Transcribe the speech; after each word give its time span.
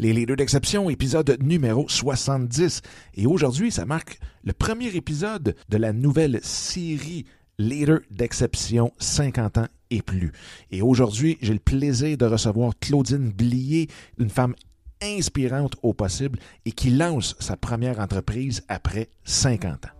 Les 0.00 0.14
leaders 0.14 0.36
d'exception, 0.36 0.88
épisode 0.88 1.36
numéro 1.42 1.86
70. 1.86 2.80
Et 3.16 3.26
aujourd'hui, 3.26 3.70
ça 3.70 3.84
marque 3.84 4.18
le 4.42 4.54
premier 4.54 4.96
épisode 4.96 5.54
de 5.68 5.76
la 5.76 5.92
nouvelle 5.92 6.40
série 6.42 7.26
Leader 7.58 7.98
d'exception 8.10 8.92
50 8.96 9.58
ans 9.58 9.68
et 9.90 10.00
plus. 10.00 10.32
Et 10.70 10.80
aujourd'hui, 10.80 11.36
j'ai 11.42 11.52
le 11.52 11.58
plaisir 11.58 12.16
de 12.16 12.24
recevoir 12.24 12.72
Claudine 12.80 13.30
Blier, 13.30 13.88
une 14.16 14.30
femme 14.30 14.54
inspirante 15.02 15.76
au 15.82 15.92
possible 15.92 16.38
et 16.64 16.72
qui 16.72 16.88
lance 16.88 17.36
sa 17.38 17.58
première 17.58 18.00
entreprise 18.00 18.62
après 18.68 19.10
50 19.24 19.84
ans. 19.84 19.99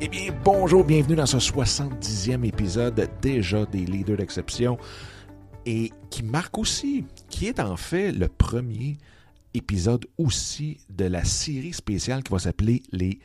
Eh 0.00 0.06
bien, 0.06 0.32
bonjour, 0.44 0.84
bienvenue 0.84 1.16
dans 1.16 1.26
ce 1.26 1.38
70e 1.38 2.44
épisode 2.44 3.10
déjà 3.20 3.66
des 3.66 3.84
Leaders 3.84 4.16
d'exception 4.16 4.78
et 5.66 5.90
qui 6.08 6.22
marque 6.22 6.56
aussi, 6.56 7.04
qui 7.28 7.46
est 7.46 7.58
en 7.58 7.76
fait 7.76 8.12
le 8.12 8.28
premier 8.28 8.96
épisode 9.54 10.06
aussi 10.16 10.78
de 10.88 11.06
la 11.06 11.24
série 11.24 11.72
spéciale 11.72 12.22
qui 12.22 12.30
va 12.30 12.38
s'appeler 12.38 12.84
les 12.92 13.18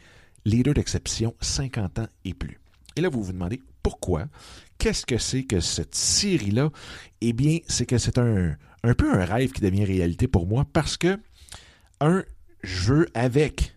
Leaders 0.46 0.74
d'exception 0.74 1.36
50 1.42 2.00
ans 2.00 2.08
et 2.26 2.34
plus. 2.34 2.60
Et 2.96 3.02
là, 3.02 3.10
vous 3.10 3.22
vous 3.22 3.34
demandez 3.34 3.62
pourquoi, 3.84 4.26
qu'est-ce 4.80 5.06
que 5.06 5.20
c'est 5.20 5.44
que 5.44 5.60
cette 5.60 5.94
série-là? 5.94 6.72
Eh 7.22 7.34
bien, 7.34 7.60
c'est 7.68 7.86
que 7.86 8.00
c'est 8.00 8.18
un, 8.18 8.58
peu 8.98 9.14
un 9.14 9.26
rêve 9.26 9.52
qui 9.52 9.62
devient 9.62 9.86
réalité 9.86 10.28
pour 10.28 10.48
moi 10.48 10.66
parce 10.74 10.98
que, 10.98 11.20
un, 12.02 12.24
je 12.64 12.94
veux 12.94 13.10
avec 13.14 13.76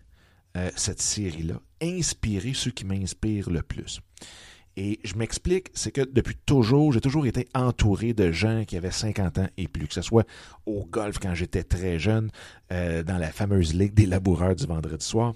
euh, 0.55 0.71
cette 0.75 0.99
série-là 0.99 1.61
inspirer 1.81 2.53
ceux 2.53 2.71
qui 2.71 2.85
m'inspirent 2.85 3.49
le 3.49 3.61
plus. 3.61 4.01
Et 4.79 4.99
je 5.03 5.15
m'explique, 5.15 5.71
c'est 5.73 5.91
que 5.91 6.01
depuis 6.01 6.35
toujours, 6.45 6.93
j'ai 6.93 7.01
toujours 7.01 7.25
été 7.25 7.47
entouré 7.55 8.13
de 8.13 8.31
gens 8.31 8.63
qui 8.63 8.77
avaient 8.77 8.91
50 8.91 9.39
ans 9.39 9.47
et 9.57 9.67
plus, 9.67 9.87
que 9.87 9.93
ce 9.95 10.03
soit 10.03 10.27
au 10.67 10.85
golf 10.85 11.17
quand 11.17 11.33
j'étais 11.33 11.63
très 11.63 11.97
jeune, 11.97 12.29
euh, 12.71 13.01
dans 13.01 13.17
la 13.17 13.31
fameuse 13.31 13.73
ligue 13.73 13.95
des 13.95 14.05
laboureurs 14.05 14.55
du 14.55 14.67
vendredi 14.67 15.03
soir. 15.03 15.33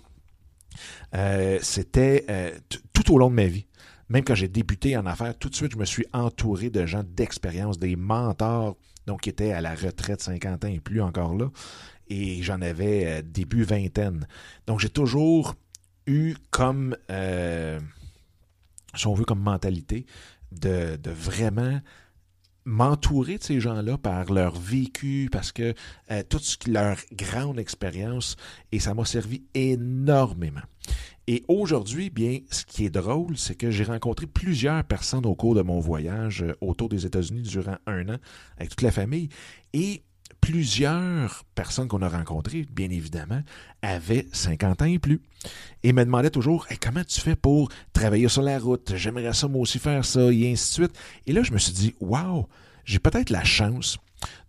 Euh, 1.15 1.57
c'était 1.63 2.25
euh, 2.29 2.51
tout 2.93 3.11
au 3.11 3.17
long 3.17 3.31
de 3.31 3.35
ma 3.35 3.47
vie. 3.47 3.65
Même 4.09 4.23
quand 4.23 4.35
j'ai 4.35 4.47
débuté 4.47 4.95
en 4.95 5.07
affaires, 5.07 5.35
tout 5.35 5.49
de 5.49 5.55
suite, 5.55 5.71
je 5.71 5.77
me 5.77 5.85
suis 5.85 6.05
entouré 6.13 6.69
de 6.69 6.85
gens 6.85 7.03
d'expérience, 7.03 7.79
des 7.79 7.95
mentors, 7.95 8.77
donc 9.07 9.21
qui 9.21 9.29
étaient 9.29 9.53
à 9.53 9.61
la 9.61 9.73
retraite 9.73 10.21
50 10.21 10.65
ans 10.65 10.67
et 10.67 10.79
plus 10.79 11.01
encore 11.01 11.33
là. 11.33 11.49
Et 12.09 12.43
j'en 12.43 12.61
avais 12.61 13.23
début 13.23 13.63
vingtaine. 13.63 14.27
Donc 14.67 14.81
j'ai 14.81 14.89
toujours 14.89 15.55
eu 16.07 16.35
comme, 16.49 16.95
euh, 17.09 17.79
si 18.95 19.07
on 19.07 19.15
comme 19.15 19.41
mentalité 19.41 20.05
de, 20.51 20.95
de 20.97 21.11
vraiment 21.11 21.79
m'entourer 22.65 23.37
de 23.37 23.43
ces 23.43 23.59
gens-là 23.59 23.97
par 23.97 24.31
leur 24.31 24.55
vécu, 24.55 25.29
parce 25.31 25.51
que 25.51 25.73
euh, 26.11 26.23
toute 26.29 26.67
leur 26.67 26.97
grande 27.13 27.59
expérience, 27.59 28.35
et 28.71 28.79
ça 28.79 28.93
m'a 28.93 29.05
servi 29.05 29.43
énormément. 29.53 30.61
Et 31.27 31.43
aujourd'hui, 31.47 32.09
bien, 32.09 32.39
ce 32.51 32.65
qui 32.65 32.85
est 32.85 32.89
drôle, 32.89 33.37
c'est 33.37 33.55
que 33.55 33.71
j'ai 33.71 33.83
rencontré 33.83 34.27
plusieurs 34.27 34.83
personnes 34.83 35.25
au 35.25 35.35
cours 35.35 35.55
de 35.55 35.61
mon 35.61 35.79
voyage 35.79 36.43
euh, 36.43 36.53
autour 36.61 36.89
des 36.89 37.05
États-Unis 37.05 37.43
durant 37.43 37.77
un 37.87 38.09
an 38.09 38.17
avec 38.57 38.69
toute 38.69 38.81
la 38.81 38.91
famille, 38.91 39.29
et 39.73 40.03
plusieurs 40.41 41.45
personnes 41.55 41.87
qu'on 41.87 42.01
a 42.01 42.09
rencontrées, 42.09 42.65
bien 42.69 42.89
évidemment, 42.89 43.41
avaient 43.81 44.27
50 44.33 44.81
ans 44.81 44.85
et 44.85 44.99
plus. 44.99 45.21
Et 45.83 45.93
me 45.93 46.03
demandaient 46.03 46.31
toujours 46.31 46.67
comment 46.81 47.03
tu 47.03 47.21
fais 47.21 47.35
pour 47.35 47.69
travailler 47.93 48.27
sur 48.27 48.41
la 48.41 48.59
route? 48.59 48.93
J'aimerais 48.95 49.33
ça 49.33 49.47
moi 49.47 49.61
aussi 49.61 49.79
faire 49.79 50.03
ça, 50.03 50.31
et 50.31 50.51
ainsi 50.51 50.69
de 50.69 50.85
suite. 50.85 50.99
Et 51.27 51.33
là, 51.33 51.43
je 51.43 51.53
me 51.53 51.57
suis 51.57 51.73
dit 51.73 51.95
Waouh, 52.01 52.47
j'ai 52.83 52.99
peut-être 52.99 53.29
la 53.29 53.43
chance 53.43 53.97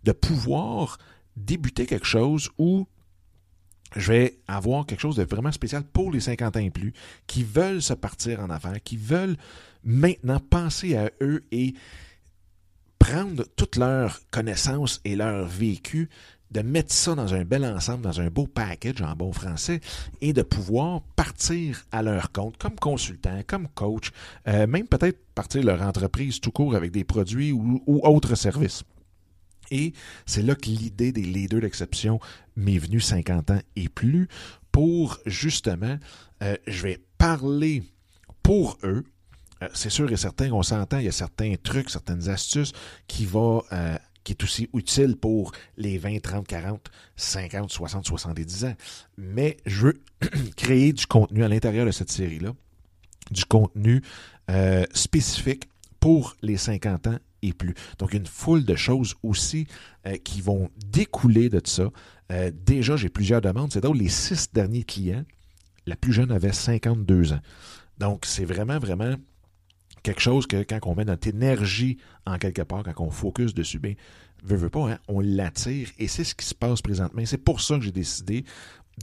de 0.03 0.11
pouvoir 0.11 0.97
débuter 1.37 1.85
quelque 1.85 2.05
chose 2.05 2.49
où 2.57 2.87
je 3.95 4.11
vais 4.11 4.39
avoir 4.47 4.85
quelque 4.85 5.01
chose 5.01 5.15
de 5.15 5.23
vraiment 5.23 5.51
spécial 5.51 5.83
pour 5.83 6.11
les 6.11 6.19
50 6.19 6.57
ans 6.57 6.59
et 6.59 6.71
plus 6.71 6.93
qui 7.27 7.43
veulent 7.43 7.81
se 7.81 7.93
partir 7.93 8.39
en 8.39 8.49
affaires, 8.49 8.81
qui 8.83 8.97
veulent 8.97 9.37
maintenant 9.83 10.39
penser 10.39 10.95
à 10.95 11.11
eux 11.21 11.43
et 11.51 11.75
prendre 13.13 13.45
toutes 13.55 13.75
leurs 13.75 14.21
connaissances 14.31 14.99
et 15.05 15.15
leur 15.15 15.45
vécu, 15.45 16.09
de 16.49 16.61
mettre 16.61 16.91
ça 16.91 17.13
dans 17.13 17.35
un 17.35 17.45
bel 17.45 17.63
ensemble, 17.63 18.01
dans 18.01 18.21
un 18.21 18.29
beau 18.29 18.47
package 18.47 19.01
en 19.01 19.15
bon 19.15 19.31
français, 19.31 19.81
et 20.21 20.33
de 20.33 20.41
pouvoir 20.41 21.01
partir 21.15 21.85
à 21.91 22.01
leur 22.01 22.31
compte 22.31 22.57
comme 22.57 22.75
consultant, 22.75 23.41
comme 23.45 23.67
coach, 23.69 24.11
euh, 24.47 24.65
même 24.65 24.87
peut-être 24.87 25.19
partir 25.35 25.63
leur 25.63 25.81
entreprise 25.83 26.39
tout 26.39 26.51
court 26.51 26.75
avec 26.75 26.91
des 26.91 27.03
produits 27.03 27.51
ou, 27.51 27.81
autres 27.85 28.33
services. 28.33 28.83
Et 29.69 29.93
c'est 30.25 30.41
là 30.41 30.55
que 30.55 30.65
l'idée 30.65 31.11
des 31.11 31.21
leaders 31.21 31.61
d'exception 31.61 32.19
m'est 32.55 32.79
venue 32.79 32.99
50 32.99 33.51
ans 33.51 33.61
et 33.75 33.89
plus 33.89 34.27
pour 34.71 35.19
justement, 35.27 35.97
euh, 36.41 36.55
je 36.65 36.81
vais 36.81 36.99
parler 37.19 37.83
pour 38.41 38.79
eux, 38.83 39.03
c'est 39.73 39.89
sûr 39.89 40.11
et 40.11 40.17
certain 40.17 40.49
qu'on 40.49 40.63
s'entend, 40.63 40.99
il 40.99 41.05
y 41.05 41.09
a 41.09 41.11
certains 41.11 41.55
trucs, 41.61 41.89
certaines 41.89 42.29
astuces 42.29 42.73
qui 43.07 43.25
vont 43.25 43.63
euh, 43.71 43.97
qui 44.23 44.31
est 44.31 44.43
aussi 44.43 44.69
utile 44.73 45.17
pour 45.17 45.51
les 45.75 45.97
20, 45.97 46.21
30, 46.21 46.47
40, 46.47 46.91
50, 47.17 47.69
60, 47.69 48.05
70 48.05 48.65
ans. 48.65 48.75
Mais 49.17 49.57
je 49.65 49.87
veux 49.87 50.03
créer 50.55 50.93
du 50.93 51.05
contenu 51.05 51.43
à 51.43 51.49
l'intérieur 51.49 51.85
de 51.85 51.91
cette 51.91 52.11
série-là, 52.11 52.53
du 53.31 53.43
contenu 53.45 54.01
euh, 54.49 54.85
spécifique 54.93 55.67
pour 55.99 56.37
les 56.41 56.57
50 56.57 57.07
ans 57.07 57.17
et 57.41 57.51
plus. 57.51 57.73
Donc, 57.99 58.13
une 58.13 58.25
foule 58.25 58.63
de 58.63 58.75
choses 58.75 59.15
aussi 59.23 59.67
qui 60.23 60.39
vont 60.39 60.69
découler 60.85 61.49
de 61.49 61.61
ça. 61.65 61.89
déjà, 62.53 62.95
j'ai 62.95 63.09
plusieurs 63.09 63.41
demandes. 63.41 63.73
C'est 63.73 63.81
drôle, 63.81 63.97
les 63.97 64.09
six 64.09 64.51
derniers 64.53 64.83
clients, 64.85 65.25
la 65.85 65.97
plus 65.97 66.13
jeune 66.13 66.31
avait 66.31 66.53
52 66.53 67.33
ans. 67.33 67.41
Donc, 67.97 68.25
c'est 68.25 68.45
vraiment, 68.45 68.79
vraiment 68.79 69.15
quelque 70.03 70.21
chose 70.21 70.45
que 70.47 70.63
quand 70.63 70.79
on 70.83 70.95
met 70.95 71.05
notre 71.05 71.27
énergie 71.27 71.97
en 72.25 72.37
quelque 72.37 72.61
part, 72.61 72.83
quand 72.83 73.05
on 73.05 73.09
focus 73.09 73.53
dessus, 73.53 73.79
bien, 73.79 73.95
veut, 74.43 74.57
veut 74.57 74.69
pas, 74.69 74.91
hein, 74.91 74.99
on 75.07 75.21
l'attire 75.21 75.89
et 75.97 76.07
c'est 76.07 76.23
ce 76.23 76.35
qui 76.35 76.45
se 76.45 76.53
passe 76.53 76.81
présentement. 76.81 77.23
C'est 77.25 77.37
pour 77.37 77.61
ça 77.61 77.77
que 77.77 77.83
j'ai 77.83 77.91
décidé 77.91 78.45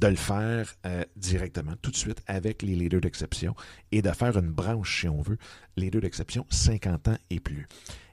de 0.00 0.06
le 0.06 0.16
faire 0.16 0.72
euh, 0.86 1.04
directement, 1.16 1.72
tout 1.82 1.90
de 1.90 1.96
suite, 1.96 2.22
avec 2.26 2.62
les 2.62 2.76
leaders 2.76 3.00
d'exception 3.00 3.56
et 3.90 4.02
de 4.02 4.10
faire 4.10 4.38
une 4.38 4.50
branche, 4.50 5.00
si 5.00 5.08
on 5.08 5.20
veut, 5.20 5.38
leaders 5.76 6.02
d'exception 6.02 6.46
50 6.50 7.08
ans 7.08 7.18
et 7.30 7.40
plus. 7.40 7.66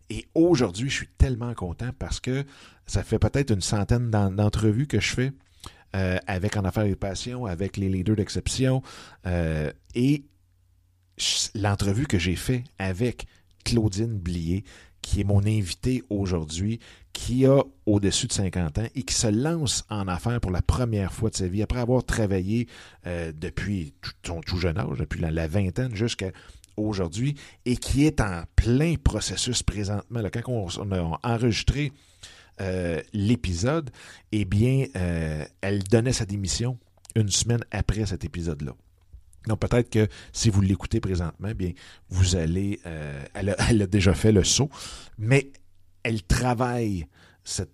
Et 0.09 0.25
aujourd'hui, 0.33 0.89
je 0.89 0.95
suis 0.95 1.09
tellement 1.17 1.53
content 1.53 1.89
parce 1.99 2.19
que 2.19 2.45
ça 2.85 3.03
fait 3.03 3.19
peut-être 3.19 3.51
une 3.51 3.61
centaine 3.61 4.09
d'entrevues 4.09 4.87
que 4.87 4.99
je 4.99 5.13
fais 5.13 5.33
euh, 5.95 6.17
avec 6.27 6.57
En 6.57 6.63
Affaires 6.63 6.85
et 6.85 6.95
Passion, 6.95 7.45
avec 7.45 7.77
les 7.77 7.89
leaders 7.89 8.15
d'exception. 8.15 8.81
Euh, 9.25 9.71
et 9.95 10.23
l'entrevue 11.55 12.07
que 12.07 12.19
j'ai 12.19 12.35
faite 12.35 12.63
avec 12.79 13.25
Claudine 13.63 14.17
Blier, 14.17 14.63
qui 15.01 15.21
est 15.21 15.23
mon 15.23 15.45
invitée 15.45 16.03
aujourd'hui, 16.09 16.79
qui 17.13 17.45
a 17.45 17.63
au-dessus 17.85 18.27
de 18.27 18.33
50 18.33 18.77
ans 18.77 18.87
et 18.93 19.03
qui 19.03 19.13
se 19.13 19.27
lance 19.27 19.85
en 19.89 20.07
affaires 20.07 20.39
pour 20.39 20.51
la 20.51 20.61
première 20.61 21.11
fois 21.11 21.29
de 21.29 21.35
sa 21.35 21.47
vie, 21.47 21.63
après 21.63 21.79
avoir 21.79 22.03
travaillé 22.03 22.67
euh, 23.05 23.31
depuis 23.35 23.93
son 24.25 24.41
tout 24.41 24.57
jeune 24.57 24.77
âge, 24.77 24.99
depuis 24.99 25.19
la, 25.19 25.47
vingtaine 25.47 25.95
jusqu'à 25.95 26.31
aujourd'hui, 26.75 27.35
et 27.65 27.77
qui 27.77 28.05
est 28.05 28.21
en 28.21 28.43
plein 28.55 28.95
processus 29.03 29.63
présentement. 29.63 30.21
Quand 30.31 30.43
on, 30.47 30.91
a 30.91 31.19
enregistré 31.23 31.91
euh, 32.61 33.01
l'épisode, 33.13 33.89
eh 34.31 34.45
bien, 34.45 34.85
euh, 34.95 35.43
elle 35.61 35.83
donnait 35.83 36.13
sa 36.13 36.25
démission 36.25 36.77
une 37.15 37.29
semaine 37.29 37.63
après 37.71 38.05
cet 38.05 38.25
épisode-là. 38.25 38.75
Donc 39.47 39.59
peut-être 39.59 39.89
que 39.89 40.07
si 40.33 40.49
vous 40.49 40.61
l'écoutez 40.61 40.99
présentement, 40.99 41.51
bien, 41.55 41.71
vous 42.09 42.35
allez, 42.35 42.79
euh, 42.85 43.23
elle, 43.33 43.81
a, 43.81 43.87
déjà 43.87 44.13
fait 44.13 44.31
le 44.31 44.43
saut, 44.43 44.69
mais 45.17 45.51
elle 46.03 46.23
travaille 46.23 47.07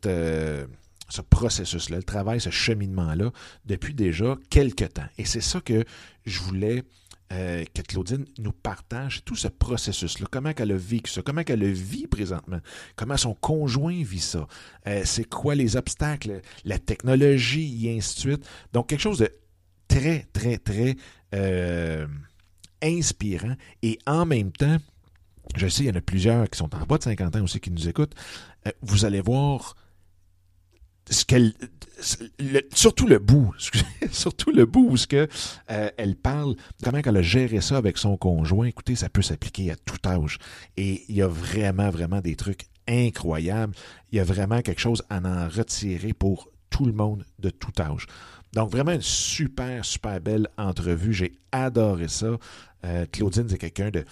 euh, 0.05 0.65
ce 1.09 1.21
processus-là, 1.21 1.97
elle 1.97 2.05
travaille 2.05 2.39
ce 2.39 2.51
cheminement-là 2.51 3.31
depuis 3.65 3.93
déjà 3.93 4.37
quelques 4.49 4.93
temps. 4.93 5.07
Et 5.17 5.25
c'est 5.25 5.41
ça 5.41 5.61
que 5.61 5.83
je 6.25 6.39
voulais 6.39 6.83
euh, 7.31 7.63
que 7.73 7.81
Claudine 7.81 8.25
nous 8.37 8.51
partage 8.51 9.23
tout 9.25 9.35
ce 9.35 9.47
processus-là, 9.47 10.27
comment 10.29 10.51
elle 10.55 10.71
a 10.71 10.77
vécu 10.77 11.09
ça, 11.09 11.23
comment 11.23 11.41
elle 11.47 11.59
le 11.59 11.71
vit 11.71 12.05
présentement, 12.05 12.59
comment 12.95 13.17
son 13.17 13.33
conjoint 13.33 14.03
vit 14.03 14.19
ça, 14.19 14.47
c'est 15.03 15.27
quoi 15.27 15.55
les 15.55 15.75
obstacles, 15.75 16.41
la 16.65 16.77
technologie 16.77 17.87
et 17.87 17.97
ainsi 17.97 18.15
de 18.15 18.19
suite. 18.19 18.45
Donc 18.73 18.89
quelque 18.89 19.01
chose 19.01 19.19
de 19.19 19.29
très, 19.87 20.27
très, 20.33 20.57
très 20.57 20.95
euh, 21.33 22.07
inspirant. 22.81 23.55
Et 23.81 23.99
en 24.05 24.25
même 24.25 24.51
temps, 24.51 24.77
je 25.55 25.67
sais, 25.67 25.83
il 25.83 25.87
y 25.87 25.91
en 25.91 25.95
a 25.95 26.01
plusieurs 26.01 26.49
qui 26.49 26.57
sont 26.57 26.73
en 26.75 26.85
bas 26.85 26.97
de 26.97 27.03
50 27.03 27.35
ans 27.35 27.43
aussi 27.43 27.59
qui 27.59 27.71
nous 27.71 27.87
écoutent, 27.87 28.15
euh, 28.67 28.71
vous 28.81 29.05
allez 29.05 29.21
voir 29.21 29.75
ce 31.09 31.25
qu'elle 31.25 31.53
surtout 32.73 33.07
le 33.07 33.19
bout 33.19 33.53
surtout 34.11 34.51
le 34.51 34.65
bout 34.65 34.89
où 34.89 34.95
que 35.07 35.27
euh, 35.69 35.89
elle 35.97 36.15
parle 36.15 36.55
comment 36.81 36.99
elle 37.03 37.17
a 37.17 37.21
géré 37.21 37.61
ça 37.61 37.77
avec 37.77 37.97
son 37.97 38.15
conjoint. 38.17 38.67
Écoutez 38.67 38.95
ça 38.95 39.09
peut 39.09 39.21
s'appliquer 39.21 39.71
à 39.71 39.75
tout 39.75 39.97
âge. 40.05 40.37
Et 40.77 41.03
il 41.09 41.15
y 41.15 41.21
a 41.21 41.27
vraiment 41.27 41.89
vraiment 41.89 42.21
des 42.21 42.35
trucs 42.35 42.65
incroyables. 42.87 43.75
Il 44.11 44.17
y 44.17 44.21
a 44.21 44.23
vraiment 44.23 44.61
quelque 44.61 44.81
chose 44.81 45.03
à 45.09 45.19
en 45.19 45.49
retirer 45.49 46.13
pour 46.13 46.49
tout 46.69 46.85
le 46.85 46.93
monde 46.93 47.25
de 47.39 47.49
tout 47.49 47.73
âge 47.79 48.07
donc, 48.53 48.69
vraiment 48.69 48.91
une 48.91 49.01
super, 49.01 49.83
super 49.83 50.21
belle 50.21 50.47
entrevue. 50.57 51.13
J'ai 51.13 51.33
adoré 51.51 52.07
ça. 52.07 52.37
Euh, 52.85 53.05
Claudine, 53.11 53.47
c'est 53.49 53.57
quelqu'un 53.57 53.89
de, 53.89 54.05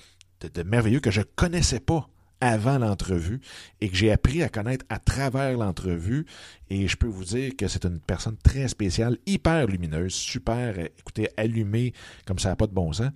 merveilleux 0.63 0.99
que 0.99 1.11
je 1.11 1.21
connaissais 1.35 1.79
pas 1.79 2.07
avant 2.43 2.79
l'entrevue 2.79 3.39
et 3.81 3.89
que 3.89 3.95
j'ai 3.95 4.11
appris 4.11 4.41
à 4.41 4.49
connaître 4.49 4.83
à 4.89 4.97
travers 4.97 5.55
l'entrevue. 5.55 6.25
Et 6.71 6.87
je 6.87 6.97
peux 6.97 7.07
vous 7.07 7.25
dire 7.25 7.51
que 7.55 7.67
c'est 7.67 7.85
une 7.85 7.99
personne 7.99 8.37
très 8.43 8.67
spéciale, 8.67 9.19
hyper 9.27 9.67
lumineuse, 9.67 10.13
super, 10.13 10.73
euh, 10.79 10.87
écoutez, 10.97 11.29
allumée 11.37 11.93
comme 12.25 12.39
ça 12.39 12.49
n'a 12.49 12.55
pas 12.55 12.67
de 12.67 12.73
bon 12.73 12.91
sens. 12.93 13.11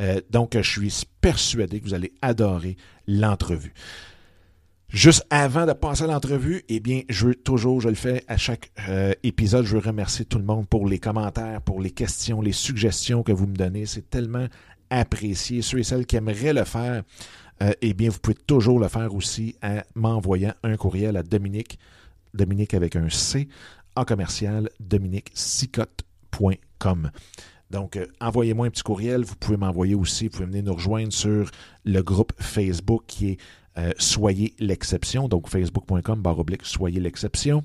Euh, 0.00 0.20
donc, 0.30 0.56
je 0.56 0.62
suis 0.62 1.04
persuadé 1.20 1.80
que 1.80 1.84
vous 1.84 1.94
allez 1.94 2.12
adorer 2.22 2.76
l'entrevue. 3.08 3.74
Juste 4.92 5.24
avant 5.30 5.66
de 5.66 5.72
passer 5.72 6.02
à 6.02 6.08
l'entrevue, 6.08 6.64
eh 6.68 6.80
bien, 6.80 7.02
je 7.08 7.28
veux 7.28 7.36
toujours, 7.36 7.80
je 7.80 7.88
le 7.88 7.94
fais 7.94 8.24
à 8.26 8.36
chaque 8.36 8.72
euh, 8.88 9.12
épisode, 9.22 9.64
je 9.64 9.76
veux 9.76 9.82
remercier 9.86 10.24
tout 10.24 10.38
le 10.38 10.44
monde 10.44 10.66
pour 10.66 10.88
les 10.88 10.98
commentaires, 10.98 11.62
pour 11.62 11.80
les 11.80 11.92
questions, 11.92 12.40
les 12.40 12.50
suggestions 12.50 13.22
que 13.22 13.30
vous 13.30 13.46
me 13.46 13.54
donnez. 13.54 13.86
C'est 13.86 14.10
tellement 14.10 14.48
apprécié. 14.90 15.62
Ceux 15.62 15.78
et 15.78 15.84
celles 15.84 16.06
qui 16.06 16.16
aimeraient 16.16 16.54
le 16.54 16.64
faire, 16.64 17.04
euh, 17.62 17.70
eh 17.80 17.94
bien, 17.94 18.10
vous 18.10 18.18
pouvez 18.18 18.34
toujours 18.34 18.80
le 18.80 18.88
faire 18.88 19.14
aussi 19.14 19.54
en 19.62 19.80
m'envoyant 19.94 20.54
un 20.64 20.76
courriel 20.76 21.16
à 21.16 21.22
Dominique, 21.22 21.78
Dominique 22.34 22.74
avec 22.74 22.96
un 22.96 23.08
C, 23.10 23.46
en 23.94 24.04
commercial, 24.04 24.70
dominiquesicotte.com. 24.80 27.12
Donc, 27.70 27.96
euh, 27.96 28.06
envoyez-moi 28.20 28.66
un 28.66 28.70
petit 28.70 28.82
courriel. 28.82 29.22
Vous 29.22 29.36
pouvez 29.36 29.56
m'envoyer 29.56 29.94
aussi, 29.94 30.24
vous 30.24 30.30
pouvez 30.30 30.46
venir 30.46 30.64
nous 30.64 30.74
rejoindre 30.74 31.12
sur 31.12 31.48
le 31.84 32.02
groupe 32.02 32.32
Facebook 32.40 33.04
qui 33.06 33.30
est 33.30 33.38
euh, 33.78 33.92
soyez 33.98 34.54
l'exception. 34.58 35.28
Donc, 35.28 35.48
facebook.com, 35.48 36.20
barre 36.20 36.38
oblique, 36.38 36.64
soyez 36.64 37.00
l'exception. 37.00 37.64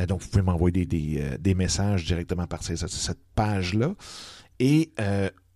Euh, 0.00 0.06
donc, 0.06 0.22
vous 0.22 0.28
pouvez 0.28 0.42
m'envoyer 0.42 0.86
des, 0.86 1.18
euh, 1.20 1.54
messages 1.54 2.04
directement 2.04 2.46
par 2.46 2.62
cette 2.62 3.18
page-là. 3.34 3.94
Et 4.60 4.92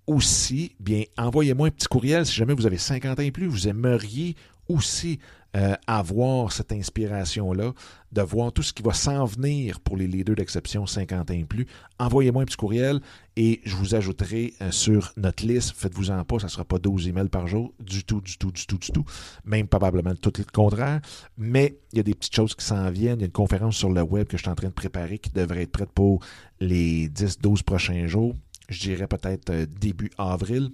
aussi, 0.06 0.74
bien, 0.80 1.04
envoyez-moi 1.16 1.68
un 1.68 1.70
petit 1.70 1.86
courriel 1.86 2.26
si 2.26 2.34
jamais 2.34 2.54
vous 2.54 2.66
avez 2.66 2.78
50 2.78 3.18
ans 3.18 3.22
et 3.22 3.30
plus, 3.30 3.46
vous 3.46 3.68
aimeriez 3.68 4.36
aussi 4.68 5.18
euh, 5.54 5.74
avoir 5.86 6.50
cette 6.50 6.72
inspiration-là, 6.72 7.74
de 8.10 8.22
voir 8.22 8.54
tout 8.54 8.62
ce 8.62 8.72
qui 8.72 8.82
va 8.82 8.94
s'en 8.94 9.26
venir 9.26 9.80
pour 9.80 9.98
les 9.98 10.06
leaders 10.06 10.34
d'exception 10.34 10.86
50 10.86 11.30
ans 11.30 11.34
et 11.34 11.44
plus, 11.44 11.66
envoyez-moi 11.98 12.42
un 12.42 12.46
petit 12.46 12.56
courriel 12.56 13.00
et 13.36 13.60
je 13.66 13.76
vous 13.76 13.94
ajouterai 13.94 14.54
euh, 14.62 14.70
sur 14.70 15.12
notre 15.18 15.44
liste. 15.44 15.74
Faites-vous-en 15.76 16.24
pas, 16.24 16.38
ça 16.38 16.46
ne 16.46 16.50
sera 16.50 16.64
pas 16.64 16.78
12 16.78 17.08
emails 17.08 17.28
par 17.28 17.46
jour, 17.48 17.74
du 17.80 18.02
tout, 18.02 18.22
du 18.22 18.38
tout, 18.38 18.50
du 18.50 18.66
tout, 18.66 18.78
du 18.78 18.92
tout. 18.92 19.04
Même 19.44 19.68
probablement 19.68 20.14
tout 20.14 20.32
le 20.38 20.44
contraire. 20.44 21.02
Mais 21.36 21.76
il 21.92 21.98
y 21.98 22.00
a 22.00 22.02
des 22.02 22.14
petites 22.14 22.34
choses 22.34 22.54
qui 22.54 22.64
s'en 22.64 22.90
viennent. 22.90 23.18
Il 23.18 23.22
y 23.22 23.24
a 23.24 23.26
une 23.26 23.32
conférence 23.32 23.76
sur 23.76 23.90
le 23.90 24.00
web 24.00 24.28
que 24.28 24.38
je 24.38 24.42
suis 24.44 24.50
en 24.50 24.54
train 24.54 24.68
de 24.68 24.72
préparer 24.72 25.18
qui 25.18 25.32
devrait 25.32 25.64
être 25.64 25.72
prête 25.72 25.92
pour 25.92 26.24
les 26.60 27.10
10-12 27.10 27.62
prochains 27.62 28.06
jours. 28.06 28.34
Je 28.70 28.80
dirais 28.80 29.06
peut-être 29.06 29.50
euh, 29.50 29.66
début 29.66 30.10
avril. 30.16 30.70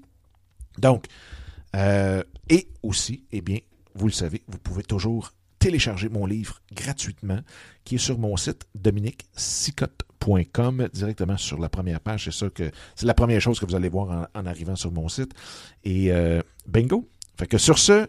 Donc, 0.78 1.06
et 1.74 2.68
aussi, 2.82 3.24
eh 3.32 3.40
bien, 3.40 3.58
vous 3.98 4.06
le 4.06 4.12
savez, 4.12 4.42
vous 4.48 4.58
pouvez 4.58 4.82
toujours 4.82 5.32
télécharger 5.58 6.08
mon 6.08 6.24
livre 6.24 6.60
gratuitement 6.72 7.40
qui 7.84 7.96
est 7.96 7.98
sur 7.98 8.18
mon 8.18 8.36
site 8.36 8.66
dominiquesicotte.com 8.74 10.88
directement 10.92 11.36
sur 11.36 11.58
la 11.58 11.68
première 11.68 12.00
page. 12.00 12.26
C'est 12.26 12.32
ça 12.32 12.48
que 12.48 12.70
c'est 12.94 13.06
la 13.06 13.14
première 13.14 13.40
chose 13.40 13.58
que 13.58 13.66
vous 13.66 13.74
allez 13.74 13.88
voir 13.88 14.28
en, 14.34 14.46
arrivant 14.46 14.76
sur 14.76 14.92
mon 14.92 15.08
site. 15.08 15.32
Et 15.84 16.12
euh, 16.12 16.40
bingo! 16.66 17.08
Fait 17.38 17.46
que 17.46 17.58
sur 17.58 17.78
ce, 17.78 18.06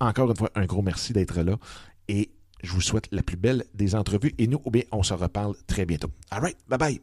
encore 0.00 0.30
une 0.30 0.36
fois, 0.36 0.50
un 0.54 0.66
gros 0.66 0.82
merci 0.82 1.12
d'être 1.12 1.40
là 1.40 1.56
et 2.08 2.30
je 2.62 2.72
vous 2.72 2.80
souhaite 2.80 3.08
la 3.12 3.22
plus 3.22 3.36
belle 3.36 3.64
des 3.74 3.94
entrevues 3.94 4.34
et 4.38 4.46
nous, 4.46 4.60
bien, 4.70 4.82
on 4.92 5.02
se 5.02 5.14
reparle 5.14 5.54
très 5.66 5.86
bientôt. 5.86 6.10
All 6.30 6.40
right, 6.40 6.56
bye 6.68 6.78
bye. 6.78 7.00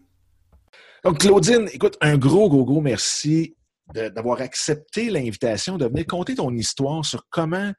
Donc, 1.04 1.20
Claudine, 1.20 1.70
écoute, 1.74 1.98
un 2.02 2.18
gros, 2.18 2.50
gros, 2.50 2.66
gros 2.66 2.82
merci 2.82 3.56
d'avoir 3.94 4.40
accepté 4.40 5.10
l'invitation 5.10 5.78
de 5.78 5.86
venir 5.86 6.08
conter 6.08 6.36
ton 6.36 6.54
histoire 6.54 7.04
sur 7.04 7.28
comment 7.30 7.74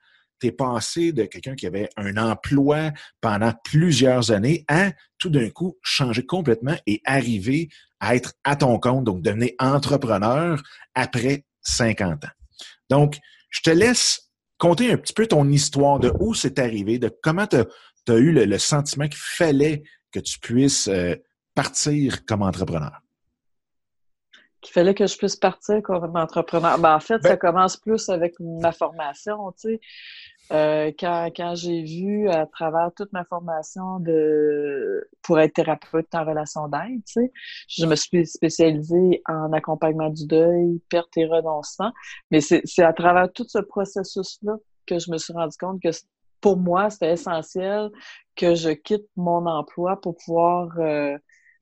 t'es 0.45 0.53
passé 0.53 1.13
de 1.13 1.25
quelqu'un 1.25 1.55
qui 1.55 1.67
avait 1.67 1.89
un 1.97 2.19
emploi 2.19 2.91
pendant 3.23 3.55
plusieurs 3.65 4.31
années 4.31 4.63
à 4.69 4.93
tout 5.17 5.31
d'un 5.31 5.49
coup 5.49 5.79
changer 5.81 6.27
complètement 6.27 6.77
et 6.87 7.01
arriver 7.07 7.71
à 7.99 8.15
être 8.15 8.35
à 8.45 8.57
ton 8.57 8.79
compte, 8.79 9.05
donc 9.05 9.23
devenir 9.23 9.53
entrepreneur 9.59 10.63
après 10.95 11.47
50 11.63 12.27
ans. 12.27 12.29
Donc, 12.91 13.17
je 13.49 13.63
te 13.63 13.71
laisse 13.71 14.31
conter 14.59 14.93
un 14.93 14.99
petit 14.99 15.15
peu 15.15 15.27
ton 15.27 15.49
histoire 15.49 15.99
de 15.99 16.13
où 16.21 16.35
c'est 16.35 16.59
arrivé, 16.59 16.99
de 16.99 17.11
comment 17.23 17.47
tu 17.47 17.57
as, 17.57 18.15
eu 18.15 18.33
le, 18.33 18.59
sentiment 18.59 19.09
qu'il 19.09 19.17
fallait 19.17 19.83
que 20.13 20.21
tu 20.21 20.39
puisses 20.39 20.89
euh, 20.89 21.15
partir 21.55 22.27
comme 22.27 22.43
entrepreneur 22.43 23.01
qu'il 24.65 24.73
fallait 24.73 24.95
que 24.95 25.07
je 25.07 25.17
puisse 25.17 25.37
partir 25.37 25.83
comme 25.83 26.17
entrepreneur. 26.17 26.79
Ben, 26.79 26.95
en 26.97 27.01
fait, 27.01 27.23
ça 27.23 27.31
ben 27.31 27.37
commence 27.37 27.77
plus 27.77 28.09
avec 28.09 28.35
ma 28.41 28.73
formation, 28.73 29.53
tu 29.53 29.69
sais. 29.69 29.81
Euh, 30.53 30.93
quand, 30.99 31.31
quand 31.35 31.55
j'ai 31.55 31.83
vu 31.83 32.29
à 32.29 32.47
travers 32.47 32.91
toute 32.95 33.13
ma 33.13 33.25
formation 33.25 33.99
de 34.01 35.09
pour 35.23 35.41
être 35.41 35.55
thérapeute 35.55 36.15
en 36.15 36.25
relation 36.25 36.69
d'aide, 36.69 37.31
je 37.69 37.87
me 37.87 37.97
suis 37.97 38.27
spécialisée 38.27 39.23
en 39.27 39.53
accompagnement 39.53 40.11
du 40.11 40.27
deuil, 40.27 40.83
perte 40.91 41.17
et 41.17 41.27
renoncement. 41.27 41.93
Mais 42.31 42.41
c'est 42.41 42.83
à 42.83 42.93
travers 42.93 43.33
tout 43.33 43.47
ce 43.49 43.59
processus-là 43.59 44.57
que 44.87 44.99
je 44.99 45.11
me 45.11 45.17
suis 45.17 45.33
rendu 45.33 45.57
compte 45.59 45.81
que 45.83 45.89
pour 46.43 46.59
moi, 46.59 46.91
c'était 46.91 47.13
essentiel 47.13 47.91
que 48.37 48.55
je 48.55 48.71
quitte 48.71 49.07
mon 49.17 49.47
emploi 49.47 49.99
pour 50.01 50.15
pouvoir 50.17 50.69
euh, 50.79 51.17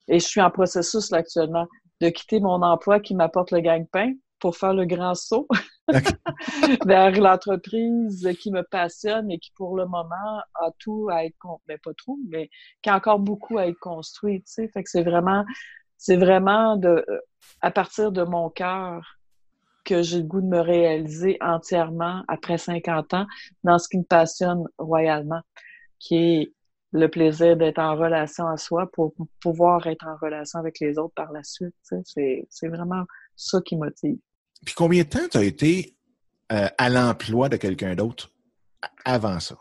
et 0.09 0.19
je 0.19 0.25
suis 0.25 0.41
en 0.41 0.51
processus 0.51 1.09
là 1.11 1.19
actuellement 1.19 1.67
de 2.01 2.09
quitter 2.09 2.41
mon 2.41 2.61
emploi 2.61 2.99
qui 2.99 3.15
m'apporte 3.15 3.51
le 3.51 3.61
gagne-pain 3.61 4.13
pour 4.43 4.57
faire 4.57 4.73
le 4.73 4.83
grand 4.83 5.15
saut 5.15 5.47
vers 6.85 7.11
l'entreprise 7.11 8.29
qui 8.41 8.51
me 8.51 8.61
passionne 8.61 9.31
et 9.31 9.39
qui, 9.39 9.51
pour 9.55 9.77
le 9.77 9.85
moment, 9.85 10.41
a 10.55 10.69
tout 10.79 11.07
à 11.09 11.23
être, 11.23 11.37
mais 11.65 11.75
ben, 11.75 11.79
pas 11.81 11.93
tout, 11.93 12.19
mais 12.27 12.49
qui 12.81 12.89
a 12.89 12.97
encore 12.97 13.19
beaucoup 13.19 13.57
à 13.57 13.67
être 13.67 13.79
construit, 13.79 14.39
tu 14.41 14.51
sais. 14.51 14.67
Fait 14.67 14.83
que 14.83 14.89
c'est 14.89 15.03
vraiment, 15.03 15.45
c'est 15.95 16.17
vraiment 16.17 16.75
de, 16.75 17.05
à 17.61 17.71
partir 17.71 18.11
de 18.11 18.23
mon 18.23 18.49
cœur 18.49 19.17
que 19.85 20.01
j'ai 20.01 20.17
le 20.17 20.25
goût 20.25 20.41
de 20.41 20.47
me 20.47 20.59
réaliser 20.59 21.37
entièrement 21.39 22.23
après 22.27 22.57
50 22.57 23.13
ans 23.13 23.27
dans 23.63 23.79
ce 23.79 23.87
qui 23.87 23.97
me 23.97 24.03
passionne 24.03 24.65
royalement, 24.77 25.41
qui 25.99 26.17
est 26.17 26.53
le 26.91 27.07
plaisir 27.07 27.55
d'être 27.55 27.79
en 27.79 27.95
relation 27.95 28.45
à 28.45 28.57
soi 28.57 28.91
pour 28.91 29.13
pouvoir 29.39 29.87
être 29.87 30.05
en 30.05 30.17
relation 30.17 30.59
avec 30.59 30.81
les 30.81 30.99
autres 30.99 31.13
par 31.15 31.31
la 31.31 31.43
suite. 31.43 31.73
C'est 31.81 32.67
vraiment 32.67 33.05
ça 33.37 33.61
qui 33.61 33.77
motive. 33.77 34.19
Puis 34.65 34.75
combien 34.75 35.03
de 35.03 35.09
temps 35.09 35.27
tu 35.31 35.37
as 35.37 35.43
été 35.43 35.95
euh, 36.51 36.67
à 36.77 36.89
l'emploi 36.89 37.49
de 37.49 37.57
quelqu'un 37.57 37.95
d'autre 37.95 38.31
avant 39.05 39.39
ça? 39.39 39.55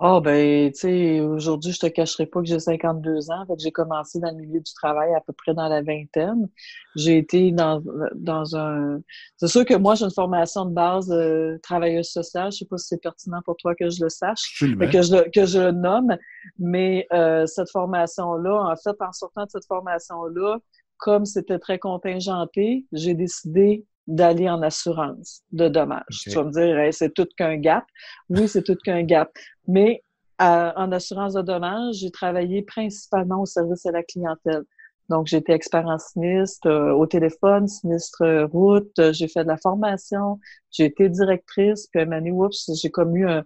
Ah, 0.00 0.14
oh, 0.14 0.20
ben, 0.20 0.70
tu 0.70 0.78
sais, 0.78 1.20
aujourd'hui, 1.20 1.72
je 1.72 1.80
te 1.80 1.86
cacherai 1.86 2.26
pas 2.26 2.38
que 2.38 2.46
j'ai 2.46 2.60
52 2.60 3.32
ans. 3.32 3.44
Fait 3.48 3.56
que 3.56 3.60
j'ai 3.60 3.72
commencé 3.72 4.20
dans 4.20 4.30
le 4.30 4.36
milieu 4.36 4.60
du 4.60 4.72
travail 4.72 5.12
à 5.12 5.20
peu 5.20 5.32
près 5.32 5.54
dans 5.54 5.66
la 5.66 5.82
vingtaine. 5.82 6.48
J'ai 6.94 7.18
été 7.18 7.50
dans, 7.50 7.82
dans 8.14 8.54
un... 8.54 9.00
C'est 9.38 9.48
sûr 9.48 9.64
que 9.64 9.74
moi, 9.74 9.96
j'ai 9.96 10.04
une 10.04 10.12
formation 10.12 10.66
de 10.66 10.72
base 10.72 11.08
de 11.08 11.58
travailleuse 11.64 12.10
sociale. 12.10 12.52
Je 12.52 12.58
sais 12.58 12.64
pas 12.64 12.78
si 12.78 12.86
c'est 12.86 13.02
pertinent 13.02 13.40
pour 13.44 13.56
toi 13.56 13.74
que 13.74 13.90
je 13.90 14.04
le 14.04 14.08
sache, 14.08 14.60
que 14.60 15.02
je, 15.02 15.30
que 15.30 15.46
je 15.46 15.58
le 15.58 15.72
nomme. 15.72 16.16
Mais 16.60 17.08
euh, 17.12 17.46
cette 17.46 17.70
formation-là, 17.70 18.70
en 18.70 18.76
fait, 18.76 18.96
en 19.00 19.10
sortant 19.10 19.46
de 19.46 19.50
cette 19.50 19.66
formation-là, 19.66 20.58
comme 20.98 21.24
c'était 21.24 21.58
très 21.58 21.80
contingenté, 21.80 22.86
j'ai 22.92 23.14
décidé 23.14 23.84
d'aller 24.08 24.48
en 24.48 24.62
assurance 24.62 25.42
de 25.52 25.68
dommages. 25.68 26.22
Tu 26.22 26.30
vas 26.30 26.42
me 26.44 26.50
dire, 26.50 26.92
c'est 26.92 27.14
tout 27.14 27.28
qu'un 27.36 27.56
gap. 27.56 27.84
Oui, 28.28 28.48
c'est 28.48 28.64
tout 28.64 28.76
qu'un 28.82 29.04
gap. 29.04 29.30
Mais 29.68 30.02
en 30.38 30.90
assurance 30.90 31.34
de 31.34 31.42
dommages, 31.42 31.96
j'ai 31.96 32.10
travaillé 32.10 32.62
principalement 32.62 33.42
au 33.42 33.46
service 33.46 33.86
à 33.86 33.92
la 33.92 34.02
clientèle. 34.02 34.64
Donc, 35.08 35.26
j'étais 35.26 35.52
expert 35.52 35.86
en 35.86 35.98
sinistre 35.98 36.68
euh, 36.68 36.92
au 36.92 37.06
téléphone, 37.06 37.66
sinistre 37.66 38.44
route, 38.52 38.92
j'ai 39.12 39.26
fait 39.26 39.42
de 39.42 39.48
la 39.48 39.56
formation, 39.56 40.38
j'ai 40.70 40.84
été 40.84 41.08
directrice, 41.08 41.86
puis 41.86 42.02
à 42.02 42.04
un 42.04 42.26
oups, 42.26 42.70
j'ai 42.74 42.90
comme 42.90 43.16
eu 43.16 43.26
un, 43.26 43.44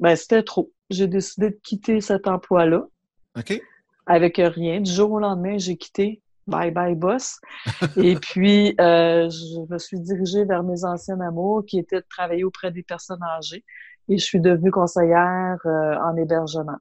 ben, 0.00 0.16
c'était 0.16 0.42
trop. 0.42 0.70
J'ai 0.90 1.06
décidé 1.06 1.50
de 1.50 1.58
quitter 1.62 2.00
cet 2.00 2.28
emploi-là. 2.28 2.86
OK. 3.36 3.60
Avec 4.06 4.36
rien. 4.38 4.80
Du 4.80 4.90
jour 4.90 5.12
au 5.12 5.18
lendemain, 5.18 5.58
j'ai 5.58 5.76
quitté. 5.76 6.22
Bye 6.48 6.70
bye 6.70 6.94
boss. 6.94 7.40
Et 7.98 8.14
puis, 8.16 8.74
euh, 8.80 9.28
je 9.28 9.70
me 9.70 9.78
suis 9.78 10.00
dirigée 10.00 10.46
vers 10.46 10.62
mes 10.62 10.82
anciens 10.84 11.20
amours 11.20 11.62
qui 11.66 11.78
étaient 11.78 12.00
de 12.00 12.06
travailler 12.08 12.42
auprès 12.42 12.72
des 12.72 12.82
personnes 12.82 13.22
âgées 13.22 13.64
et 14.08 14.16
je 14.16 14.24
suis 14.24 14.40
devenue 14.40 14.70
conseillère 14.70 15.58
euh, 15.66 15.96
en 15.96 16.16
hébergement. 16.16 16.78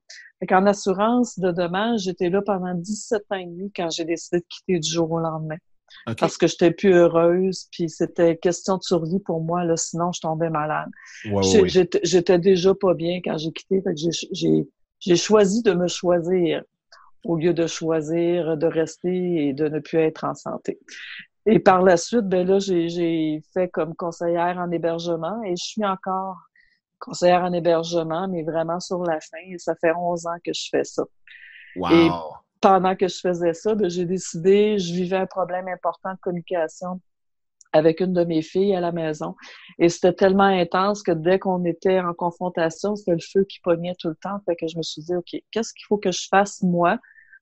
en 0.50 0.66
assurance 0.66 1.38
de 1.38 1.52
dommages, 1.52 2.02
j'étais 2.02 2.30
là 2.30 2.42
pendant 2.42 2.74
17 2.74 3.24
ans 3.30 3.36
et 3.36 3.46
demi 3.46 3.70
quand 3.76 3.90
j'ai 3.90 4.06
décidé 4.06 4.40
de 4.40 4.46
quitter 4.48 4.80
du 4.80 4.90
jour 4.90 5.12
au 5.12 5.20
lendemain. 5.20 5.58
Parce 6.18 6.38
que 6.38 6.48
j'étais 6.48 6.72
plus 6.72 6.94
heureuse, 6.94 7.68
puis 7.72 7.90
c'était 7.90 8.38
question 8.38 8.78
de 8.78 8.84
survie 8.84 9.20
pour 9.20 9.42
moi, 9.42 9.66
là, 9.66 9.76
sinon 9.76 10.12
je 10.14 10.22
tombais 10.22 10.50
malade. 10.50 10.90
j'étais 12.04 12.40
déjà 12.40 12.74
pas 12.74 12.94
bien 12.94 13.20
quand 13.24 13.38
j'ai 13.38 13.52
quitté, 13.52 13.82
fait 13.82 13.94
que 13.94 14.66
j'ai 15.00 15.16
choisi 15.16 15.62
de 15.64 15.74
me 15.74 15.88
choisir 15.88 16.64
au 17.24 17.36
lieu 17.36 17.54
de 17.54 17.68
choisir 17.68 18.58
de 18.58 18.68
rester 18.68 19.48
et 19.48 19.54
de 19.54 19.68
ne 19.68 19.80
plus 19.80 20.00
être 20.00 20.24
en 20.24 20.34
santé. 20.34 20.80
Et 21.46 21.60
par 21.60 21.82
la 21.82 21.96
suite, 21.98 22.28
ben 22.28 22.46
là, 22.46 22.60
j'ai 22.60 23.42
fait 23.54 23.70
comme 23.70 23.96
conseillère 23.96 24.58
en 24.58 24.70
hébergement 24.72 25.42
et 25.44 25.56
je 25.56 25.64
suis 25.64 25.86
encore 25.86 26.36
conseillère 27.00 27.44
en 27.44 27.54
hébergement, 27.54 28.28
mais 28.28 28.44
vraiment 28.44 28.80
sur 28.80 29.04
la 29.04 29.20
fin. 29.22 29.38
Et 29.48 29.58
ça 29.58 29.74
fait 29.76 29.94
11 29.94 30.28
ans 30.28 30.38
que 30.44 30.52
je 30.54 30.68
fais 30.70 30.84
ça. 30.84 31.04
Et 31.92 32.10
pendant 32.60 32.96
que 32.96 33.08
je 33.08 33.20
faisais 33.20 33.54
ça, 33.54 33.76
ben, 33.76 33.90
j'ai 33.90 34.06
décidé, 34.06 34.78
je 34.80 34.94
vivais 34.94 35.18
un 35.18 35.26
problème 35.26 35.68
important 35.68 36.12
de 36.12 36.20
communication 36.20 37.00
avec 37.74 38.00
une 38.00 38.14
de 38.14 38.24
mes 38.24 38.42
filles 38.42 38.76
à 38.76 38.80
la 38.80 38.92
maison. 38.92 39.36
Et 39.80 39.90
c'était 39.90 40.14
tellement 40.14 40.44
intense 40.44 41.04
que 41.04 41.12
dès 41.12 41.40
qu'on 41.40 41.64
était 41.66 42.00
en 42.00 42.14
confrontation, 42.14 42.96
c'était 42.96 43.12
le 43.12 43.20
feu 43.20 43.44
qui 43.44 43.60
pognait 43.60 43.96
tout 44.00 44.10
le 44.10 44.16
temps. 44.16 44.40
Fait 44.46 44.56
que 44.56 44.68
je 44.68 44.78
me 44.78 44.84
suis 44.84 45.02
dit, 45.04 45.16
OK, 45.16 45.36
qu'est-ce 45.52 45.74
qu'il 45.74 45.86
faut 45.88 45.98
que 45.98 46.12
je 46.12 46.28
fasse 46.30 46.62
moi 46.64 46.98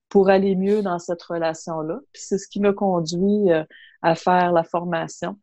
pour 0.09 0.29
aller 0.29 0.55
mieux 0.55 0.81
dans 0.81 0.99
cette 0.99 1.21
relation-là? 1.23 1.99
Puis 2.13 2.23
c'est 2.25 2.37
ce 2.37 2.47
qui 2.47 2.59
m'a 2.59 2.73
conduit 2.73 3.51
euh, 3.51 3.63
à 4.01 4.15
faire 4.15 4.51
la 4.51 4.63
formation. 4.63 5.37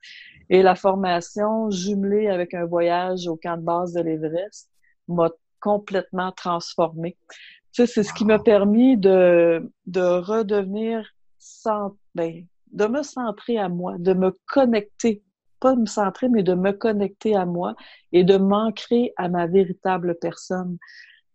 Et 0.50 0.62
la 0.62 0.74
formation, 0.74 1.70
jumelée 1.70 2.28
avec 2.28 2.52
un 2.54 2.66
voyage 2.66 3.26
au 3.26 3.36
camp 3.36 3.56
de 3.56 3.62
base 3.62 3.92
de 3.94 4.02
l'Everest, 4.02 4.68
m'a 5.08 5.30
complètement 5.60 6.32
transformée. 6.32 7.16
Tu 7.72 7.86
sais, 7.86 7.86
c'est 7.86 8.02
ce 8.02 8.12
qui 8.12 8.26
m'a 8.26 8.38
permis 8.38 8.98
de, 8.98 9.72
de 9.86 10.02
redevenir 10.02 11.08
sans, 11.38 11.96
ben, 12.14 12.44
de 12.73 12.87
me 12.87 13.02
centrer 13.02 13.59
à 13.59 13.69
moi, 13.69 13.97
de 13.99 14.12
me 14.12 14.37
connecter, 14.47 15.23
pas 15.61 15.75
de 15.75 15.81
me 15.81 15.87
centrer, 15.87 16.29
mais 16.29 16.43
de 16.43 16.55
me 16.55 16.73
connecter 16.73 17.37
à 17.37 17.47
moi 17.47 17.75
et 18.12 18.25
de 18.25 18.37
m'ancrer 18.37 19.12
à 19.17 19.29
ma 19.29 19.47
véritable 19.47 20.17
personne. 20.21 20.79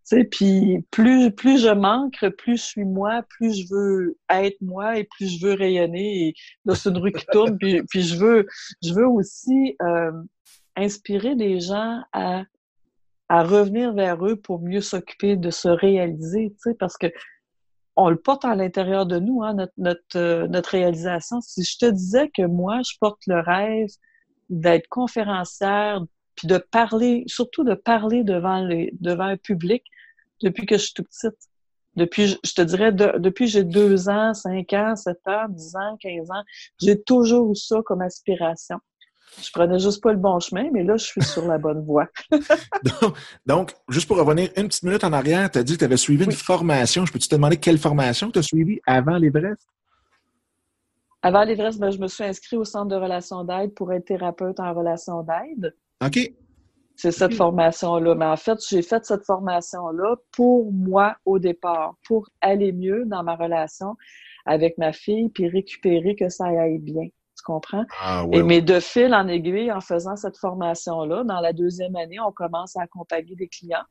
Tu 0.10 0.17
sais, 0.17 0.24
puis 0.24 0.86
plus, 0.91 1.32
plus 1.32 1.62
je 1.62 1.70
manque, 1.70 2.25
plus 2.38 2.58
je 2.58 2.63
suis 2.63 2.86
moi, 2.86 3.24
plus 3.29 3.62
je 3.62 3.74
veux 3.74 4.17
être 4.29 4.62
moi 4.62 4.98
et 4.98 5.03
plus 5.03 5.38
je 5.38 5.46
veux 5.46 5.53
rayonner. 5.53 6.29
Et 6.29 6.36
c'est 6.74 6.89
une 6.89 6.98
rue 6.98 7.12
qui 7.12 7.25
tourne. 7.25 7.58
Puis, 7.58 7.82
puis 7.84 8.03
je 8.03 8.17
veux, 8.17 8.48
je 8.84 8.94
veux 8.94 9.08
aussi 9.08 9.75
euh, 9.82 10.12
inspirer 10.77 11.36
des 11.36 11.60
gens 11.60 12.01
à, 12.13 12.44
à 13.29 13.44
revenir 13.44 13.94
vers 13.94 14.25
eux 14.25 14.38
pour 14.38 14.62
mieux 14.62 14.82
s'occuper 14.82 15.36
de 15.36 15.50
se 15.50 15.67
réaliser, 15.67 16.51
tu 16.51 16.58
sais, 16.60 16.74
parce 16.74 16.98
que 16.98 17.08
on 17.97 18.09
le 18.09 18.15
porte 18.15 18.45
à 18.45 18.55
l'intérieur 18.55 19.07
de 19.07 19.19
nous, 19.19 19.43
hein, 19.43 19.57
euh, 20.15 20.47
notre 20.47 20.69
réalisation. 20.69 21.41
Si 21.41 21.63
je 21.63 21.77
te 21.79 21.85
disais 21.87 22.29
que 22.29 22.43
moi, 22.43 22.81
je 22.87 22.93
porte 22.99 23.21
le 23.25 23.39
rêve 23.39 23.89
d'être 24.49 24.87
conférencière, 24.87 26.03
puis 26.35 26.47
de 26.47 26.59
parler, 26.59 27.23
surtout 27.25 27.63
de 27.63 27.73
parler 27.73 28.23
devant, 28.23 28.63
les, 28.63 28.93
devant 29.01 29.25
un 29.25 29.37
public 29.37 29.83
depuis 30.43 30.67
que 30.67 30.77
je 30.77 30.83
suis 30.83 30.93
toute 30.93 31.07
petite. 31.07 31.49
Depuis, 31.95 32.37
je 32.43 32.53
te 32.53 32.61
dirais, 32.61 32.91
depuis 32.91 33.47
j'ai 33.47 33.63
deux 33.63 34.07
ans, 34.07 34.35
cinq 34.35 34.71
ans, 34.73 34.95
sept 34.95 35.27
ans, 35.27 35.47
dix 35.49 35.75
ans, 35.75 35.97
quinze 35.99 36.29
ans, 36.29 36.43
j'ai 36.79 37.01
toujours 37.01 37.51
eu 37.51 37.55
ça 37.55 37.81
comme 37.83 38.01
aspiration. 38.01 38.77
Je 39.41 39.51
prenais 39.51 39.77
juste 39.77 40.01
pas 40.01 40.12
le 40.12 40.17
bon 40.17 40.39
chemin, 40.39 40.69
mais 40.72 40.84
là, 40.84 40.98
je 40.98 41.05
suis 41.05 41.22
sur 41.22 41.46
la 41.46 41.57
bonne 41.57 41.84
voie. 41.84 42.07
donc, 43.46 43.74
juste 43.89 44.07
pour 44.07 44.17
revenir 44.17 44.50
une 44.55 44.67
petite 44.67 44.84
minute 44.84 45.03
en 45.03 45.13
arrière, 45.13 45.51
tu 45.51 45.60
as 45.60 45.63
dit 45.63 45.74
que 45.74 45.79
tu 45.79 45.86
avais 45.86 45.98
suivi 45.98 46.25
une 46.25 46.31
formation. 46.31 47.05
Je 47.05 47.13
peux-tu 47.13 47.27
te 47.27 47.36
demander 47.36 47.57
quelle 47.57 47.77
formation 47.77 48.31
tu 48.31 48.39
as 48.39 48.43
suivie 48.43 48.79
avant 48.86 49.17
l'Everest? 49.17 49.67
Avant 51.22 51.43
l'Everest, 51.43 51.79
ben, 51.79 51.91
je 51.91 52.00
me 52.00 52.07
suis 52.07 52.24
inscrite 52.24 52.60
au 52.60 52.63
centre 52.63 52.88
de 52.88 52.96
relations 52.96 53.43
d'aide 53.43 53.74
pour 53.74 53.91
être 53.93 54.05
thérapeute 54.05 54.60
en 54.60 54.74
relations 54.74 55.24
d'aide. 55.24 55.75
OK. 56.03 56.19
C'est 56.96 57.12
cette 57.12 57.36
formation-là. 57.36 58.15
Mais 58.15 58.25
en 58.25 58.38
fait, 58.38 58.57
j'ai 58.67 58.81
fait 58.81 59.05
cette 59.05 59.24
formation-là 59.24 60.15
pour 60.31 60.72
moi 60.72 61.15
au 61.25 61.38
départ, 61.38 61.96
pour 62.07 62.27
aller 62.41 62.72
mieux 62.72 63.03
dans 63.05 63.24
ma 63.24 63.36
relation 63.36 63.96
avec 64.46 64.77
ma 64.77 64.93
fille, 64.93 65.29
puis 65.29 65.48
récupérer 65.48 66.15
que 66.15 66.29
ça 66.29 66.46
aille 66.46 66.79
bien 66.79 67.10
comprends? 67.47 67.85
Ah, 67.97 68.25
Et, 68.31 68.43
mais 68.43 68.61
de 68.61 68.79
fil 68.79 69.13
en 69.15 69.27
aiguille, 69.27 69.71
en 69.71 69.81
faisant 69.81 70.15
cette 70.15 70.37
formation-là, 70.37 71.23
dans 71.23 71.39
la 71.39 71.53
deuxième 71.53 71.95
année, 71.95 72.19
on 72.19 72.31
commence 72.31 72.75
à 72.77 72.81
accompagner 72.83 73.35
des 73.35 73.47
clients. 73.47 73.83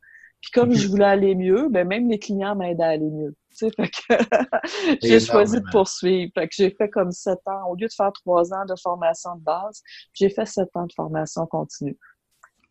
Puis 0.42 0.50
comme 0.52 0.75
je 0.75 0.86
voulais 0.88 1.06
aller 1.06 1.34
mieux, 1.34 1.68
ben 1.70 1.86
même 1.88 2.08
les 2.08 2.18
clients 2.18 2.54
m'aident 2.54 2.82
à 2.82 2.88
aller 2.90 3.10
mieux. 3.10 3.34
Tu 3.50 3.56
sais, 3.56 3.70
fait 3.70 3.88
que 3.90 4.98
j'ai 5.02 5.20
choisi 5.20 5.60
de 5.60 5.66
poursuivre. 5.70 6.30
Fait 6.34 6.46
que 6.48 6.54
j'ai 6.56 6.70
fait 6.70 6.90
comme 6.90 7.10
sept 7.10 7.40
ans. 7.46 7.68
Au 7.70 7.75
lieu 7.75 7.88
de 7.88 7.92
faire 7.96 8.12
trois 8.12 8.52
ans 8.52 8.64
de 8.66 8.75
formation 8.82 9.36
de 9.36 9.42
base, 9.42 9.82
j'ai 10.12 10.28
fait 10.30 10.46
sept 10.46 10.68
ans 10.76 10.86
de 10.86 10.92
formation 10.92 11.46
continue. 11.46 11.98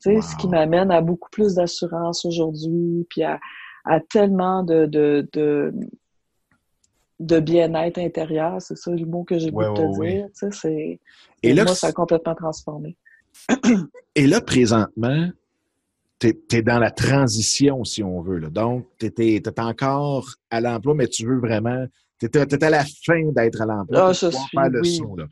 Tu 0.02 0.16
sais, 0.16 0.22
ce 0.22 0.36
qui 0.38 0.48
m'amène 0.48 0.92
à 0.92 1.02
beaucoup 1.02 1.30
plus 1.32 1.56
d'assurance 1.56 2.26
aujourd'hui, 2.26 3.08
puis 3.10 3.24
à, 3.24 3.40
à 3.86 4.00
tellement 4.00 4.64
de, 4.64 4.86
de, 4.86 5.28
de, 5.34 5.74
de 7.20 7.40
bien-être 7.40 7.98
intérieur, 7.98 8.62
c'est 8.62 8.78
ça 8.78 8.92
le 8.92 9.06
mot 9.06 9.24
que 9.24 9.40
j'ai 9.40 9.52
voulu 9.52 9.74
te 9.74 10.02
dire. 10.02 10.28
Tu 10.38 10.52
sais, 10.52 11.00
Et 11.44 11.54
là, 11.54 11.64
moi, 11.64 11.76
ça 11.76 11.88
a 11.88 11.92
complètement 11.92 12.36
transformé. 12.36 12.98
Et 14.16 14.28
là, 14.28 14.42
présentement, 14.42 15.30
tu 16.20 16.34
es, 16.52 16.62
dans 16.62 16.80
la 16.80 16.92
transition, 16.92 17.84
si 17.84 18.04
on 18.04 18.22
veut. 18.22 18.40
Là. 18.40 18.50
Donc, 18.50 18.88
tu 19.00 19.08
es, 19.18 19.60
encore 19.60 20.28
à 20.50 20.62
l'emploi, 20.62 20.96
mais 20.96 21.08
tu 21.08 21.26
veux 21.26 21.40
vraiment. 21.40 21.86
Tu 22.20 22.28
es, 22.28 22.64
à 22.64 22.70
la 22.70 22.84
fin 23.06 23.22
d'être 23.32 23.62
à 23.62 23.66
l'emploi. 23.66 24.10
Ah, 24.10 24.14
je 24.14 24.30
suis. 24.30 24.48
Faire 24.52 24.70
le 24.70 24.84
son, 24.84 25.16
là. 25.16 25.26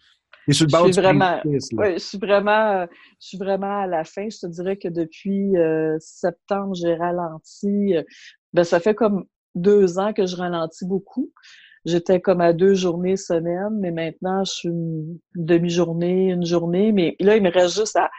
je 0.48 0.54
suis 0.54 0.66
vraiment, 0.66 1.40
je 1.46 1.98
suis 1.98 2.18
vraiment, 2.18 2.86
je 3.20 3.28
suis 3.28 3.38
vraiment 3.38 3.82
à 3.82 3.88
la 3.88 4.04
fin. 4.04 4.30
Je 4.30 4.40
te 4.40 4.48
dirais 4.48 4.78
que 4.78 4.90
depuis 4.90 5.58
euh, 5.58 5.98
septembre, 6.00 6.76
j'ai 6.76 6.96
ralenti. 6.96 7.96
Euh, 7.96 8.04
ben, 8.54 8.64
ça 8.64 8.80
fait 8.80 8.96
comme 8.96 9.26
deux 9.56 10.00
ans 10.00 10.14
que 10.14 10.26
je 10.26 10.36
ralentis 10.36 10.86
beaucoup 10.86 11.32
j'étais 11.86 12.22
comme 12.22 12.42
à 12.42 12.54
deux 12.54 12.74
journées 12.74 13.18
semaine, 13.18 13.78
mais 13.80 13.92
maintenant, 13.92 14.44
je 14.44 14.52
suis 14.52 14.70
une 14.70 15.20
demi-journée, 15.36 16.30
une 16.30 16.46
journée. 16.46 16.92
Mais 16.92 17.16
là, 17.20 17.36
il 17.36 17.44
me 17.44 17.52
reste 17.52 17.76
juste 17.76 17.96
à, 17.96 18.10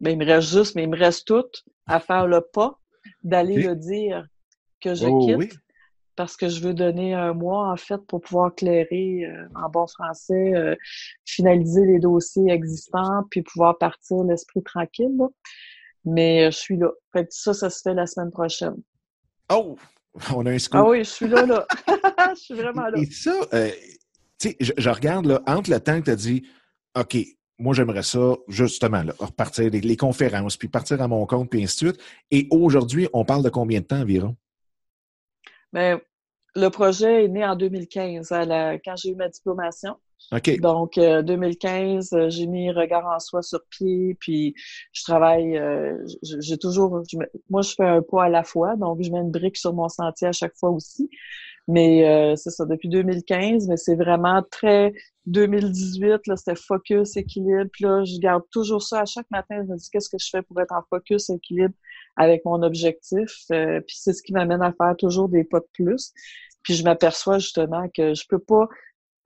ben, 0.00 0.10
il 0.10 0.18
me 0.18 0.24
reste 0.24 0.50
juste, 0.50 0.74
mais 0.74 0.84
il 0.84 0.90
me 0.90 0.98
reste 0.98 1.26
tout 1.26 1.46
à 1.86 2.00
faire 2.00 2.26
le 2.26 2.40
pas 2.40 2.78
d'aller 3.22 3.62
le 3.62 3.76
dire 3.76 4.26
que 4.80 4.94
je 4.94 5.06
oh, 5.06 5.24
quitte. 5.24 5.58
Parce 6.16 6.34
que 6.34 6.48
je 6.48 6.62
veux 6.62 6.72
donner 6.72 7.12
un 7.12 7.34
mois, 7.34 7.70
en 7.70 7.76
fait, 7.76 7.98
pour 8.06 8.22
pouvoir 8.22 8.54
clairer 8.54 9.26
euh, 9.26 9.46
en 9.54 9.68
bon 9.68 9.86
français, 9.86 10.54
euh, 10.54 10.74
finaliser 11.26 11.84
les 11.84 11.98
dossiers 11.98 12.50
existants, 12.50 13.24
puis 13.30 13.42
pouvoir 13.42 13.76
partir 13.76 14.24
l'esprit 14.24 14.62
tranquille. 14.62 15.12
Mais 16.06 16.46
euh, 16.46 16.50
je 16.50 16.56
suis 16.56 16.78
là. 16.78 16.90
Fait 17.12 17.30
ça, 17.30 17.52
ça 17.52 17.68
se 17.68 17.82
fait 17.82 17.92
la 17.92 18.06
semaine 18.06 18.30
prochaine. 18.30 18.76
Oh! 19.52 19.76
On 20.34 20.46
a 20.46 20.52
un 20.52 20.56
Ah 20.72 20.84
oui, 20.84 20.98
je 20.98 21.10
suis 21.10 21.28
là, 21.28 21.44
là. 21.46 21.66
je 22.34 22.40
suis 22.40 22.54
vraiment 22.54 22.88
là. 22.88 22.98
Et 22.98 23.06
ça, 23.06 23.34
euh, 23.52 23.70
tu 24.38 24.50
sais, 24.50 24.56
je, 24.60 24.90
regarde, 24.90 25.26
là, 25.26 25.42
entre 25.46 25.70
le 25.70 25.80
temps 25.80 25.98
que 26.00 26.06
tu 26.06 26.10
as 26.10 26.16
dit, 26.16 26.46
OK, 26.98 27.16
moi, 27.58 27.74
j'aimerais 27.74 28.02
ça, 28.02 28.34
justement, 28.48 29.02
là, 29.02 29.12
repartir 29.18 29.70
les, 29.70 29.96
conférences, 29.96 30.56
puis 30.56 30.68
partir 30.68 31.00
à 31.00 31.08
mon 31.08 31.24
compte, 31.26 31.50
puis 31.50 31.62
ainsi 31.62 31.84
de 31.84 31.90
suite. 31.90 32.02
Et 32.30 32.46
aujourd'hui, 32.50 33.08
on 33.12 33.24
parle 33.24 33.42
de 33.42 33.48
combien 33.48 33.80
de 33.80 33.86
temps 33.86 34.00
environ? 34.00 34.36
Bien, 35.72 36.00
le 36.54 36.68
projet 36.68 37.24
est 37.24 37.28
né 37.28 37.44
en 37.44 37.56
2015, 37.56 38.28
quand 38.84 38.96
j'ai 38.96 39.10
eu 39.10 39.14
ma 39.14 39.28
diplomation. 39.28 39.96
Donc, 40.58 40.98
2015, 40.98 42.12
euh, 42.12 42.16
euh, 42.18 42.30
j'ai 42.30 42.46
mis 42.46 42.70
Regard 42.70 43.06
en 43.06 43.18
soi 43.20 43.42
sur 43.42 43.60
pied, 43.70 44.16
puis 44.18 44.54
je 44.92 45.04
travaille, 45.04 45.56
euh, 45.56 45.96
j'ai 46.22 46.58
toujours, 46.58 47.02
moi, 47.48 47.62
je 47.62 47.74
fais 47.74 47.84
un 47.84 48.02
pas 48.02 48.24
à 48.24 48.28
la 48.28 48.42
fois, 48.42 48.76
donc 48.76 49.02
je 49.02 49.10
mets 49.10 49.20
une 49.20 49.30
brique 49.30 49.56
sur 49.56 49.72
mon 49.72 49.88
sentier 49.88 50.28
à 50.28 50.32
chaque 50.32 50.54
fois 50.56 50.70
aussi. 50.70 51.08
Mais 51.68 52.08
euh, 52.08 52.36
c'est 52.36 52.50
ça, 52.50 52.64
depuis 52.64 52.88
2015, 52.88 53.66
mais 53.68 53.76
c'est 53.76 53.96
vraiment 53.96 54.42
très 54.50 54.92
2018, 55.26 56.26
là, 56.28 56.36
c'était 56.36 56.54
focus, 56.54 57.16
équilibre. 57.16 57.68
Puis 57.72 57.84
là, 57.84 58.04
je 58.04 58.18
garde 58.20 58.44
toujours 58.52 58.82
ça 58.82 59.00
à 59.00 59.04
chaque 59.04 59.28
matin. 59.30 59.64
Je 59.66 59.72
me 59.72 59.76
dis 59.76 59.90
qu'est-ce 59.90 60.08
que 60.08 60.18
je 60.20 60.28
fais 60.30 60.42
pour 60.42 60.60
être 60.60 60.72
en 60.72 60.82
focus, 60.88 61.28
équilibre 61.30 61.74
avec 62.16 62.44
mon 62.44 62.62
objectif? 62.62 63.30
Euh, 63.50 63.80
puis 63.80 63.96
c'est 63.98 64.12
ce 64.12 64.22
qui 64.22 64.32
m'amène 64.32 64.62
à 64.62 64.72
faire 64.72 64.94
toujours 64.96 65.28
des 65.28 65.42
pas 65.42 65.58
de 65.58 65.66
plus. 65.72 66.12
Puis 66.62 66.74
je 66.74 66.84
m'aperçois 66.84 67.38
justement 67.38 67.88
que 67.94 68.14
je 68.14 68.24
peux 68.28 68.38
pas. 68.38 68.68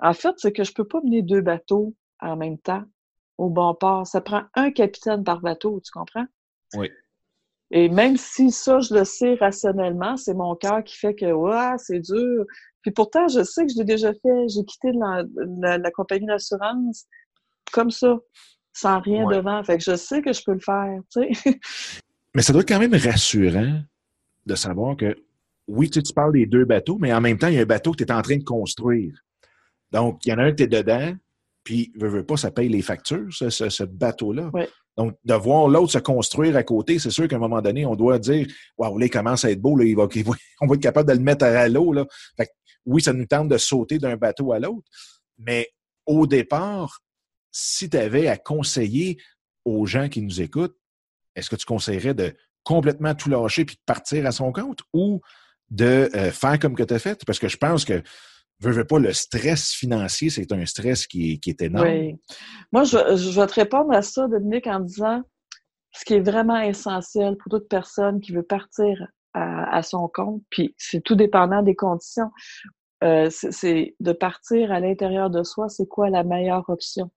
En 0.03 0.13
fait, 0.13 0.35
c'est 0.39 0.53
que 0.53 0.65
je 0.65 0.73
peux 0.73 0.87
pas 0.87 1.01
mener 1.03 1.23
deux 1.23 1.41
bateaux 1.41 1.95
en 2.21 2.37
même 2.37 2.59
temps 2.59 2.85
au 3.39 3.49
bon 3.49 3.75
port. 3.75 4.07
Ça 4.07 4.21
prend 4.21 4.43
un 4.55 4.71
capitaine 4.71 5.25
par 5.25 5.41
bateau, 5.41 5.81
tu 5.85 5.91
comprends? 5.93 6.27
Oui. 6.75 6.91
Et 7.71 7.89
même 7.89 8.17
si 8.17 8.51
ça, 8.51 8.81
je 8.81 8.95
le 8.95 9.05
sais 9.05 9.35
rationnellement, 9.35 10.17
c'est 10.17 10.35
mon 10.35 10.57
cœur 10.57 10.83
qui 10.83 10.97
fait 10.97 11.15
que, 11.15 11.31
ouais, 11.33 11.79
c'est 11.79 12.01
dur. 12.01 12.45
Puis 12.83 12.91
pourtant, 12.91 13.29
je 13.29 13.45
sais 13.45 13.65
que 13.67 13.73
je 13.73 13.79
l'ai 13.79 13.85
déjà 13.85 14.13
fait. 14.13 14.49
J'ai 14.49 14.65
quitté 14.65 14.91
la, 14.93 15.25
la, 15.79 15.91
compagnie 15.93 16.27
d'assurance 16.27 17.07
comme 17.73 17.91
ça, 17.91 18.19
sans 18.73 19.01
rien 19.01 19.27
devant. 19.29 19.63
Fait 19.63 19.79
que 19.79 19.85
je 19.85 19.95
sais 19.95 20.21
que 20.21 20.33
je 20.33 20.43
peux 20.45 20.55
le 20.55 20.61
faire, 20.61 21.01
tu 21.13 21.35
sais. 21.35 21.61
Mais 22.35 22.43
ça 22.43 22.53
doit 22.53 22.63
être 22.63 22.69
quand 22.69 22.79
même 22.79 22.95
rassurant 22.95 23.81
de 24.47 24.55
savoir 24.55 24.97
que, 24.97 25.17
oui, 25.69 25.91
tu, 25.91 26.03
tu 26.03 26.13
parles 26.13 26.33
des 26.33 26.47
deux 26.47 26.65
bateaux, 26.65 26.97
mais 26.99 27.13
en 27.13 27.21
même 27.21 27.39
temps, 27.39 27.49
il 27.49 27.55
y 27.55 27.59
a 27.59 27.63
un 27.63 27.67
bateau 27.67 27.93
que 27.93 27.99
tu 27.99 28.05
es 28.05 28.13
en 28.13 28.23
train 28.23 28.37
de 28.37 28.45
construire. 28.45 29.21
Donc, 29.93 30.25
il 30.25 30.31
y 30.31 30.33
en 30.33 30.39
a 30.39 30.45
un 30.45 30.53
qui 30.53 30.65
est 30.65 30.69
dedans, 30.69 31.15
puis, 31.65 31.93
veut, 31.97 32.09
veut 32.09 32.25
pas, 32.25 32.37
ça 32.37 32.51
paye 32.51 32.69
les 32.69 32.83
factures, 32.83 33.29
ce, 33.31 33.51
ce, 33.51 33.85
bateau-là. 33.85 34.51
Donc, 34.97 35.17
de 35.25 35.35
voir 35.35 35.69
l'autre 35.69 35.93
se 35.93 35.99
construire 35.99 36.57
à 36.57 36.63
côté, 36.63 36.99
c'est 36.99 37.11
sûr 37.11 37.29
qu'à 37.29 37.37
un 37.37 37.41
moment 37.41 37.63
donné, 37.63 37.87
on 37.87 37.97
doit 37.97 38.19
dire 38.19 38.47
Waouh, 38.79 38.99
là, 38.99 39.07
il 39.07 39.11
commence 39.11 39.45
à 39.45 39.51
être 39.51 39.61
beau, 39.61 39.77
là, 39.77 39.85
il 39.85 39.97
va, 39.97 40.09
on 40.61 40.67
va 40.67 40.75
être 40.75 40.83
capable 40.83 41.09
de 41.09 41.15
le 41.15 41.23
mettre 41.23 41.45
à 41.45 41.69
l'eau. 41.69 41.93
Là. 41.93 42.07
Fait 42.37 42.49
oui, 42.87 43.03
ça 43.03 43.13
nous 43.13 43.27
tente 43.27 43.49
de 43.49 43.59
sauter 43.59 43.99
d'un 43.99 44.17
bateau 44.17 44.53
à 44.53 44.59
l'autre, 44.59 44.89
mais 45.39 45.69
au 46.07 46.27
départ, 46.27 47.01
si 47.53 47.91
tu 47.91 47.97
avais 47.97 48.27
à 48.27 48.37
conseiller 48.37 49.19
aux 49.65 49.87
gens 49.87 50.09
qui 50.09 50.23
nous 50.23 50.41
écoutent, 50.41 50.77
est-ce 51.35 51.51
que 51.51 51.57
tu 51.57 51.67
conseillerais 51.67 52.15
de 52.15 52.35
complètement 52.65 53.15
tout 53.15 53.29
lâcher 53.29 53.65
puis 53.65 53.77
de 53.77 53.83
partir 53.85 54.27
à 54.27 54.33
son 54.33 54.53
compte 54.53 54.81
ou 54.93 55.21
de 55.71 56.11
euh, 56.15 56.31
faire 56.33 56.59
comme 56.59 56.75
que 56.75 56.83
tu 56.83 56.95
as 56.95 56.99
fait? 56.99 57.25
Parce 57.25 57.39
que 57.39 57.49
je 57.49 57.57
pense 57.57 57.85
que 57.85 58.03
veux, 58.61 58.73
veux 58.73 58.85
pas, 58.85 58.99
le 58.99 59.13
stress 59.13 59.73
financier, 59.73 60.31
c'est 60.31 60.53
un 60.53 60.67
stress 60.67 61.07
qui 61.07 61.33
est, 61.33 61.39
qui 61.39 61.51
est 61.51 61.63
énorme. 61.63 61.89
Oui. 61.89 62.17
Moi, 62.73 62.85
je, 62.85 63.17
je 63.17 63.41
vais 63.41 63.47
te 63.47 63.55
répondre 63.55 63.93
à 63.93 64.03
ça, 64.03 64.29
Dominique, 64.29 64.67
en 64.67 64.81
disant 64.81 65.23
ce 65.93 66.05
qui 66.05 66.15
est 66.15 66.21
vraiment 66.21 66.61
essentiel 66.61 67.37
pour 67.37 67.51
toute 67.51 67.69
personne 67.69 68.21
qui 68.21 68.33
veut 68.33 68.43
partir 68.43 69.07
à, 69.33 69.81
son 69.83 70.09
compte, 70.09 70.43
puis 70.51 70.75
c'est 70.77 71.01
tout 71.03 71.15
dépendant 71.15 71.63
des 71.63 71.77
conditions, 71.77 72.31
euh, 73.05 73.29
c'est 73.31 73.95
de 74.01 74.13
partir 74.13 74.73
à 74.73 74.81
l'intérieur 74.81 75.31
de 75.31 75.45
soi, 75.45 75.69
c'est 75.69 75.87
quoi 75.87 76.11
la 76.11 76.25
meilleure 76.25 76.69
option? 76.69 77.11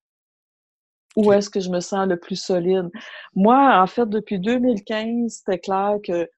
Où 1.15 1.33
est-ce 1.33 1.50
que 1.50 1.59
je 1.59 1.69
me 1.69 1.79
sens 1.79 2.07
le 2.07 2.19
plus 2.19 2.35
solide? 2.35 2.89
Moi, 3.35 3.81
en 3.81 3.88
fait, 3.88 4.07
depuis 4.07 4.39
2015, 4.39 5.31
c'était 5.31 5.59
clair 5.59 5.97
que 6.03 6.29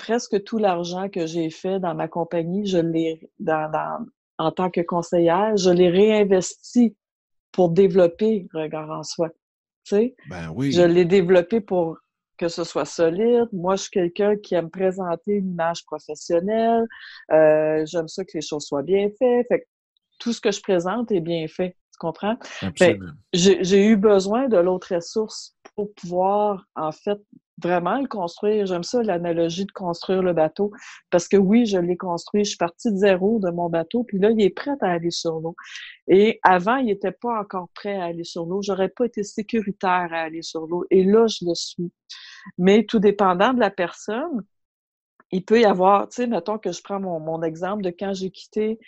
presque 0.00 0.42
tout 0.44 0.58
l'argent 0.58 1.08
que 1.08 1.26
j'ai 1.26 1.50
fait 1.50 1.78
dans 1.78 1.94
ma 1.94 2.08
compagnie, 2.08 2.66
je 2.66 2.78
l'ai 2.78 3.30
dans, 3.38 3.70
en 4.38 4.50
tant 4.50 4.70
que 4.70 4.80
conseillère, 4.80 5.56
je 5.56 5.70
l'ai 5.70 5.90
réinvesti 5.90 6.96
pour 7.52 7.68
développer 7.68 8.48
Regard 8.54 8.90
en 8.90 9.02
soi. 9.02 9.28
Tu 9.84 9.96
sais? 9.96 10.16
Ben 10.28 10.50
oui. 10.54 10.72
Je 10.72 10.82
l'ai 10.82 11.04
développé 11.04 11.60
pour 11.60 11.98
que 12.38 12.48
ce 12.48 12.64
soit 12.64 12.86
solide. 12.86 13.48
Moi, 13.52 13.76
je 13.76 13.82
suis 13.82 13.90
quelqu'un 13.90 14.36
qui 14.36 14.54
aime 14.54 14.70
présenter 14.70 15.34
une 15.34 15.50
image 15.50 15.84
professionnelle. 15.84 16.86
Euh, 17.32 17.84
J'aime 17.84 18.08
ça 18.08 18.24
que 18.24 18.30
les 18.34 18.40
choses 18.40 18.64
soient 18.64 18.82
bien 18.82 19.08
faites. 19.18 19.46
Fait 19.48 19.60
que 19.60 19.66
tout 20.18 20.32
ce 20.32 20.40
que 20.40 20.50
je 20.50 20.62
présente 20.62 21.12
est 21.12 21.20
bien 21.20 21.46
fait. 21.48 21.76
Tu 21.92 21.98
comprends? 21.98 22.36
Ben, 22.78 22.98
j'ai 23.34 23.86
eu 23.86 23.96
besoin 23.96 24.48
de 24.48 24.56
l'autre 24.56 24.94
ressource 24.94 25.54
pour 25.74 25.92
pouvoir, 25.92 26.64
en 26.74 26.92
fait, 26.92 27.18
vraiment 27.62 28.00
le 28.00 28.08
construire. 28.08 28.66
J'aime 28.66 28.82
ça, 28.82 29.02
l'analogie 29.02 29.64
de 29.64 29.72
construire 29.72 30.22
le 30.22 30.32
bateau. 30.32 30.72
Parce 31.10 31.28
que 31.28 31.36
oui, 31.36 31.66
je 31.66 31.78
l'ai 31.78 31.96
construit. 31.96 32.44
Je 32.44 32.50
suis 32.50 32.58
partie 32.58 32.90
de 32.90 32.96
zéro 32.96 33.38
de 33.38 33.50
mon 33.50 33.68
bateau, 33.68 34.04
puis 34.04 34.18
là, 34.18 34.30
il 34.30 34.40
est 34.40 34.50
prêt 34.50 34.76
à 34.80 34.92
aller 34.92 35.10
sur 35.10 35.40
l'eau. 35.40 35.56
Et 36.08 36.40
avant, 36.42 36.76
il 36.76 36.86
n'était 36.86 37.12
pas 37.12 37.40
encore 37.40 37.68
prêt 37.74 37.96
à 37.96 38.04
aller 38.04 38.24
sur 38.24 38.46
l'eau. 38.46 38.62
J'aurais 38.62 38.88
pas 38.88 39.06
été 39.06 39.22
sécuritaire 39.22 40.08
à 40.12 40.22
aller 40.22 40.42
sur 40.42 40.66
l'eau. 40.66 40.84
Et 40.90 41.04
là, 41.04 41.26
je 41.26 41.44
le 41.46 41.54
suis. 41.54 41.92
Mais 42.58 42.84
tout 42.84 42.98
dépendant 42.98 43.52
de 43.52 43.60
la 43.60 43.70
personne, 43.70 44.44
il 45.32 45.44
peut 45.44 45.60
y 45.60 45.64
avoir, 45.64 46.08
tu 46.08 46.16
sais, 46.16 46.26
mettons 46.26 46.58
que 46.58 46.72
je 46.72 46.82
prends 46.82 47.00
mon, 47.00 47.20
mon 47.20 47.42
exemple 47.42 47.82
de 47.82 47.90
quand 47.90 48.12
j'ai 48.14 48.30
quitté 48.30 48.78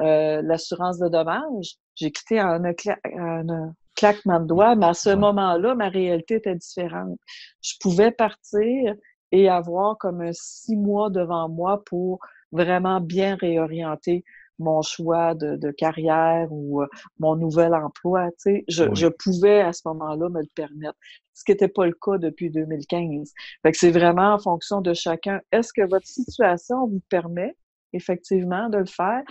euh, 0.00 0.42
l'assurance 0.42 0.98
de 0.98 1.08
dommages. 1.08 1.76
J'ai 1.96 2.12
quitté 2.12 2.38
un, 2.38 2.62
un, 2.64 3.74
claquement 3.98 4.38
de 4.38 4.46
doigts, 4.46 4.76
mais 4.76 4.86
à 4.86 4.94
ce 4.94 5.10
moment-là, 5.10 5.74
ma 5.74 5.88
réalité 5.88 6.36
était 6.36 6.54
différente. 6.54 7.18
Je 7.60 7.74
pouvais 7.80 8.12
partir 8.12 8.94
et 9.32 9.48
avoir 9.48 9.98
comme 9.98 10.20
un 10.20 10.32
six 10.32 10.76
mois 10.76 11.10
devant 11.10 11.48
moi 11.48 11.82
pour 11.84 12.20
vraiment 12.52 13.00
bien 13.00 13.34
réorienter 13.34 14.24
mon 14.60 14.82
choix 14.82 15.34
de, 15.34 15.70
carrière 15.72 16.46
ou 16.50 16.82
euh, 16.82 16.86
mon 17.18 17.34
nouvel 17.34 17.74
emploi. 17.74 18.28
Tu 18.30 18.34
sais, 18.38 18.64
je, 18.68 18.84
je 18.94 19.08
pouvais 19.08 19.60
à 19.60 19.72
ce 19.72 19.82
moment-là 19.86 20.28
me 20.28 20.40
le 20.40 20.48
permettre, 20.54 20.98
ce 21.34 21.42
qui 21.44 21.50
n'était 21.50 21.68
pas 21.68 21.86
le 21.86 21.94
cas 22.00 22.18
depuis 22.18 22.50
2015. 22.50 23.32
Fait 23.62 23.72
que 23.72 23.78
c'est 23.78 23.90
vraiment 23.90 24.34
en 24.34 24.38
fonction 24.38 24.80
de 24.80 24.94
chacun. 24.94 25.40
Est-ce 25.50 25.72
que 25.72 25.86
votre 25.88 26.06
situation 26.06 26.86
vous 26.86 27.02
permet 27.08 27.56
effectivement, 27.92 28.68
de 28.68 28.78
le 28.78 28.86
faire. 28.86 29.22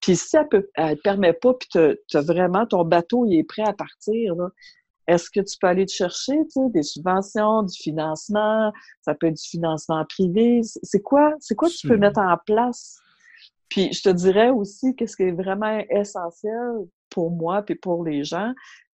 Puis 0.00 0.16
si 0.16 0.36
elle 0.36 0.46
ne 0.52 0.60
elle 0.74 0.98
permet 0.98 1.32
pas, 1.32 1.54
puis 1.54 1.68
tu 1.72 2.16
as 2.16 2.20
vraiment 2.22 2.66
ton 2.66 2.84
bateau, 2.84 3.26
il 3.26 3.38
est 3.38 3.44
prêt 3.44 3.64
à 3.64 3.72
partir, 3.72 4.34
est-ce 5.06 5.28
que 5.28 5.40
tu 5.40 5.56
peux 5.60 5.66
aller 5.66 5.86
te 5.86 5.92
chercher, 5.92 6.34
tu 6.44 6.50
sais, 6.50 6.68
des 6.70 6.82
subventions, 6.82 7.64
du 7.64 7.76
financement, 7.76 8.72
ça 9.02 9.14
peut 9.14 9.26
être 9.26 9.36
du 9.36 9.48
financement 9.48 10.04
privé. 10.08 10.60
C'est 10.62 11.02
quoi, 11.02 11.34
c'est 11.40 11.56
quoi 11.56 11.68
tu 11.68 11.88
peux 11.88 11.96
mettre 11.96 12.20
en 12.20 12.36
place? 12.46 12.98
Puis 13.68 13.92
je 13.92 14.02
te 14.02 14.08
dirais 14.10 14.50
aussi 14.50 14.94
qu'est-ce 14.94 15.16
qui 15.16 15.24
est 15.24 15.32
vraiment 15.32 15.82
essentiel 15.90 16.86
pour 17.08 17.30
moi 17.30 17.62
puis 17.62 17.74
pour 17.74 18.04
les 18.04 18.22
gens, 18.24 18.52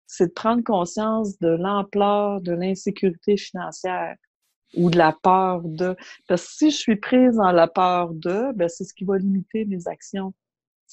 c'est 0.08 0.28
de 0.28 0.34
prendre 0.34 0.64
conscience 0.64 1.38
de 1.40 1.50
l'ampleur 1.50 2.40
de 2.42 2.54
l'insécurité 2.54 3.36
financière 3.38 4.16
ou 4.76 4.90
de 4.90 4.98
la 4.98 5.16
peur 5.24 5.62
de. 5.64 5.96
Parce 6.28 6.46
que 6.46 6.54
si 6.54 6.72
je 6.72 6.78
suis 6.78 6.96
prise 6.96 7.36
dans 7.36 7.52
la 7.52 7.68
peur 7.68 8.14
de, 8.14 8.52
ben 8.56 8.68
c'est 8.68 8.84
ce 8.84 8.94
qui 8.94 9.06
va 9.06 9.18
limiter 9.18 9.66
mes 9.66 9.88
actions. 9.88 10.34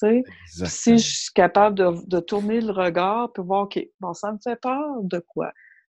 Tu 0.00 0.22
sais? 0.46 0.66
Si 0.66 0.98
je 0.98 1.20
suis 1.20 1.32
capable 1.34 1.76
de, 1.76 2.06
de 2.06 2.20
tourner 2.20 2.60
le 2.60 2.72
regard 2.72 3.32
puis 3.32 3.42
voir, 3.42 3.64
OK, 3.64 3.84
bon, 4.00 4.14
ça 4.14 4.32
me 4.32 4.38
fait 4.42 4.60
peur 4.60 5.02
de 5.02 5.18
quoi? 5.18 5.52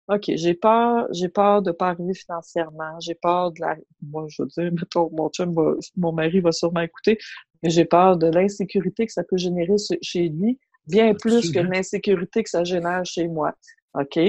OK, 0.10 0.24
j'ai 0.28 0.56
peur, 0.56 1.08
j'ai 1.12 1.30
peur 1.30 1.62
de 1.62 1.72
pas 1.72 1.89
arriver 1.89 2.15
financièrement, 2.15 3.00
j'ai 3.00 3.13
peur 3.13 3.52
de 3.52 3.62
la, 3.62 3.76
moi, 4.02 4.26
je 4.28 4.42
veux 4.42 4.48
dire, 4.48 4.72
mettons, 4.72 5.10
mon 5.13 5.30
chum 5.30 5.54
mon 5.96 6.12
mari 6.12 6.39
va 6.39 6.52
sûrement 6.52 6.82
écouter, 6.82 7.20
mais 7.62 7.70
j'ai 7.70 7.86
peur 7.86 8.18
de 8.18 8.26
l'insécurité 8.28 9.06
que 9.06 9.12
ça 9.12 9.24
peut 9.24 9.38
générer 9.38 9.76
chez 10.02 10.30
lui, 10.30 10.60
bien 10.88 11.13
plus 11.13 11.52
que 11.52 11.60
l'insécurité 11.60 12.44
que 12.44 12.50
ça 12.50 12.63
génère 12.63 13.06
chez 13.06 13.28
moi. 13.28 13.54
OK? 13.94 14.20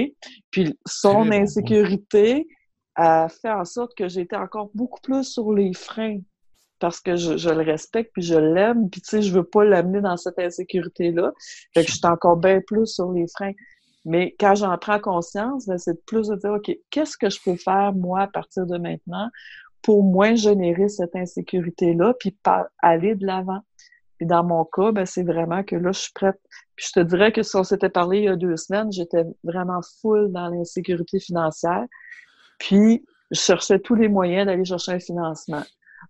Puis 0.51 0.77
son 0.85 1.31
insécurité, 1.31 2.47
a 2.95 3.29
fait 3.29 3.51
en 3.51 3.65
sorte 3.65 3.95
que 3.95 4.07
j'étais 4.07 4.35
encore 4.35 4.69
beaucoup 4.73 4.99
plus 5.01 5.23
sur 5.23 5.53
les 5.53 5.73
freins 5.73 6.19
parce 6.79 6.99
que 6.99 7.15
je, 7.15 7.49
le 7.49 7.61
respecte 7.61 8.11
puis 8.11 8.23
je 8.23 8.35
l'aime 8.35 8.89
puis 8.89 9.01
tu 9.01 9.09
sais 9.09 9.21
je 9.21 9.31
veux 9.31 9.43
pas 9.43 9.63
l'amener 9.63 10.01
dans 10.01 10.17
cette 10.17 10.39
insécurité 10.39 11.11
là 11.11 11.31
fait 11.73 11.85
que 11.85 11.91
je 11.91 11.97
suis 11.97 12.07
encore 12.07 12.37
bien 12.37 12.59
plus 12.65 12.87
sur 12.87 13.11
les 13.11 13.27
freins. 13.27 13.53
Mais 14.03 14.35
quand 14.39 14.55
j'en 14.55 14.77
prends 14.77 14.99
conscience 14.99 15.67
ben, 15.67 15.77
c'est 15.77 16.03
plus 16.05 16.27
de 16.27 16.35
dire 16.35 16.51
ok 16.51 16.75
qu'est-ce 16.89 17.17
que 17.17 17.29
je 17.29 17.39
peux 17.43 17.55
faire 17.55 17.93
moi 17.93 18.21
à 18.21 18.27
partir 18.27 18.65
de 18.65 18.77
maintenant 18.77 19.29
pour 19.83 20.03
moins 20.03 20.35
générer 20.35 20.89
cette 20.89 21.15
insécurité 21.15 21.93
là 21.93 22.13
puis 22.19 22.35
aller 22.81 23.15
de 23.15 23.25
l'avant? 23.25 23.61
Puis 24.17 24.25
dans 24.25 24.43
mon 24.43 24.65
cas 24.65 24.91
ben, 24.91 25.05
c'est 25.05 25.23
vraiment 25.23 25.63
que 25.63 25.75
là 25.75 25.91
je 25.91 25.99
suis 25.99 26.13
prête. 26.13 26.39
Puis 26.75 26.87
je 26.89 26.99
te 26.99 27.05
dirais 27.05 27.31
que 27.31 27.43
si 27.43 27.55
on 27.55 27.63
s'était 27.63 27.89
parlé 27.89 28.17
il 28.19 28.23
y 28.25 28.29
a 28.29 28.35
deux 28.35 28.57
semaines 28.57 28.91
j'étais 28.91 29.23
vraiment 29.43 29.81
full 30.01 30.31
dans 30.31 30.49
l'insécurité 30.49 31.19
financière 31.19 31.85
puis, 32.61 33.03
je 33.31 33.39
cherchais 33.39 33.79
tous 33.79 33.95
les 33.95 34.07
moyens 34.07 34.45
d'aller 34.45 34.65
chercher 34.65 34.91
un 34.91 34.99
financement. 34.99 35.63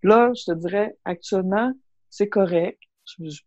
Là, 0.04 0.32
je 0.36 0.52
te 0.52 0.58
dirais, 0.58 0.98
actuellement, 1.06 1.72
c'est 2.10 2.28
correct. 2.28 2.78
Je, 3.20 3.40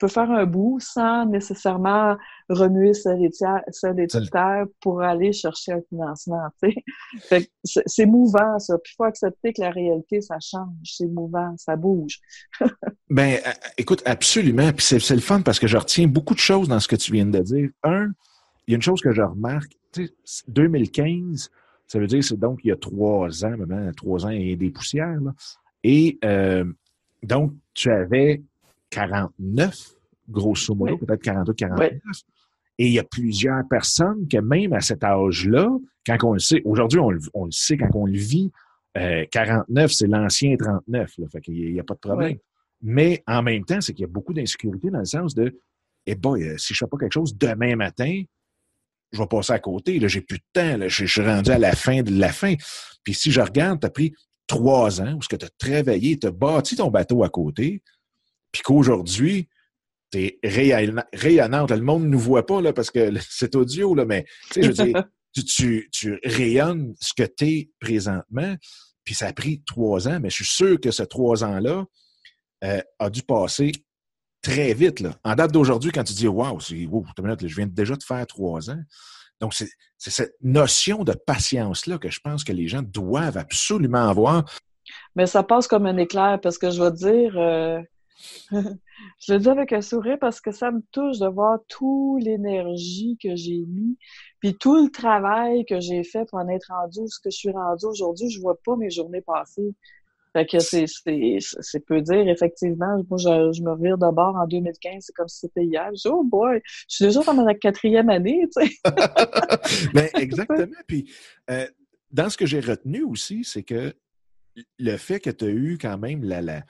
peux 0.00 0.08
faire 0.08 0.28
un 0.32 0.44
bout 0.44 0.80
sans 0.80 1.24
nécessairement 1.26 2.16
remuer 2.48 2.92
les 3.14 4.06
terre 4.32 4.64
pour 4.80 5.02
aller 5.02 5.32
chercher 5.32 5.72
un 5.72 5.80
financement. 5.88 6.48
C'est 7.62 8.06
mouvant, 8.06 8.58
ça. 8.58 8.76
Puis 8.78 8.92
il 8.92 8.96
faut 8.96 9.04
accepter 9.04 9.52
que 9.52 9.60
la 9.60 9.70
réalité, 9.70 10.20
ça 10.20 10.38
change. 10.40 10.68
C'est 10.82 11.06
mouvant, 11.06 11.54
ça 11.58 11.76
bouge. 11.76 12.18
ben, 13.08 13.38
écoute, 13.76 14.02
absolument. 14.04 14.72
Puis 14.72 14.98
c'est 15.00 15.14
le 15.14 15.20
fun 15.20 15.42
parce 15.42 15.60
que 15.60 15.68
je 15.68 15.76
retiens 15.76 16.08
beaucoup 16.08 16.34
de 16.34 16.40
choses 16.40 16.68
dans 16.68 16.80
ce 16.80 16.88
que 16.88 16.96
tu 16.96 17.12
viens 17.12 17.26
de 17.26 17.38
dire. 17.38 17.70
Un, 17.84 18.08
il 18.66 18.72
y 18.72 18.74
a 18.74 18.76
une 18.76 18.82
chose 18.82 19.00
que 19.00 19.12
je 19.12 19.22
remarque. 19.22 19.72
2015, 20.48 21.50
ça 21.88 21.98
veut 21.98 22.06
dire 22.06 22.22
c'est 22.22 22.38
donc 22.38 22.60
il 22.62 22.68
y 22.68 22.72
a 22.72 22.76
trois 22.76 23.44
ans, 23.44 23.56
maintenant, 23.56 23.90
trois 23.96 24.26
ans 24.26 24.30
et 24.30 24.54
des 24.56 24.70
poussières. 24.70 25.18
Et 25.82 26.18
euh, 26.24 26.64
donc, 27.22 27.54
tu 27.74 27.90
avais 27.90 28.42
49, 28.90 29.94
grosso 30.28 30.74
modo, 30.74 30.98
peut-être 30.98 31.22
42, 31.22 31.52
49. 31.54 31.92
Et 32.80 32.86
il 32.86 32.92
y 32.92 32.98
a 32.98 33.04
plusieurs 33.04 33.66
personnes 33.68 34.28
que 34.28 34.38
même 34.38 34.72
à 34.72 34.80
cet 34.80 35.02
âge-là, 35.02 35.68
quand 36.06 36.16
on 36.24 36.32
le 36.34 36.38
sait, 36.38 36.62
aujourd'hui, 36.64 37.00
on, 37.00 37.10
le 37.10 37.50
sait 37.50 37.76
quand 37.76 37.90
on 37.94 38.06
le 38.06 38.18
vit, 38.18 38.52
49, 38.94 39.84
euh, 39.84 39.88
c'est 39.88 40.06
l'ancien 40.06 40.56
39, 40.56 41.12
là, 41.18 41.26
fait 41.28 41.40
qu'il 41.40 41.72
n'y 41.72 41.80
a, 41.80 41.84
pas 41.84 41.94
de 41.94 42.00
problème. 42.00 42.36
Mais 42.82 43.22
en 43.26 43.42
même 43.42 43.64
temps, 43.64 43.80
c'est 43.80 43.94
qu'il 43.94 44.02
y 44.02 44.08
a 44.08 44.12
beaucoup 44.12 44.32
d'insécurité 44.32 44.90
dans 44.90 45.00
le 45.00 45.04
sens 45.04 45.34
de, 45.34 45.58
eh 46.06 46.14
boy, 46.14 46.42
euh, 46.44 46.58
si 46.58 46.74
je 46.74 46.84
ne 46.84 46.86
fais 46.86 46.90
pas 46.90 46.98
quelque 46.98 47.14
chose 47.14 47.36
demain 47.36 47.74
matin, 47.76 48.22
je 49.12 49.18
vais 49.18 49.26
passer 49.26 49.52
à 49.52 49.58
côté. 49.58 49.98
Là, 49.98 50.08
j'ai 50.08 50.20
plus 50.20 50.38
de 50.38 50.44
temps. 50.52 50.76
Là, 50.76 50.88
je, 50.88 51.04
suis 51.04 51.20
rendu 51.20 51.50
à 51.50 51.58
la 51.58 51.74
fin 51.74 52.02
de 52.02 52.18
la 52.18 52.32
fin. 52.32 52.54
Puis 53.04 53.14
si 53.14 53.30
je 53.30 53.40
regarde, 53.40 53.80
tu 53.80 53.86
as 53.86 53.90
pris 53.90 54.12
trois 54.46 55.00
ans 55.00 55.14
où 55.14 55.20
tu 55.20 55.34
as 55.34 55.48
travaillé, 55.58 56.18
tu 56.18 56.26
as 56.26 56.30
bâti 56.30 56.76
ton 56.76 56.90
bateau 56.90 57.22
à 57.22 57.28
côté, 57.28 57.82
puis 58.52 58.62
qu'aujourd'hui, 58.62 59.48
tu 60.10 60.24
es 60.24 60.38
rayonnante. 60.42 61.70
Le 61.70 61.80
monde 61.80 62.04
ne 62.04 62.08
nous 62.08 62.18
voit 62.18 62.46
pas 62.46 62.60
là, 62.60 62.72
parce 62.72 62.90
que 62.90 63.12
c'est 63.28 63.54
audio, 63.54 63.94
là, 63.94 64.04
mais 64.04 64.24
je 64.54 64.68
veux 64.68 64.72
dire, 64.72 65.04
tu, 65.46 65.88
tu, 65.92 66.18
rayonnes 66.24 66.94
ce 67.00 67.12
que 67.14 67.28
tu 67.28 67.46
es 67.46 67.70
présentement, 67.78 68.56
puis 69.04 69.14
ça 69.14 69.28
a 69.28 69.32
pris 69.32 69.62
trois 69.66 70.08
ans, 70.08 70.18
mais 70.20 70.30
je 70.30 70.36
suis 70.36 70.46
sûr 70.46 70.80
que 70.80 70.90
ce 70.90 71.02
trois 71.02 71.44
ans-là 71.44 71.84
euh, 72.64 72.80
a 72.98 73.10
dû 73.10 73.22
passer 73.22 73.72
très 74.42 74.74
vite. 74.74 75.00
Là. 75.00 75.14
En 75.24 75.34
date 75.34 75.52
d'aujourd'hui, 75.52 75.92
quand 75.92 76.04
tu 76.04 76.12
dis 76.12 76.28
Waouh, 76.28 76.60
je 76.60 77.54
viens 77.54 77.66
déjà 77.66 77.96
de 77.96 78.02
faire 78.02 78.26
trois 78.26 78.70
ans. 78.70 78.82
Donc, 79.40 79.54
c'est 79.54 79.68
cette 79.98 80.34
notion 80.42 81.04
de 81.04 81.12
patience-là 81.12 81.98
que 81.98 82.10
je 82.10 82.20
pense 82.20 82.44
que 82.44 82.52
les 82.52 82.66
gens 82.66 82.82
doivent 82.82 83.38
absolument 83.38 84.08
avoir. 84.08 84.44
Mais 85.14 85.26
ça 85.26 85.42
passe 85.42 85.68
comme 85.68 85.86
un 85.86 85.96
éclair 85.96 86.40
parce 86.40 86.58
que 86.58 86.70
je 86.70 86.82
vais 86.82 86.90
dire, 86.90 87.38
euh, 87.38 87.80
je 88.50 89.32
le 89.32 89.38
dis 89.38 89.48
avec 89.48 89.72
un 89.72 89.80
sourire 89.80 90.18
parce 90.20 90.40
que 90.40 90.50
ça 90.50 90.70
me 90.70 90.80
touche 90.92 91.18
de 91.18 91.28
voir 91.28 91.58
toute 91.68 92.22
l'énergie 92.22 93.16
que 93.22 93.36
j'ai 93.36 93.64
mis, 93.66 93.96
puis 94.40 94.56
tout 94.56 94.84
le 94.84 94.90
travail 94.90 95.64
que 95.66 95.78
j'ai 95.78 96.02
fait 96.04 96.24
pour 96.28 96.38
en 96.38 96.48
être 96.48 96.68
rendu 96.70 97.00
ce 97.06 97.20
que 97.20 97.30
je 97.30 97.36
suis 97.36 97.50
rendu 97.50 97.86
aujourd'hui. 97.86 98.30
Je 98.30 98.40
vois 98.40 98.58
pas 98.64 98.76
mes 98.76 98.90
journées 98.90 99.20
passées. 99.20 99.74
Fait 100.38 100.46
que 100.46 100.60
c'est, 100.60 100.84
c'est, 100.86 101.80
peut 101.80 102.00
dire, 102.00 102.28
effectivement, 102.28 103.02
moi, 103.10 103.18
je, 103.18 103.52
je 103.52 103.60
me 103.60 103.72
revire 103.72 103.98
de 103.98 104.08
bord 104.12 104.36
en 104.36 104.46
2015, 104.46 104.92
c'est 105.00 105.12
comme 105.12 105.26
si 105.26 105.40
c'était 105.40 105.64
hier. 105.64 105.88
Je 105.96 106.02
dis, 106.02 106.08
oh 106.08 106.22
boy, 106.22 106.62
je 106.64 106.94
suis 106.94 107.04
déjà 107.06 107.22
dans 107.22 107.34
ma 107.34 107.54
quatrième 107.54 108.08
année, 108.08 108.46
tu 108.56 108.64
sais. 108.64 108.76
ben, 109.94 110.08
exactement. 110.16 110.68
Puis, 110.86 111.10
euh, 111.50 111.66
dans 112.12 112.30
ce 112.30 112.36
que 112.36 112.46
j'ai 112.46 112.60
retenu 112.60 113.02
aussi, 113.02 113.42
c'est 113.42 113.64
que 113.64 113.92
le 114.78 114.96
fait 114.96 115.18
que 115.18 115.30
tu 115.30 115.44
as 115.46 115.48
eu 115.48 115.76
quand 115.76 115.98
même 115.98 116.22
la, 116.22 116.40
la, 116.40 116.62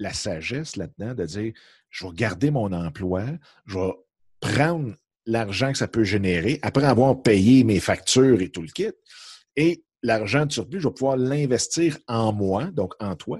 la 0.00 0.12
sagesse 0.12 0.74
là-dedans 0.74 1.14
de 1.14 1.24
dire 1.24 1.52
je 1.90 2.04
vais 2.04 2.12
garder 2.14 2.50
mon 2.50 2.72
emploi, 2.72 3.22
je 3.66 3.78
vais 3.78 3.92
prendre 4.40 4.94
l'argent 5.26 5.70
que 5.70 5.78
ça 5.78 5.86
peut 5.86 6.02
générer 6.02 6.58
après 6.62 6.86
avoir 6.86 7.22
payé 7.22 7.62
mes 7.62 7.78
factures 7.78 8.40
et 8.40 8.48
tout 8.48 8.62
le 8.62 8.68
kit. 8.68 8.90
Et 9.54 9.84
l'argent 10.02 10.46
de 10.46 10.52
surplus, 10.52 10.80
je 10.80 10.88
vais 10.88 10.94
pouvoir 10.94 11.16
l'investir 11.16 11.98
en 12.08 12.32
moi, 12.32 12.64
donc 12.72 12.94
en 13.00 13.14
toi. 13.16 13.38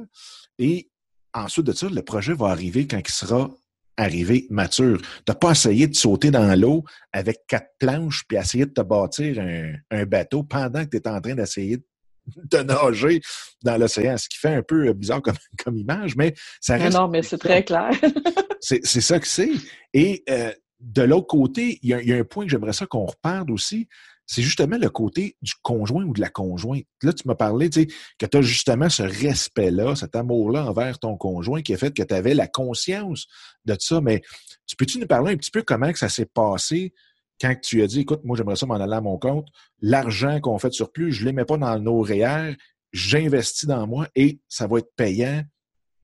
Et 0.58 0.90
ensuite 1.34 1.66
de 1.66 1.72
ça, 1.72 1.88
le 1.88 2.02
projet 2.02 2.34
va 2.34 2.48
arriver 2.48 2.86
quand 2.86 2.98
il 2.98 3.12
sera 3.12 3.50
arrivé 3.96 4.46
mature. 4.50 5.00
Tu 5.00 5.06
n'as 5.28 5.34
pas 5.34 5.50
essayé 5.50 5.86
de 5.86 5.94
sauter 5.94 6.30
dans 6.30 6.58
l'eau 6.58 6.84
avec 7.12 7.40
quatre 7.46 7.70
planches 7.78 8.24
puis 8.26 8.38
essayer 8.38 8.66
de 8.66 8.72
te 8.72 8.80
bâtir 8.80 9.38
un, 9.38 9.74
un 9.90 10.06
bateau 10.06 10.44
pendant 10.44 10.84
que 10.84 10.90
tu 10.90 10.96
es 10.96 11.08
en 11.08 11.20
train 11.20 11.34
d'essayer 11.34 11.76
de 11.76 11.84
de 12.26 12.58
nager 12.58 13.20
dans 13.62 13.76
l'océan, 13.76 14.16
ce 14.16 14.28
qui 14.28 14.38
fait 14.38 14.54
un 14.54 14.62
peu 14.62 14.92
bizarre 14.92 15.22
comme, 15.22 15.36
comme 15.64 15.76
image, 15.76 16.16
mais 16.16 16.34
ça 16.60 16.76
reste. 16.76 16.96
Non, 16.96 17.08
mais 17.08 17.22
c'est 17.22 17.38
très 17.38 17.64
clair. 17.64 17.90
c'est 18.60 18.84
ça 18.84 19.18
que 19.18 19.26
c'est. 19.26 19.50
Et 19.92 20.22
euh, 20.30 20.52
de 20.80 21.02
l'autre 21.02 21.26
côté, 21.26 21.78
il 21.82 21.90
y, 21.90 22.12
a 22.12 22.16
un 22.16 22.24
point 22.24 22.44
que 22.44 22.50
j'aimerais 22.50 22.72
ça 22.72 22.86
qu'on 22.86 23.06
reparle 23.06 23.50
aussi, 23.50 23.88
c'est 24.32 24.40
justement 24.40 24.78
le 24.78 24.88
côté 24.88 25.36
du 25.42 25.52
conjoint 25.60 26.04
ou 26.04 26.14
de 26.14 26.20
la 26.22 26.30
conjointe. 26.30 26.86
Là, 27.02 27.12
tu 27.12 27.28
m'as 27.28 27.34
parlé, 27.34 27.68
tu 27.68 27.82
sais, 27.82 27.88
que 28.18 28.24
tu 28.24 28.38
as 28.38 28.40
justement 28.40 28.88
ce 28.88 29.02
respect-là, 29.02 29.94
cet 29.94 30.16
amour-là 30.16 30.64
envers 30.64 30.98
ton 30.98 31.18
conjoint 31.18 31.60
qui 31.60 31.74
a 31.74 31.76
fait 31.76 31.94
que 31.94 32.02
tu 32.02 32.14
avais 32.14 32.32
la 32.32 32.46
conscience 32.46 33.26
de 33.66 33.76
ça. 33.78 34.00
Mais 34.00 34.22
tu 34.66 34.74
peux-tu 34.74 34.98
nous 34.98 35.06
parler 35.06 35.34
un 35.34 35.36
petit 35.36 35.50
peu 35.50 35.60
comment 35.60 35.92
que 35.92 35.98
ça 35.98 36.08
s'est 36.08 36.24
passé 36.24 36.94
quand 37.42 37.54
tu 37.60 37.82
as 37.82 37.86
dit, 37.86 38.00
écoute, 38.00 38.22
moi, 38.24 38.34
j'aimerais 38.34 38.56
ça 38.56 38.64
m'en 38.64 38.76
aller 38.76 38.94
à 38.94 39.02
mon 39.02 39.18
compte, 39.18 39.48
l'argent 39.82 40.40
qu'on 40.40 40.58
fait 40.58 40.68
de 40.68 40.74
surplus, 40.74 41.12
je 41.12 41.22
ne 41.22 41.26
les 41.26 41.32
mets 41.34 41.44
pas 41.44 41.58
dans 41.58 41.78
nos 41.78 42.00
REER, 42.00 42.56
j'investis 42.90 43.68
dans 43.68 43.86
moi 43.86 44.08
et 44.14 44.40
ça 44.48 44.66
va 44.66 44.78
être 44.78 44.94
payant, 44.96 45.42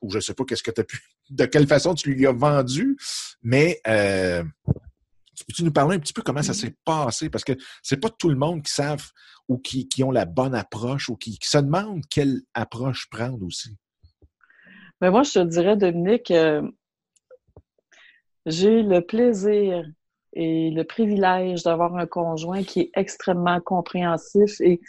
ou 0.02 0.10
je 0.10 0.16
ne 0.16 0.20
sais 0.20 0.34
pas 0.34 0.44
qu'est-ce 0.44 0.62
que 0.62 0.70
tu 0.70 0.84
pu, 0.84 1.00
de 1.30 1.46
quelle 1.46 1.66
façon 1.66 1.94
tu 1.94 2.12
lui 2.12 2.26
as 2.26 2.32
vendu, 2.32 2.98
mais 3.40 3.80
euh, 3.86 4.44
peux-tu 5.44 5.64
nous 5.64 5.72
parler 5.72 5.96
un 5.96 5.98
petit 5.98 6.12
peu 6.12 6.22
comment 6.22 6.42
ça 6.42 6.54
s'est 6.54 6.74
passé? 6.84 7.30
Parce 7.30 7.44
que 7.44 7.52
c'est 7.82 8.00
pas 8.00 8.10
tout 8.10 8.28
le 8.28 8.36
monde 8.36 8.62
qui 8.62 8.72
savent 8.72 9.10
ou 9.48 9.58
qui, 9.58 9.88
ont 10.02 10.10
la 10.10 10.26
bonne 10.26 10.54
approche 10.54 11.08
ou 11.08 11.16
qui, 11.16 11.38
se 11.42 11.58
demandent 11.58 12.04
quelle 12.10 12.42
approche 12.54 13.08
prendre 13.10 13.44
aussi. 13.44 13.76
Mais 15.00 15.10
moi, 15.10 15.22
je 15.22 15.32
te 15.32 15.44
dirais, 15.44 15.76
Dominique, 15.76 16.30
euh, 16.30 16.62
j'ai 18.46 18.82
le 18.82 19.00
plaisir 19.00 19.84
et 20.32 20.70
le 20.70 20.84
privilège 20.84 21.62
d'avoir 21.62 21.96
un 21.96 22.06
conjoint 22.06 22.62
qui 22.62 22.80
est 22.80 22.90
extrêmement 22.94 23.60
compréhensif 23.60 24.60
et, 24.60 24.80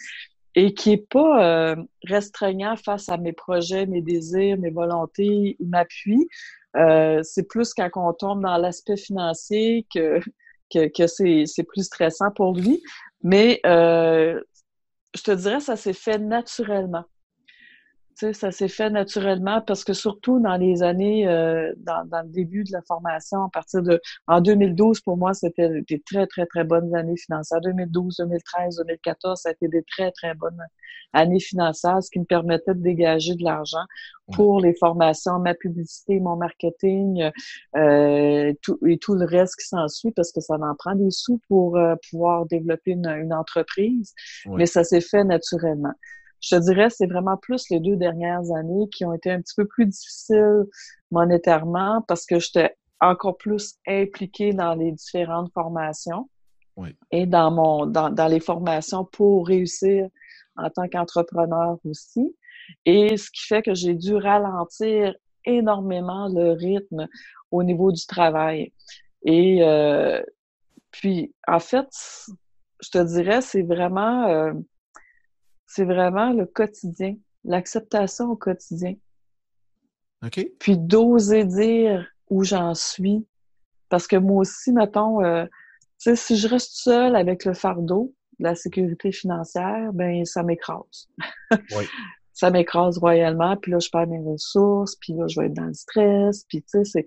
et 0.56 0.74
qui 0.74 0.92
est 0.94 1.10
pas 1.10 1.44
euh, 1.44 1.76
restreignant 2.04 2.76
face 2.76 3.10
à 3.10 3.18
mes 3.18 3.34
projets, 3.34 3.86
mes 3.86 4.02
désirs, 4.02 4.58
mes 4.58 4.72
volontés, 4.72 5.56
il 5.60 5.70
m'appuie. 5.70 6.28
Euh, 6.76 7.22
c'est 7.24 7.48
plus 7.48 7.74
quand 7.74 7.90
on 7.96 8.14
tombe 8.14 8.42
dans 8.42 8.58
l'aspect 8.58 8.98
financier 8.98 9.88
que, 9.94 10.20
que, 10.72 10.88
que 10.88 11.08
c'est 11.08 11.64
plus 11.64 11.84
stressant 11.84 12.32
pour 12.32 12.54
lui. 12.56 12.82
Mais 13.24 13.60
euh, 13.66 14.40
je 15.16 15.24
te 15.24 15.32
dirais, 15.32 15.60
ça 15.60 15.76
s'est 15.76 15.94
fait 15.94 16.20
naturellement 16.20 17.06
ça 18.34 18.52
s'est 18.52 18.68
fait 18.68 18.90
naturellement 18.90 19.62
parce 19.62 19.84
que 19.84 19.94
surtout 19.94 20.40
dans 20.40 20.58
les 20.58 20.84
années, 20.84 21.28
euh, 21.28 21.74
dans, 21.78 22.06
dans, 22.06 22.22
le 22.22 22.30
début 22.30 22.64
de 22.64 22.72
la 22.72 22.82
formation, 22.82 23.44
à 23.44 23.50
partir 23.50 23.82
de, 23.82 24.02
en 24.28 24.42
2012, 24.42 25.02
pour 25.02 25.18
moi, 25.18 25.34
c'était 25.34 25.82
des 25.88 26.02
très, 26.02 26.28
très, 26.28 26.46
très 26.46 26.64
bonnes 26.64 26.94
années 26.96 27.18
financières. 27.18 27.62
2012, 27.62 28.18
2013, 28.18 28.78
2014, 28.78 29.42
ça 29.42 29.50
a 29.50 29.52
été 29.54 29.68
des 29.68 29.84
très, 29.84 30.12
très 30.12 30.34
bonnes 30.34 30.60
années 31.14 31.40
financières, 31.40 32.04
ce 32.04 32.10
qui 32.12 32.20
me 32.20 32.26
permettait 32.26 32.74
de 32.74 32.82
dégager 32.82 33.36
de 33.36 33.44
l'argent 33.44 33.86
pour 34.34 34.60
les 34.60 34.76
formations, 34.76 35.40
ma 35.40 35.56
publicité, 35.56 36.20
mon 36.20 36.36
marketing, 36.36 37.32
euh, 37.76 38.54
tout, 38.62 38.78
et 38.86 38.98
tout 38.98 39.16
le 39.16 39.26
reste 39.26 39.56
qui 39.56 39.68
s'ensuit 39.68 40.12
parce 40.12 40.32
que 40.32 40.40
ça 40.40 40.56
en 40.56 40.76
prend 40.76 40.96
des 40.96 41.10
sous 41.10 41.40
pour 41.48 41.78
euh, 41.78 41.96
pouvoir 42.10 42.46
développer 42.46 42.92
une, 42.92 43.08
une 43.08 43.34
entreprise. 43.34 44.14
Mais 44.46 44.66
ça 44.66 44.84
s'est 44.84 45.02
fait 45.02 45.24
naturellement. 45.24 45.94
Je 46.42 46.56
te 46.56 46.62
dirais, 46.62 46.90
c'est 46.90 47.08
vraiment 47.08 47.38
plus 47.38 47.70
les 47.70 47.80
deux 47.80 47.96
dernières 47.96 48.52
années 48.56 48.88
qui 48.90 49.06
ont 49.06 49.14
été 49.14 49.32
un 49.32 49.42
petit 49.42 49.56
peu 49.56 49.66
plus 49.66 49.86
difficiles 49.86 50.66
monétairement 51.12 52.04
parce 52.08 52.26
que 52.26 52.40
j'étais 52.40 52.76
encore 53.02 53.38
plus 53.38 53.76
impliquée 53.88 54.54
dans 54.54 54.74
les 54.74 54.92
différentes 54.92 55.52
formations 55.54 56.30
et 57.12 57.26
dans 57.26 57.52
mon 57.52 57.86
dans, 57.86 58.10
dans 58.10 58.28
les 58.28 58.40
formations 58.40 59.04
pour 59.04 59.48
réussir 59.48 60.08
en 60.56 60.70
tant 60.70 60.88
qu'entrepreneur 60.88 61.78
aussi. 61.86 62.36
Et 62.86 63.18
ce 63.18 63.30
qui 63.32 63.46
fait 63.46 63.62
que 63.62 63.74
j'ai 63.74 63.96
dû 63.96 64.16
ralentir 64.16 65.14
énormément 65.46 66.28
le 66.28 66.52
rythme 66.52 67.08
au 67.52 67.64
niveau 67.64 67.92
du 67.92 68.06
travail. 68.06 68.72
Et 69.24 69.64
euh, 69.64 70.22
puis, 70.92 71.34
en 71.48 71.60
fait, 71.60 71.88
je 72.82 72.90
te 72.90 73.04
dirais, 73.04 73.42
c'est 73.42 73.64
vraiment 73.64 74.28
euh, 74.28 74.54
c'est 75.70 75.86
vraiment 75.86 76.34
le 76.34 76.48
quotidien, 76.48 77.16
l'acceptation 77.44 78.32
au 78.32 78.36
quotidien. 78.36 78.96
Puis 80.60 80.78
d'oser 80.78 81.46
dire 81.46 82.08
où 82.30 82.44
j'en 82.44 82.74
suis. 82.74 83.26
Parce 83.88 84.08
que 84.08 84.16
moi 84.16 84.42
aussi, 84.42 84.72
mettons, 84.72 85.24
euh, 85.24 85.46
tu 85.46 85.52
sais, 85.98 86.16
si 86.16 86.38
je 86.38 86.48
reste 86.48 86.72
seule 86.74 87.16
avec 87.16 87.46
le 87.46 87.54
fardeau 87.54 88.14
de 88.40 88.46
la 88.46 88.56
sécurité 88.56 89.12
financière, 89.12 89.94
ben 89.94 90.26
ça 90.26 90.44
m'écrase. 90.44 91.08
Oui. 91.76 91.86
ça 92.34 92.52
m'écrase 92.52 92.98
royalement, 92.98 93.56
puis 93.58 93.72
là, 93.72 93.80
je 93.80 93.90
perds 93.90 94.08
mes 94.08 94.20
ressources, 94.20 94.96
puis 94.96 95.14
là, 95.14 95.28
je 95.28 95.40
vais 95.40 95.48
être 95.48 95.54
dans 95.54 95.66
le 95.66 95.74
stress, 95.74 96.46
puis 96.46 96.62
tu 96.62 96.70
sais, 96.70 96.84
c'est... 96.84 97.06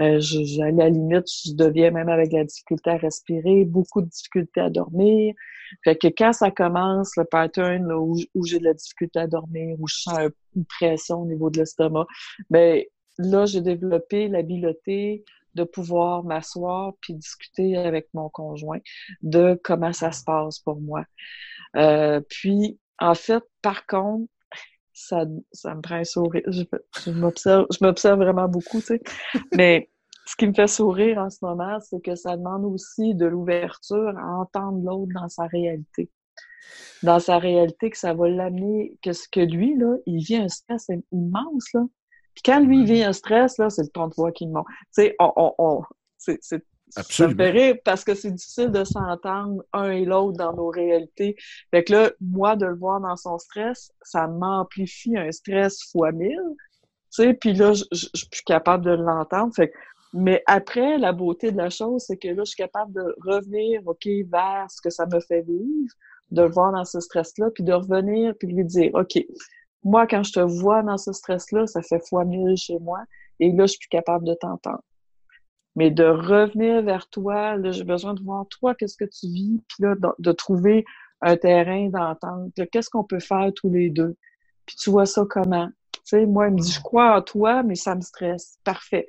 Euh, 0.00 0.18
je, 0.18 0.60
à 0.60 0.70
la 0.70 0.88
limite, 0.88 1.26
je 1.44 1.52
deviens 1.52 1.90
même 1.90 2.08
avec 2.08 2.32
la 2.32 2.44
difficulté 2.44 2.90
à 2.90 2.96
respirer, 2.96 3.64
beaucoup 3.64 4.02
de 4.02 4.08
difficulté 4.08 4.60
à 4.60 4.70
dormir. 4.70 5.34
Fait 5.84 5.96
que 5.96 6.08
quand 6.08 6.32
ça 6.32 6.50
commence, 6.50 7.16
le 7.16 7.24
pattern 7.24 7.92
où, 7.92 8.16
j'ai 8.44 8.58
de 8.58 8.64
la 8.64 8.74
difficulté 8.74 9.20
à 9.20 9.26
dormir, 9.26 9.76
où 9.78 9.86
je 9.86 9.96
sens 9.96 10.18
une 10.56 10.64
pression 10.64 11.22
au 11.22 11.26
niveau 11.26 11.50
de 11.50 11.58
l'estomac, 11.58 12.06
ben 12.50 12.82
là, 13.18 13.46
j'ai 13.46 13.60
développé 13.60 14.28
l'habileté 14.28 15.24
de 15.54 15.64
pouvoir 15.64 16.24
m'asseoir 16.24 16.94
puis 17.00 17.14
discuter 17.14 17.76
avec 17.76 18.08
mon 18.12 18.28
conjoint 18.28 18.80
de 19.22 19.58
comment 19.62 19.92
ça 19.92 20.10
se 20.10 20.24
passe 20.24 20.58
pour 20.58 20.80
moi. 20.80 21.04
Euh, 21.76 22.20
puis, 22.28 22.78
en 22.98 23.14
fait, 23.14 23.42
par 23.62 23.86
contre, 23.86 24.28
ça, 24.94 25.26
ça 25.52 25.74
me 25.74 25.82
prend 25.82 25.96
un 25.96 26.04
sourire. 26.04 26.42
Je, 26.46 26.62
je 27.04 27.84
m'observe 27.84 28.18
vraiment 28.18 28.48
beaucoup, 28.48 28.80
tu 28.80 28.86
sais. 28.86 29.02
Mais 29.52 29.90
ce 30.24 30.36
qui 30.36 30.46
me 30.46 30.54
fait 30.54 30.68
sourire 30.68 31.18
en 31.18 31.28
ce 31.28 31.38
moment, 31.42 31.78
c'est 31.80 32.00
que 32.00 32.14
ça 32.14 32.36
demande 32.36 32.64
aussi 32.64 33.14
de 33.14 33.26
l'ouverture 33.26 34.16
à 34.16 34.38
entendre 34.38 34.82
l'autre 34.82 35.12
dans 35.14 35.28
sa 35.28 35.46
réalité. 35.46 36.10
Dans 37.02 37.20
sa 37.20 37.38
réalité, 37.38 37.90
que 37.90 37.98
ça 37.98 38.14
va 38.14 38.28
l'amener, 38.28 38.98
que 39.02 39.12
ce 39.12 39.28
que 39.28 39.40
lui, 39.40 39.76
là, 39.76 39.96
il 40.06 40.24
vit 40.24 40.36
un 40.36 40.48
stress 40.48 40.88
immense, 41.12 41.66
là. 41.74 41.82
Puis 42.34 42.42
quand 42.44 42.60
lui 42.60 42.80
il 42.80 42.86
vit 42.86 43.04
un 43.04 43.12
stress, 43.12 43.58
là, 43.58 43.70
c'est 43.70 43.82
le 43.82 43.88
ton 43.88 44.08
de 44.08 44.14
voix 44.14 44.32
qui 44.32 44.48
monte. 44.48 44.66
Tu 44.66 45.02
sais, 45.02 45.16
on, 45.20 45.32
on, 45.36 45.54
on 45.58 45.82
c'est, 46.18 46.64
ça 47.02 47.28
me 47.28 47.34
fait 47.34 47.50
rire 47.50 47.76
parce 47.84 48.04
que 48.04 48.14
c'est 48.14 48.30
difficile 48.30 48.70
de 48.70 48.84
s'entendre 48.84 49.64
un 49.72 49.90
et 49.90 50.04
l'autre 50.04 50.38
dans 50.38 50.54
nos 50.54 50.68
réalités. 50.68 51.36
Fait 51.70 51.84
que 51.84 51.92
là, 51.92 52.10
moi, 52.20 52.56
de 52.56 52.66
le 52.66 52.76
voir 52.76 53.00
dans 53.00 53.16
son 53.16 53.38
stress, 53.38 53.92
ça 54.02 54.26
m'amplifie 54.26 55.16
un 55.16 55.30
stress 55.32 55.82
fois 55.90 56.12
mille. 56.12 56.38
Tu 57.12 57.22
sais, 57.22 57.34
puis 57.34 57.52
là, 57.52 57.72
je, 57.72 57.84
je, 57.92 58.08
suis 58.14 58.28
plus 58.28 58.42
capable 58.42 58.84
de 58.84 58.92
l'entendre. 58.92 59.52
Fait 59.54 59.68
que 59.68 59.74
mais 60.16 60.44
après, 60.46 60.96
la 60.96 61.12
beauté 61.12 61.50
de 61.50 61.56
la 61.56 61.70
chose, 61.70 62.04
c'est 62.06 62.16
que 62.16 62.28
là, 62.28 62.44
je 62.44 62.50
suis 62.50 62.56
capable 62.56 62.92
de 62.92 63.16
revenir, 63.26 63.82
OK, 63.84 64.06
vers 64.30 64.70
ce 64.70 64.80
que 64.80 64.88
ça 64.88 65.06
me 65.06 65.18
fait 65.18 65.42
vivre, 65.42 65.92
de 66.30 66.42
le 66.42 66.50
voir 66.50 66.70
dans 66.70 66.84
ce 66.84 67.00
stress-là, 67.00 67.50
puis 67.52 67.64
de 67.64 67.72
revenir, 67.72 68.32
puis 68.38 68.46
de 68.46 68.54
lui 68.54 68.64
dire, 68.64 68.92
OK, 68.94 69.18
moi, 69.82 70.06
quand 70.06 70.22
je 70.22 70.32
te 70.32 70.40
vois 70.40 70.84
dans 70.84 70.98
ce 70.98 71.12
stress-là, 71.12 71.66
ça 71.66 71.82
fait 71.82 72.00
fois 72.08 72.24
mille 72.24 72.56
chez 72.56 72.78
moi, 72.78 73.00
et 73.40 73.50
là, 73.50 73.66
je 73.66 73.72
suis 73.72 73.78
plus 73.80 73.88
capable 73.88 74.24
de 74.24 74.34
t'entendre. 74.34 74.84
Mais 75.76 75.90
de 75.90 76.04
revenir 76.04 76.82
vers 76.82 77.08
toi, 77.08 77.56
là, 77.56 77.72
j'ai 77.72 77.84
besoin 77.84 78.14
de 78.14 78.22
voir 78.22 78.46
toi, 78.48 78.74
qu'est-ce 78.74 78.96
que 78.96 79.04
tu 79.04 79.26
vis, 79.26 79.60
puis 79.68 79.84
là, 79.84 79.94
de, 80.18 80.32
trouver 80.32 80.84
un 81.20 81.36
terrain 81.36 81.88
d'entente. 81.88 82.52
Qu'est-ce 82.70 82.90
qu'on 82.90 83.04
peut 83.04 83.20
faire 83.20 83.50
tous 83.54 83.70
les 83.70 83.90
deux? 83.90 84.16
Puis 84.66 84.76
tu 84.76 84.90
vois 84.90 85.06
ça 85.06 85.24
comment? 85.28 85.68
Tu 85.92 86.00
sais, 86.04 86.26
moi, 86.26 86.48
il 86.48 86.54
me 86.54 86.60
dit, 86.60 86.72
je 86.72 86.80
crois 86.80 87.16
en 87.16 87.22
toi, 87.22 87.62
mais 87.62 87.74
ça 87.74 87.94
me 87.94 88.02
stresse. 88.02 88.58
Parfait 88.62 89.08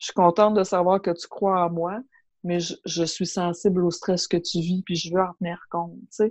je 0.00 0.06
suis 0.06 0.14
contente 0.14 0.54
de 0.54 0.64
savoir 0.64 1.00
que 1.00 1.10
tu 1.10 1.28
crois 1.28 1.66
en 1.66 1.70
moi, 1.70 2.00
mais 2.42 2.58
je, 2.58 3.04
suis 3.04 3.26
sensible 3.26 3.84
au 3.84 3.90
stress 3.90 4.26
que 4.26 4.38
tu 4.38 4.60
vis, 4.60 4.82
puis 4.82 4.96
je 4.96 5.14
veux 5.14 5.20
en 5.20 5.34
tenir 5.34 5.62
compte. 5.70 5.92
Tu 6.10 6.30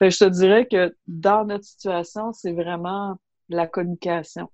je 0.00 0.18
te 0.18 0.24
dirais 0.24 0.66
que 0.66 0.96
dans 1.06 1.44
notre 1.44 1.64
situation, 1.64 2.32
c'est 2.32 2.52
vraiment 2.52 3.16
la 3.50 3.66
communication. 3.66 4.48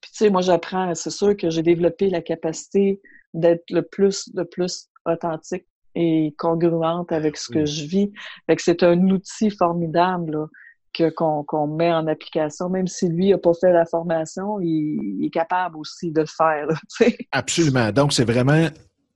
Puis 0.00 0.10
tu 0.10 0.16
sais, 0.18 0.30
moi 0.30 0.42
j'apprends, 0.42 0.94
c'est 0.96 1.10
sûr 1.10 1.36
que 1.36 1.48
j'ai 1.48 1.62
développé 1.62 2.10
la 2.10 2.22
capacité 2.22 3.00
d'être 3.34 3.70
le 3.70 3.82
plus, 3.82 4.30
le 4.34 4.44
plus 4.44 4.88
authentique 5.04 5.66
et 5.94 6.34
congruente 6.38 7.12
avec 7.12 7.36
ce 7.36 7.50
que 7.50 7.64
je 7.64 7.84
vis. 7.84 8.12
Fait 8.46 8.56
que 8.56 8.62
c'est 8.62 8.82
un 8.82 9.10
outil 9.10 9.50
formidable 9.50 10.32
là 10.32 10.46
qu'on 11.16 11.66
met 11.66 11.92
en 11.92 12.06
application, 12.06 12.68
même 12.68 12.86
si 12.86 13.08
lui 13.08 13.30
n'a 13.30 13.38
pas 13.38 13.52
fait 13.54 13.72
la 13.72 13.86
formation, 13.86 14.60
il, 14.60 15.24
est 15.24 15.30
capable 15.30 15.76
aussi 15.76 16.10
de 16.10 16.20
le 16.20 16.26
faire. 16.26 16.66
Absolument. 17.32 17.92
Donc, 17.92 18.12
c'est 18.12 18.24
vraiment 18.24 18.68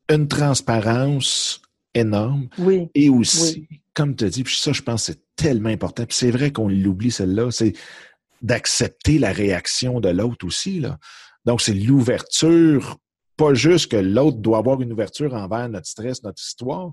une 0.09 0.29
transparence 0.29 1.61
énorme. 1.95 2.49
Oui. 2.59 2.89
Et 2.95 3.09
aussi, 3.09 3.69
comme 3.95 4.15
tu 4.15 4.25
as 4.25 4.29
dit, 4.29 4.45
puis 4.45 4.57
ça, 4.57 4.73
je 4.73 4.83
pense 4.83 5.05
c'est 5.05 5.21
tellement 5.37 5.71
important. 5.71 6.05
Puis 6.05 6.17
c'est 6.17 6.31
vrai 6.31 6.53
qu'on 6.53 6.69
l'oublie, 6.69 7.11
celle-là, 7.11 7.51
c'est 7.51 7.73
d'accepter 8.41 9.19
la 9.19 9.33
réaction 9.33 10.01
de 10.01 10.09
l'autre 10.09 10.47
aussi. 10.47 10.81
Là. 10.81 10.99
Donc, 11.45 11.61
c'est 11.61 11.75
l'ouverture, 11.75 12.99
pas 13.45 13.55
juste 13.55 13.91
que 13.91 13.97
l'autre 13.97 14.39
doit 14.39 14.59
avoir 14.59 14.81
une 14.81 14.93
ouverture 14.93 15.35
envers 15.35 15.69
notre 15.69 15.87
stress, 15.87 16.23
notre 16.23 16.41
histoire, 16.43 16.93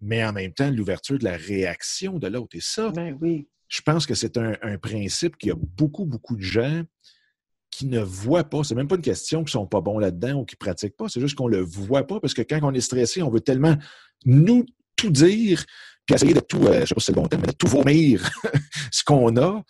mais 0.00 0.24
en 0.24 0.32
même 0.32 0.52
temps, 0.52 0.70
l'ouverture 0.70 1.18
de 1.18 1.24
la 1.24 1.36
réaction 1.36 2.18
de 2.18 2.28
l'autre. 2.28 2.56
Et 2.56 2.60
ça, 2.60 2.90
ben 2.90 3.16
oui 3.20 3.48
je 3.70 3.80
pense 3.82 4.04
que 4.04 4.14
c'est 4.14 4.36
un, 4.36 4.78
principe 4.78 5.36
qu'il 5.36 5.50
y 5.50 5.52
a 5.52 5.56
beaucoup, 5.56 6.04
beaucoup 6.04 6.34
de 6.36 6.42
gens 6.42 6.82
qui 7.70 7.86
ne 7.86 8.00
voient 8.00 8.42
pas. 8.42 8.64
C'est 8.64 8.74
même 8.74 8.88
pas 8.88 8.96
une 8.96 9.02
question 9.02 9.44
qu'ils 9.44 9.52
sont 9.52 9.66
pas 9.66 9.80
bons 9.80 10.00
là-dedans 10.00 10.40
ou 10.40 10.44
qu'ils 10.44 10.58
pratiquent 10.58 10.96
pas. 10.96 11.08
C'est 11.08 11.20
juste 11.20 11.36
qu'on 11.36 11.46
le 11.46 11.60
voit 11.60 12.04
pas 12.04 12.18
parce 12.18 12.34
que 12.34 12.42
quand 12.42 12.58
on 12.64 12.74
est 12.74 12.80
stressé, 12.80 13.22
on 13.22 13.30
veut 13.30 13.40
tellement 13.40 13.76
nous 14.26 14.66
tout 14.96 15.10
dire 15.10 15.64
puis 16.04 16.16
essayer 16.16 16.34
de 16.34 16.40
tout, 16.40 16.66
euh, 16.66 16.80
je 16.80 16.86
sais 16.86 16.94
pas 16.94 17.00
si 17.00 17.06
c'est 17.06 17.12
le 17.14 17.20
bon 17.20 17.28
terme, 17.28 17.42
mais 17.42 17.52
de 17.52 17.56
tout 17.56 17.68
vomir 17.68 18.28
ce 18.90 19.04
qu'on 19.04 19.36
a, 19.36 19.62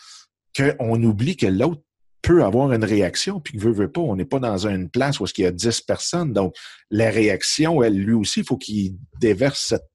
qu'on 0.57 1.03
oublie 1.03 1.37
que 1.37 1.47
l'autre 1.47 1.83
peut 2.23 2.45
avoir 2.45 2.73
une 2.73 2.85
réaction, 2.85 3.41
puis 3.41 3.57
que 3.57 3.63
veut, 3.63 3.73
veut 3.73 3.91
pas, 3.91 4.01
on 4.01 4.17
n'est 4.17 4.25
pas 4.25 4.39
dans 4.39 4.67
une 4.67 4.91
place 4.91 5.21
où 5.21 5.27
il 5.37 5.45
y 5.45 5.47
a 5.47 5.53
10 5.53 5.81
personnes. 5.83 6.33
Donc, 6.33 6.55
la 6.91 7.11
réaction, 7.11 7.83
elle, 7.83 7.97
lui 7.97 8.13
aussi, 8.13 8.41
il 8.41 8.47
faut 8.47 8.57
qu'il 8.57 8.95
déverse 9.21 9.65
cette 9.69 9.91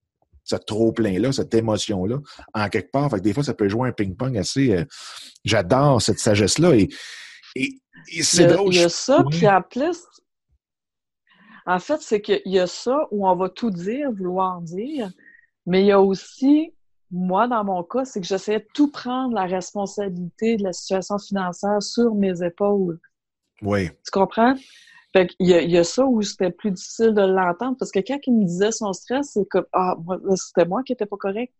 ce 0.46 0.56
trop-plein-là, 0.56 1.32
cette 1.32 1.54
émotion-là, 1.54 2.20
en 2.54 2.70
quelque 2.70 2.92
part. 2.92 3.10
Fait 3.10 3.18
que 3.18 3.24
des 3.24 3.34
fois, 3.34 3.44
ça 3.44 3.56
peut 3.56 3.68
jouer 3.68 3.90
un 3.90 3.92
ping-pong 3.92 4.38
assez. 4.38 4.74
Euh, 4.74 4.86
j'adore 5.44 6.02
cette 6.02 6.20
sagesse-là. 6.20 6.76
Et, 6.76 6.90
et, 7.56 8.22
c'est 8.22 8.46
drôle. 8.46 8.74
Il 8.74 8.80
y 8.80 8.84
a 8.84 8.90
ça, 8.90 9.24
puis 9.30 9.48
en 9.48 9.64
plus, 9.64 9.98
en 11.66 11.80
fait, 11.80 12.00
c'est 12.02 12.22
qu'il 12.22 12.42
y 12.46 12.60
a 12.60 12.68
ça 12.68 13.08
où 13.10 13.28
on 13.28 13.36
va 13.36 13.50
tout 13.50 13.72
dire, 13.72 14.12
vouloir 14.12 14.62
dire, 14.62 15.12
mais 15.66 15.82
il 15.82 15.88
y 15.88 15.92
a 15.92 16.00
aussi, 16.00 16.75
moi, 17.12 17.48
dans 17.48 17.64
mon 17.64 17.84
cas, 17.84 18.06
c'est 18.06 18.22
que 18.22 18.28
j'essayais 18.28 18.60
de 18.60 18.68
tout 18.74 18.92
prendre 18.92 19.34
la 19.34 19.46
responsabilité 19.46 20.58
de 20.58 20.64
la 20.64 20.74
situation 20.74 21.18
financière 21.18 21.82
sur 21.82 22.14
mes 22.16 22.44
épaules. 22.44 23.00
Oui. 23.62 23.90
Tu 23.90 24.12
comprends? 24.12 24.56
Fait 25.14 25.28
qu'il 25.28 25.48
y 25.48 25.54
a, 25.54 25.62
il 25.62 25.72
y 25.72 25.78
a 25.78 25.84
ça 25.84 26.06
où 26.06 26.22
c'était 26.22 26.52
plus 26.52 26.72
difficile 26.72 27.14
de 27.14 27.22
l'entendre 27.22 27.78
parce 27.80 27.92
que 27.92 28.00
quand 28.00 28.20
il 28.28 28.34
me 28.34 28.46
disait 28.46 28.72
son 28.72 28.92
stress, 28.92 29.32
c'est 29.34 29.48
comme 29.48 29.66
Ah, 29.72 29.96
c'était 30.36 30.68
moi 30.68 30.84
qui 30.84 30.94
étais 30.94 31.06
pas 31.06 31.16
correct. 31.18 31.54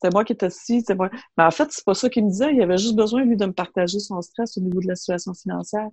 C'était 0.00 0.12
moi 0.12 0.24
qui 0.24 0.32
étais 0.32 0.50
si, 0.50 0.80
c'était 0.80 0.94
moi. 0.94 1.10
Mais 1.36 1.44
en 1.44 1.50
fait, 1.50 1.68
c'est 1.70 1.84
pas 1.84 1.94
ça 1.94 2.08
qu'il 2.08 2.24
me 2.24 2.30
disait. 2.30 2.54
Il 2.54 2.62
avait 2.62 2.78
juste 2.78 2.94
besoin, 2.94 3.24
lui, 3.24 3.36
de 3.36 3.46
me 3.46 3.52
partager 3.52 3.98
son 3.98 4.20
stress 4.20 4.56
au 4.56 4.60
niveau 4.60 4.80
de 4.80 4.88
la 4.88 4.94
situation 4.94 5.34
financière. 5.34 5.88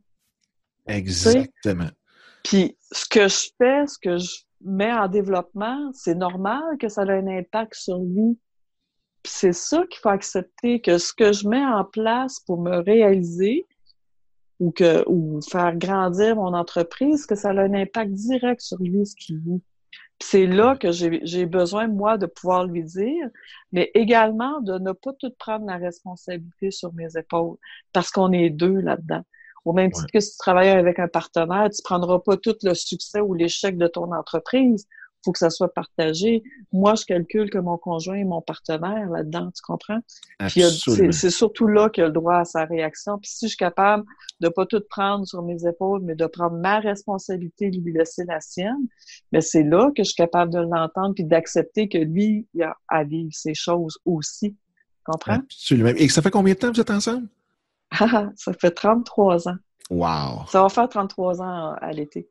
Exactement. 0.87 1.89
Puis 2.43 2.77
ce 2.91 3.05
que 3.05 3.27
je 3.27 3.49
fais, 3.57 3.87
ce 3.87 3.97
que 3.99 4.17
je 4.17 4.37
mets 4.61 4.91
en 4.91 5.07
développement, 5.07 5.91
c'est 5.93 6.15
normal 6.15 6.61
que 6.79 6.89
ça 6.89 7.03
ait 7.03 7.11
un 7.11 7.27
impact 7.27 7.75
sur 7.75 7.97
lui. 7.99 8.37
Puis 9.23 9.33
c'est 9.35 9.53
ça 9.53 9.85
qu'il 9.89 9.99
faut 10.01 10.09
accepter, 10.09 10.81
que 10.81 10.97
ce 10.97 11.13
que 11.13 11.33
je 11.33 11.47
mets 11.47 11.65
en 11.65 11.83
place 11.83 12.39
pour 12.39 12.61
me 12.61 12.77
réaliser, 12.77 13.67
ou 14.59 14.71
que 14.71 15.07
ou 15.07 15.39
faire 15.41 15.75
grandir 15.77 16.35
mon 16.35 16.53
entreprise, 16.53 17.25
que 17.25 17.35
ça 17.35 17.49
a 17.49 17.61
un 17.61 17.73
impact 17.73 18.11
direct 18.11 18.61
sur 18.61 18.77
lui, 18.79 19.05
ce 19.05 19.15
qu'il 19.15 19.39
vit. 19.39 19.61
C'est 20.21 20.47
là 20.47 20.75
que 20.75 20.91
j'ai 20.91 21.45
besoin, 21.45 21.87
moi, 21.87 22.17
de 22.17 22.25
pouvoir 22.25 22.65
lui 22.65 22.83
dire, 22.83 23.29
mais 23.71 23.89
également 23.93 24.59
de 24.59 24.77
ne 24.77 24.91
pas 24.91 25.13
tout 25.13 25.31
prendre 25.39 25.65
la 25.65 25.77
responsabilité 25.77 26.71
sur 26.71 26.93
mes 26.93 27.17
épaules, 27.17 27.55
parce 27.93 28.11
qu'on 28.11 28.33
est 28.33 28.49
deux 28.49 28.81
là-dedans. 28.81 29.21
Au 29.63 29.71
même 29.71 29.91
titre 29.91 30.11
que 30.13 30.19
si 30.19 30.31
tu 30.31 30.37
travailles 30.37 30.69
avec 30.69 30.99
un 30.99 31.07
partenaire, 31.07 31.69
tu 31.69 31.81
prendras 31.83 32.19
pas 32.19 32.35
tout 32.37 32.55
le 32.63 32.73
succès 32.73 33.21
ou 33.21 33.33
l'échec 33.33 33.77
de 33.77 33.87
ton 33.87 34.13
entreprise 34.13 34.87
faut 35.23 35.31
que 35.31 35.39
ça 35.39 35.49
soit 35.49 35.73
partagé. 35.73 36.43
Moi, 36.71 36.95
je 36.95 37.05
calcule 37.05 37.49
que 37.49 37.57
mon 37.57 37.77
conjoint 37.77 38.15
est 38.15 38.23
mon 38.23 38.41
partenaire 38.41 39.09
là-dedans, 39.09 39.51
tu 39.51 39.61
comprends? 39.61 39.99
c'est 40.47 41.29
surtout 41.29 41.67
là 41.67 41.89
qu'il 41.89 42.03
a 42.03 42.07
le 42.07 42.13
droit 42.13 42.37
à 42.37 42.45
sa 42.45 42.65
réaction. 42.65 43.17
Puis 43.17 43.31
si 43.31 43.45
je 43.45 43.49
suis 43.49 43.57
capable 43.57 44.05
de 44.39 44.49
pas 44.49 44.65
tout 44.65 44.81
prendre 44.89 45.25
sur 45.27 45.41
mes 45.43 45.65
épaules, 45.67 46.01
mais 46.03 46.15
de 46.15 46.25
prendre 46.25 46.57
ma 46.57 46.79
responsabilité 46.79 47.65
et 47.65 47.71
lui 47.71 47.93
laisser 47.93 48.23
la 48.25 48.39
sienne, 48.39 48.87
mais 49.31 49.41
c'est 49.41 49.63
là 49.63 49.91
que 49.95 50.03
je 50.03 50.09
suis 50.09 50.15
capable 50.15 50.53
de 50.53 50.59
l'entendre 50.59 51.13
puis 51.15 51.25
d'accepter 51.25 51.89
que 51.89 51.97
lui, 51.97 52.47
il 52.53 52.63
a 52.63 52.75
à 52.87 53.03
vivre 53.03 53.31
ces 53.33 53.53
choses 53.53 53.99
aussi. 54.05 54.51
Tu 54.51 55.03
comprends? 55.03 55.33
Absolument. 55.33 55.89
Et 55.95 56.07
ça 56.09 56.21
fait 56.21 56.31
combien 56.31 56.53
de 56.53 56.59
temps 56.59 56.69
que 56.69 56.75
vous 56.75 56.81
êtes 56.81 56.91
ensemble? 56.91 57.27
Ça 58.35 58.53
fait 58.53 58.69
33 58.69 59.49
ans. 59.49 59.57
Wow! 59.89 60.45
Ça 60.47 60.61
va 60.61 60.69
faire 60.69 60.87
33 60.87 61.41
ans 61.41 61.73
à 61.81 61.91
l'été. 61.91 62.27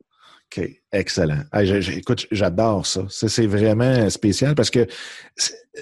OK, 0.51 0.81
excellent. 0.91 1.43
écoute, 1.53 2.25
j'adore 2.31 2.85
ça. 2.85 3.05
C'est 3.09 3.45
vraiment 3.45 4.09
spécial 4.09 4.55
parce 4.55 4.71
que 4.71 4.87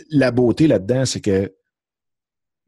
la 0.10 0.32
beauté 0.32 0.68
là-dedans, 0.68 1.06
c'est 1.06 1.22
que 1.22 1.54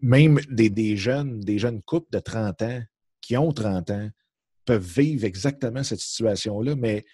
même 0.01 0.39
des, 0.49 0.95
jeunes, 0.95 1.41
des 1.41 1.59
jeunes 1.59 1.81
couples 1.81 2.09
de 2.12 2.19
30 2.19 2.62
ans 2.62 2.81
qui 3.19 3.35
ont 3.35 3.51
30 3.51 3.91
ans 3.91 4.09
peuvent 4.65 4.85
vivre 4.85 5.25
exactement 5.25 5.83
cette 5.83 5.99
situation-là, 5.99 6.75
mais 6.75 7.05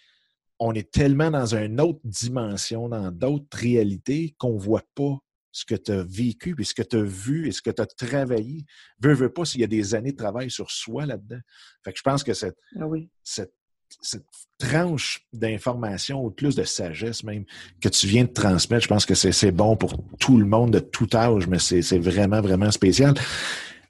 on 0.59 0.73
est 0.73 0.91
tellement 0.91 1.31
dans 1.31 1.55
une 1.55 1.81
autre 1.81 2.01
dimension, 2.03 2.87
dans 2.87 3.11
d'autres 3.11 3.57
réalités 3.57 4.35
qu'on 4.37 4.53
ne 4.53 4.59
voit 4.59 4.85
pas 4.93 5.17
ce 5.51 5.65
que 5.65 5.75
tu 5.75 5.91
as 5.93 6.03
vécu, 6.03 6.53
puis 6.53 6.65
ce 6.65 6.73
que 6.73 6.83
tu 6.83 6.97
as 6.97 7.03
vu 7.03 7.47
et 7.47 7.51
ce 7.51 7.61
que 7.61 7.71
tu 7.71 7.81
as 7.81 7.85
travaillé. 7.85 8.65
Veux, 8.99 9.13
veux 9.13 9.31
pas 9.31 9.45
s'il 9.45 9.61
y 9.61 9.63
a 9.63 9.67
des 9.67 9.95
années 9.95 10.11
de 10.11 10.17
travail 10.17 10.51
sur 10.51 10.69
soi 10.69 11.05
là-dedans. 11.05 11.39
Fait 11.83 11.91
que 11.91 11.97
je 11.97 12.03
pense 12.03 12.23
que 12.23 12.33
cette, 12.33 12.57
ah 12.79 12.87
oui. 12.87 13.09
cette 13.23 13.53
cette 14.01 14.25
tranche 14.57 15.25
d'information 15.33 16.23
ou 16.23 16.31
plus 16.31 16.55
de 16.55 16.63
sagesse 16.63 17.23
même 17.23 17.45
que 17.81 17.89
tu 17.89 18.07
viens 18.07 18.23
de 18.23 18.31
transmettre, 18.31 18.83
je 18.83 18.87
pense 18.87 19.05
que 19.05 19.15
c'est 19.15 19.51
bon 19.51 19.75
pour 19.75 19.93
tout 20.19 20.37
le 20.37 20.45
monde 20.45 20.71
de 20.71 20.79
tout 20.79 21.09
âge, 21.13 21.47
mais 21.47 21.59
c'est 21.59 21.99
vraiment, 21.99 22.41
vraiment 22.41 22.71
spécial. 22.71 23.13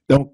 Donc, 0.10 0.34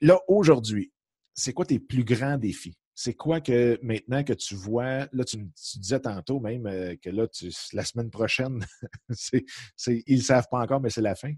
là, 0.00 0.18
aujourd'hui, 0.28 0.92
c'est 1.34 1.52
quoi 1.52 1.64
tes 1.64 1.78
plus 1.78 2.04
grands 2.04 2.38
défis? 2.38 2.76
c'est 2.94 3.14
quoi 3.14 3.40
que 3.40 3.78
maintenant 3.82 4.22
que 4.22 4.32
tu 4.32 4.54
vois, 4.54 5.06
là, 5.12 5.24
tu, 5.26 5.36
disais 5.76 5.98
tantôt 5.98 6.38
même 6.38 6.66
euh, 6.66 6.94
que 7.02 7.10
là, 7.10 7.26
la 7.72 7.84
semaine 7.84 8.10
prochaine, 8.10 8.64
ils 9.32 10.16
ne 10.16 10.22
savent 10.22 10.46
pas 10.48 10.60
encore, 10.60 10.80
mais 10.80 10.90
c'est 10.90 11.00
la 11.00 11.16
fin. 11.16 11.32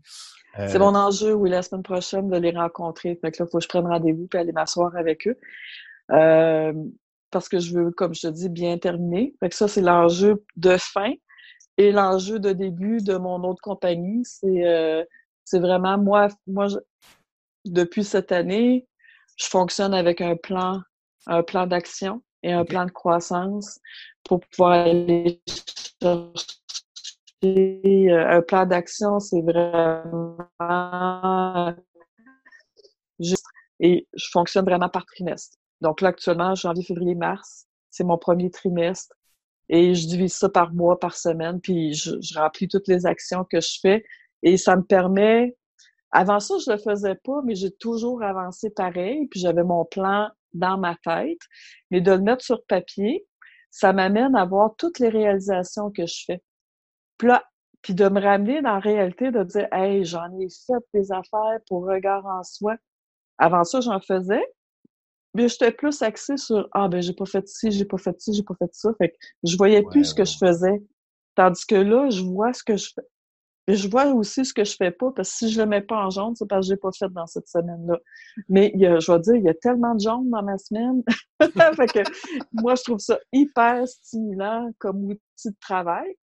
Euh, 0.59 0.69
c'est 0.69 0.79
mon 0.79 0.95
enjeu, 0.95 1.33
oui, 1.33 1.49
la 1.49 1.63
semaine 1.63 1.83
prochaine, 1.83 2.29
de 2.29 2.37
les 2.37 2.51
rencontrer. 2.51 3.19
Fait 3.21 3.33
que 3.33 3.43
là, 3.43 3.47
il 3.49 3.51
faut 3.51 3.59
que 3.59 3.65
je 3.65 3.69
prenne 3.69 3.87
rendez-vous 3.87 4.29
et 4.35 4.37
aller 4.37 4.53
m'asseoir 4.53 4.95
avec 4.97 5.27
eux. 5.27 5.39
Euh, 6.11 6.73
parce 7.31 7.49
que 7.49 7.59
je 7.59 7.75
veux, 7.75 7.91
comme 7.91 8.15
je 8.15 8.23
te 8.23 8.27
dis, 8.29 8.49
bien 8.49 8.79
terminer. 8.79 9.35
Fait 9.41 9.49
que 9.49 9.55
ça, 9.55 9.69
c'est 9.69 9.81
l'enjeu 9.81 10.45
de 10.57 10.77
fin. 10.77 11.13
Et 11.79 11.93
l'enjeu 11.93 12.39
de 12.39 12.53
début 12.53 12.99
de 13.03 13.17
mon 13.17 13.43
autre 13.45 13.61
compagnie, 13.63 14.23
c'est, 14.25 15.07
c'est 15.45 15.59
vraiment 15.59 15.99
moi, 15.99 16.29
moi, 16.47 16.69
depuis 17.67 18.05
cette 18.05 18.33
année, 18.33 18.87
je 19.37 19.47
fonctionne 19.47 19.93
avec 19.93 20.21
un 20.23 20.37
plan 20.37 20.81
un 21.27 21.43
plan 21.43 21.67
d'action 21.67 22.23
et 22.43 22.53
un 22.53 22.65
plan 22.65 22.87
de 22.87 22.91
croissance 22.91 23.79
pour 24.25 24.41
pouvoir 24.41 24.73
aller 24.73 25.43
chercher 26.03 26.53
euh, 27.43 28.37
un 28.37 28.43
plan 28.43 28.67
d'action, 28.67 29.21
c'est 29.21 29.43
vraiment 29.43 30.37
juste 33.19 33.45
et 33.81 34.07
je 34.15 34.29
fonctionne 34.31 34.65
vraiment 34.65 34.89
par 34.89 35.05
trimestre. 35.05 35.59
Donc 35.87 36.01
là, 36.01 36.09
actuellement, 36.09 36.53
janvier, 36.57 36.83
février, 36.83 37.15
mars, 37.15 37.69
c'est 37.91 38.03
mon 38.03 38.19
premier 38.19 38.51
trimestre 38.51 39.15
et 39.69 39.95
je 39.95 40.09
divise 40.09 40.35
ça 40.35 40.49
par 40.49 40.75
mois, 40.75 40.99
par 40.99 41.15
semaine, 41.15 41.61
puis 41.61 41.95
je, 41.95 42.11
remplis 42.37 42.67
toutes 42.67 42.89
les 42.89 43.07
actions 43.07 43.45
que 43.45 43.61
je 43.61 43.79
fais 43.81 44.05
et 44.43 44.57
ça 44.57 44.75
me 44.75 44.83
permet 44.83 45.57
avant 46.11 46.41
ça, 46.41 46.57
je 46.59 46.73
le 46.73 46.79
faisais 46.79 47.15
pas, 47.15 47.41
mais 47.45 47.55
j'ai 47.55 47.71
toujours 47.71 48.25
avancé 48.25 48.69
pareil, 48.69 49.29
puis 49.29 49.39
j'avais 49.39 49.63
mon 49.63 49.85
plan 49.85 50.29
dans 50.55 50.77
ma 50.77 50.97
tête, 51.05 51.39
mais 51.93 52.01
de 52.01 52.11
le 52.11 52.21
mettre 52.21 52.45
sur 52.45 52.65
papier, 52.65 53.25
ça 53.71 53.93
m'amène 53.93 54.35
à 54.35 54.45
voir 54.45 54.75
toutes 54.77 54.99
les 54.99 55.09
réalisations 55.09 55.93
que 55.93 56.05
je 56.05 56.25
fais. 56.27 56.43
Puis, 57.17 57.29
puis 57.81 57.95
de 57.95 58.09
me 58.09 58.21
ramener 58.21 58.61
dans 58.61 58.75
la 58.75 58.81
réalité, 58.81 59.31
de 59.31 59.45
dire 59.45 59.69
Hey, 59.71 60.05
j'en 60.05 60.37
ai 60.41 60.49
fait 60.49 60.83
des 60.95 61.13
affaires 61.13 61.61
pour 61.69 61.87
regard 61.87 62.27
en 62.27 62.43
soi. 62.43 62.75
Avant 63.39 63.63
ça, 63.63 63.81
j'en 63.81 64.01
faisais, 64.01 64.45
mais 65.37 65.49
j'étais 65.49 65.71
plus 65.71 66.01
axée 66.03 66.37
sur 66.37 66.69
Ah 66.73 66.89
ben 66.89 67.03
j'ai 67.03 67.13
pas 67.13 67.27
fait 67.27 67.47
ci, 67.47 67.71
j'ai 67.71 67.85
pas 67.85 67.99
fait 67.99 68.19
ci, 68.21 68.33
j'ai 68.33 68.43
pas 68.43 68.55
fait 68.59 68.73
ça. 68.73 68.91
Fait 68.99 69.11
que 69.11 69.17
je 69.45 69.57
voyais 69.57 69.83
plus 69.83 70.07
ce 70.07 70.15
que 70.15 70.25
je 70.25 70.37
faisais. 70.39 70.83
Tandis 71.35 71.67
que 71.67 71.75
là, 71.75 72.09
je 72.09 72.23
vois 72.23 72.53
ce 72.55 72.65
que 72.65 72.77
je 72.77 72.87
fais. 72.95 73.07
Mais 73.69 73.75
je 73.75 73.89
vois 73.89 74.07
aussi 74.07 74.45
ce 74.45 74.55
que 74.55 74.65
je 74.65 74.77
fais 74.77 74.93
pas, 74.93 75.11
parce 75.11 75.31
que 75.31 75.37
si 75.37 75.51
je 75.51 75.61
le 75.61 75.67
mets 75.67 75.83
pas 75.83 76.07
en 76.07 76.11
jaune, 76.11 76.35
c'est 76.37 76.49
parce 76.49 76.67
que 76.67 76.73
j'ai 76.73 76.77
pas 76.77 76.91
fait 76.97 77.13
dans 77.13 77.27
cette 77.27 77.49
semaine-là. 77.49 77.99
Mais 78.49 78.71
il 78.75 78.81
y 78.81 78.87
a, 78.87 79.01
je 79.01 79.11
vais 79.11 79.19
dire, 79.19 79.35
il 79.35 79.45
y 79.45 79.49
a 79.49 79.55
tellement 79.55 79.95
de 79.95 80.01
jaune 80.01 80.31
dans 80.31 80.43
ma 80.43 80.57
semaine. 80.57 81.03
fait 81.41 81.87
que 81.87 82.11
moi, 82.53 82.77
je 82.77 82.83
trouve 82.85 83.01
ça 83.01 83.19
hyper 83.33 83.87
stimulant 83.89 84.71
comme 84.79 85.05
outil 85.05 85.51
de 85.51 85.57
travail. 85.61 86.15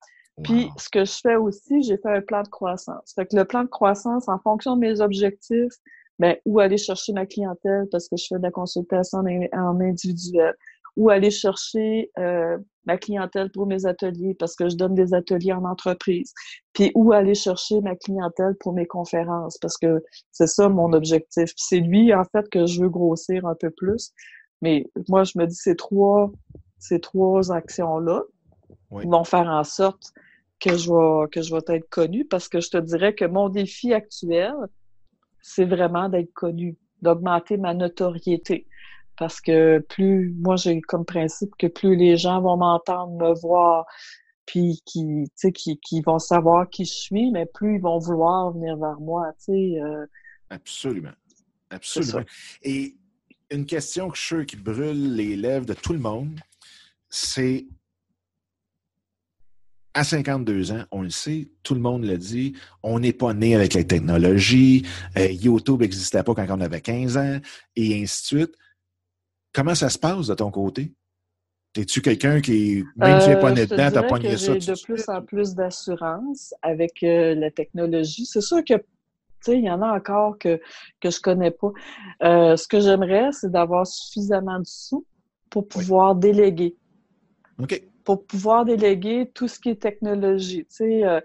Puis, 0.44 0.70
ce 0.78 0.90
que 0.90 1.06
je 1.06 1.14
fais 1.22 1.36
aussi, 1.36 1.84
j'ai 1.84 1.98
fait 1.98 2.10
un 2.10 2.22
plan 2.22 2.42
de 2.42 2.48
croissance. 2.48 3.14
Fait 3.14 3.28
que 3.28 3.36
le 3.36 3.46
plan 3.46 3.64
de 3.64 3.70
croissance, 3.70 4.28
en 4.28 4.40
fonction 4.40 4.76
de 4.76 4.80
mes 4.80 5.00
objectifs, 5.00 5.74
ben, 6.20 6.36
où 6.46 6.60
aller 6.60 6.78
chercher 6.78 7.14
ma 7.14 7.26
clientèle 7.26 7.88
parce 7.92 8.08
que 8.08 8.18
je 8.18 8.26
fais 8.30 8.38
de 8.38 8.44
la 8.44 8.52
consultation 8.52 9.20
en 9.20 9.80
individuel, 9.80 10.54
ou 10.96 11.10
aller 11.10 11.32
chercher 11.32 12.12
euh, 12.20 12.58
ma 12.86 12.98
clientèle 12.98 13.50
pour 13.52 13.66
mes 13.66 13.86
ateliers 13.86 14.36
parce 14.36 14.56
que 14.56 14.70
je 14.70 14.76
donne 14.76 14.94
des 14.94 15.14
ateliers 15.14 15.54
en 15.54 15.66
entreprise, 15.66 16.34
puis 16.74 16.92
où 16.96 17.12
aller 17.14 17.34
chercher 17.34 17.82
ma 17.82 17.96
clientèle 17.96 18.56
pour 18.60 18.74
mes 18.74 18.86
conférences 18.86 19.58
parce 19.58 19.78
que 19.78 20.04
c'est 20.32 20.48
ça 20.48 20.70
mon 20.70 20.94
objectif. 20.94 21.52
c'est 21.56 21.80
lui 21.80 22.14
en 22.14 22.24
fait 22.26 22.48
que 22.50 22.66
je 22.66 22.82
veux 22.82 22.90
grossir 22.90 23.46
un 23.46 23.56
peu 23.56 23.72
plus. 23.72 24.12
Mais 24.62 24.86
moi 25.10 25.24
je 25.24 25.38
me 25.38 25.46
dis 25.46 25.56
ces 25.56 25.76
trois 25.76 26.32
ces 26.78 27.00
trois 27.00 27.52
actions 27.52 27.98
là 28.00 28.24
vont 28.92 29.24
faire 29.24 29.48
en 29.48 29.64
sorte 29.64 30.14
que 30.60 30.78
je 30.78 30.92
vais 30.92 31.30
que 31.30 31.42
je 31.42 31.54
vais 31.56 31.76
être 31.76 31.90
connue 31.90 32.26
parce 32.26 32.48
que 32.48 32.60
je 32.60 32.70
te 32.70 32.78
dirais 32.78 33.16
que 33.16 33.26
mon 33.26 33.50
défi 33.50 33.94
actuel 33.94 34.54
c'est 35.44 35.66
vraiment 35.66 36.10
d'être 36.10 36.34
connu, 36.34 36.76
d'augmenter 37.04 37.58
ma 37.58 37.76
notoriété 37.76 38.66
parce 39.18 39.40
que 39.42 39.80
plus, 39.80 40.34
moi, 40.40 40.56
j'ai 40.56 40.82
comme 40.82 41.06
principe 41.06 41.52
que 41.58 41.68
plus 41.68 41.96
les 41.96 42.18
gens 42.18 42.42
vont 42.42 42.58
m'entendre, 42.58 43.14
me 43.14 43.40
voir, 43.40 43.86
puis 44.46 44.82
qui, 44.86 45.32
qui, 45.54 45.78
qui 45.80 46.02
vont 46.02 46.20
savoir 46.20 46.70
qui 46.70 46.86
je 46.86 46.94
suis, 46.94 47.32
mais 47.32 47.46
plus 47.46 47.76
ils 47.76 47.82
vont 47.82 48.00
vouloir 48.00 48.52
venir 48.52 48.76
vers 48.78 49.00
moi, 49.00 49.32
tu 49.38 49.54
sais. 49.54 49.82
Euh. 49.82 50.06
Absolument. 50.50 51.14
Absolument. 51.70 52.24
Et 52.64 52.96
une 53.50 53.66
question 53.66 54.10
que 54.10 54.18
je 54.18 54.22
suis 54.22 54.46
qui 54.46 54.56
brûle 54.56 55.16
les 55.16 55.36
lèvres 55.36 55.66
de 55.66 55.74
tout 55.74 55.94
le 55.94 56.00
monde, 56.00 56.40
c'est 57.10 57.66
à 59.94 60.04
52 60.04 60.72
ans, 60.72 60.84
on 60.92 61.02
le 61.02 61.10
sait, 61.10 61.50
tout 61.62 61.76
le 61.76 61.80
monde 61.80 62.04
le 62.04 62.18
dit, 62.18 62.54
on 62.82 63.00
n'est 63.00 63.14
pas 63.14 63.34
né 63.34 63.56
avec 63.56 63.74
la 63.74 63.84
technologie, 63.84 64.86
euh, 65.18 65.28
YouTube 65.28 65.82
n'existait 65.82 66.24
pas 66.24 66.34
quand 66.34 66.46
on 66.50 66.62
avait 66.62 66.82
15 66.82 67.18
ans, 67.18 67.40
et 67.76 68.02
ainsi 68.02 68.34
de 68.34 68.40
suite. 68.40 68.56
Comment 69.54 69.76
ça 69.76 69.90
se 69.90 70.00
passe 70.00 70.28
de 70.28 70.34
ton 70.34 70.50
côté? 70.50 70.94
Es-tu 71.76 72.02
quelqu'un 72.02 72.40
qui, 72.42 72.84
même 72.96 73.20
si 73.20 73.28
tu 73.28 73.34
n'es 73.34 73.40
pas 73.40 73.50
euh, 73.50 73.54
né 73.54 73.66
dedans, 73.66 73.90
t'as 73.92 74.04
pogné 74.04 74.38
ça? 74.38 74.58
J'ai 74.60 74.74
de 74.74 74.82
plus 74.84 75.10
en 75.10 75.22
plus 75.22 75.56
d'assurance 75.56 76.54
avec 76.62 77.02
euh, 77.04 77.34
la 77.36 77.50
technologie. 77.50 78.26
C'est 78.26 78.42
sûr 78.42 78.64
que 78.64 78.76
il 79.48 79.64
y 79.64 79.70
en 79.70 79.82
a 79.82 79.98
encore 79.98 80.38
que, 80.38 80.62
que 81.02 81.10
je 81.10 81.20
connais 81.20 81.52
pas. 81.52 81.72
Euh, 82.24 82.56
ce 82.56 82.68
que 82.68 82.80
j'aimerais, 82.80 83.32
c'est 83.32 83.52
d'avoir 83.52 83.86
suffisamment 83.86 84.60
de 84.60 84.66
sous 84.66 85.06
pour 85.50 85.68
pouvoir 85.68 86.16
déléguer. 86.16 86.78
OK. 87.62 87.84
Pour 88.04 88.26
pouvoir 88.26 88.66
déléguer 88.66 89.32
tout 89.34 89.48
ce 89.48 89.60
qui 89.60 89.70
est 89.70 89.82
technologie, 89.82 90.66
tu 90.66 91.02
sais, 91.02 91.22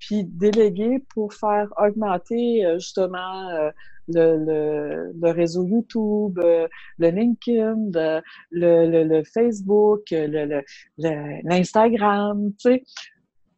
puis 0.00 0.24
déléguer 0.24 1.04
pour 1.14 1.32
faire 1.32 1.68
augmenter 1.78 2.64
justement 2.74 3.70
le, 4.08 5.12
le, 5.20 5.30
réseau 5.30 5.64
YouTube, 5.66 6.38
euh, 6.38 6.66
le 6.98 7.08
LinkedIn, 7.10 7.90
le, 8.50 9.04
le, 9.04 9.22
Facebook, 9.24 10.02
l'Instagram, 10.98 12.52
tu 12.58 12.70
sais, 12.70 12.84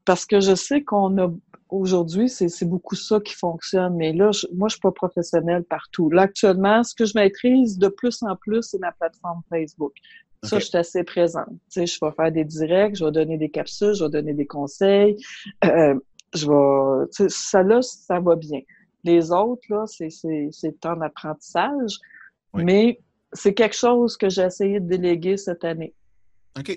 parce 0.05 0.27
que 0.27 0.41
je 0.41 0.55
sais 0.55 0.83
qu'on 0.83 1.19
a 1.19 1.33
aujourd'hui, 1.69 2.29
c'est 2.29 2.65
beaucoup 2.65 2.95
ça 2.95 3.21
qui 3.21 3.35
fonctionne. 3.35 3.95
Mais 3.97 4.13
là, 4.13 4.31
moi, 4.55 4.69
je 4.69 4.75
suis 4.75 4.81
pas 4.81 4.93
professionnelle 4.93 5.65
partout. 5.65 6.11
Là, 6.11 6.23
actuellement, 6.23 6.83
ce 6.85 6.95
que 6.95 7.05
je 7.05 7.13
maîtrise 7.15 7.79
de 7.79 7.89
plus 7.89 8.23
en 8.23 8.37
plus, 8.37 8.63
c'est 8.63 8.81
la 8.81 8.93
plateforme 8.93 9.43
Facebook. 9.49 9.93
Ça, 10.43 10.59
je 10.59 10.67
suis 10.67 10.77
assez 10.77 11.05
présente. 11.05 11.49
Tu 11.49 11.57
sais, 11.81 11.87
je 11.87 11.99
vais 12.03 12.13
faire 12.13 12.31
des 12.31 12.45
directs, 12.45 12.97
je 12.97 13.05
vais 13.05 13.13
donner 13.13 13.39
des 13.39 13.49
capsules, 13.49 13.95
je 13.95 14.05
vais 14.05 14.11
donner 14.11 14.35
des 14.35 14.47
conseils. 14.47 15.17
Euh, 15.65 15.95
je 16.35 16.47
vais, 16.47 17.07
tu 17.15 17.25
sais, 17.25 17.29
ça 17.31 17.63
là, 17.63 17.81
ça 17.81 18.21
va 18.21 18.37
bien. 18.37 18.61
Les 19.05 19.33
autres, 19.33 19.63
là, 19.71 19.85
c'est 19.87 20.87
un 20.87 21.01
apprentissage. 21.01 21.99
Mais 22.55 23.01
c'est 23.33 23.55
quelque 23.55 23.77
chose 23.77 24.17
que 24.17 24.29
j'ai 24.29 24.43
essayé 24.43 24.81
de 24.81 24.87
déléguer 24.87 25.37
cette 25.37 25.65
année. 25.65 25.95
OK. 26.59 26.77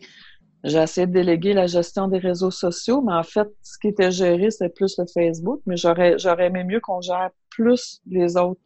J'ai 0.64 0.80
essayé 0.80 1.08
de 1.08 1.12
déléguer 1.12 1.54
la 1.54 1.68
gestion 1.68 2.08
des 2.08 2.18
réseaux 2.18 2.52
sociaux, 2.52 3.02
mais 3.02 3.14
en 3.14 3.24
fait, 3.24 3.48
ce 3.62 3.78
qui 3.80 3.90
était 3.90 4.12
géré, 4.12 4.50
c'était 4.50 4.70
plus 4.70 4.98
le 4.98 5.06
Facebook, 5.06 5.62
mais 5.66 5.78
j'aurais, 5.78 6.18
j'aurais 6.18 6.48
aimé 6.48 6.64
mieux 6.64 6.80
qu'on 6.80 7.02
gère 7.02 7.30
plus 7.50 8.02
les 8.08 8.38
autres 8.38 8.62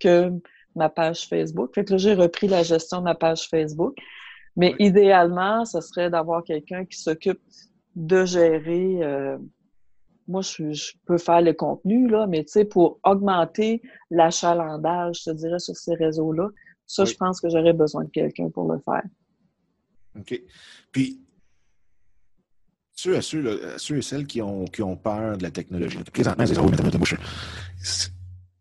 que 0.00 0.30
ma 0.74 0.88
page 0.88 1.26
Facebook. 1.28 1.74
Fait 1.74 1.84
que 1.84 1.92
là, 1.92 1.96
j'ai 1.96 2.14
repris 2.14 2.48
la 2.48 2.62
gestion 2.62 2.98
de 2.98 3.04
ma 3.04 3.14
page 3.14 3.48
Facebook. 3.48 3.96
Mais 4.56 4.74
idéalement, 4.78 5.64
ce 5.64 5.80
serait 5.80 6.10
d'avoir 6.10 6.42
quelqu'un 6.42 6.84
qui 6.84 6.98
s'occupe 6.98 7.40
de 7.94 8.24
gérer 8.24 9.02
euh, 9.02 9.38
moi, 10.28 10.40
je, 10.42 10.92
peux 11.06 11.18
faire 11.18 11.40
le 11.40 11.52
contenu, 11.52 12.08
là, 12.08 12.26
mais 12.26 12.44
tu 12.44 12.52
sais, 12.52 12.64
pour 12.64 12.98
augmenter 13.04 13.80
l'achalandage, 14.10 15.20
je 15.20 15.30
te 15.30 15.36
dirais, 15.36 15.58
sur 15.58 15.76
ces 15.76 15.94
réseaux-là, 15.94 16.48
ça, 16.86 17.04
je 17.04 17.14
pense 17.14 17.40
que 17.40 17.48
j'aurais 17.48 17.72
besoin 17.72 18.04
de 18.04 18.10
quelqu'un 18.10 18.50
pour 18.50 18.70
le 18.70 18.78
faire. 18.80 19.02
OK. 20.18 20.40
Puis, 20.92 21.20
ceux, 22.92 23.20
ceux, 23.20 23.78
ceux 23.78 23.98
et 23.98 24.02
celles 24.02 24.26
qui 24.26 24.40
ont, 24.40 24.64
qui 24.64 24.82
ont 24.82 24.96
peur 24.96 25.36
de 25.36 25.42
la 25.42 25.50
technologie, 25.50 25.98
présentement, 26.12 26.46
c'est 26.46 28.10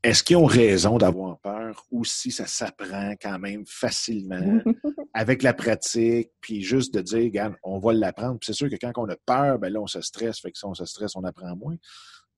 est-ce 0.06 0.24
qu'ils 0.24 0.38
ont 0.38 0.46
raison 0.46 1.00
d'avoir 1.00 1.40
peur 1.40 1.84
ou 1.90 2.06
si 2.06 2.30
ça 2.30 2.46
s'apprend 2.46 3.16
quand 3.20 3.40
même 3.40 3.64
facilement 3.66 4.62
avec 5.16 5.42
la 5.42 5.52
pratique, 5.52 6.30
puis 6.42 6.62
juste 6.62 6.94
de 6.94 7.02
dire, 7.02 7.24
regarde, 7.24 7.56
on 7.64 7.80
va 7.80 7.92
l'apprendre. 7.92 8.38
c'est 8.44 8.54
sûr 8.54 8.70
que 8.70 8.76
quand 8.76 8.92
on 8.98 9.10
a 9.10 9.16
peur, 9.26 9.58
ben 9.58 9.74
là, 9.74 9.82
on 9.82 9.88
se 9.88 10.02
stresse. 10.02 10.40
Fait 10.42 10.52
que 10.52 10.60
si 10.60 10.66
on 10.66 10.76
se 10.76 10.86
stresse, 10.86 11.16
on 11.16 11.24
apprend 11.24 11.56
moins. 11.56 11.76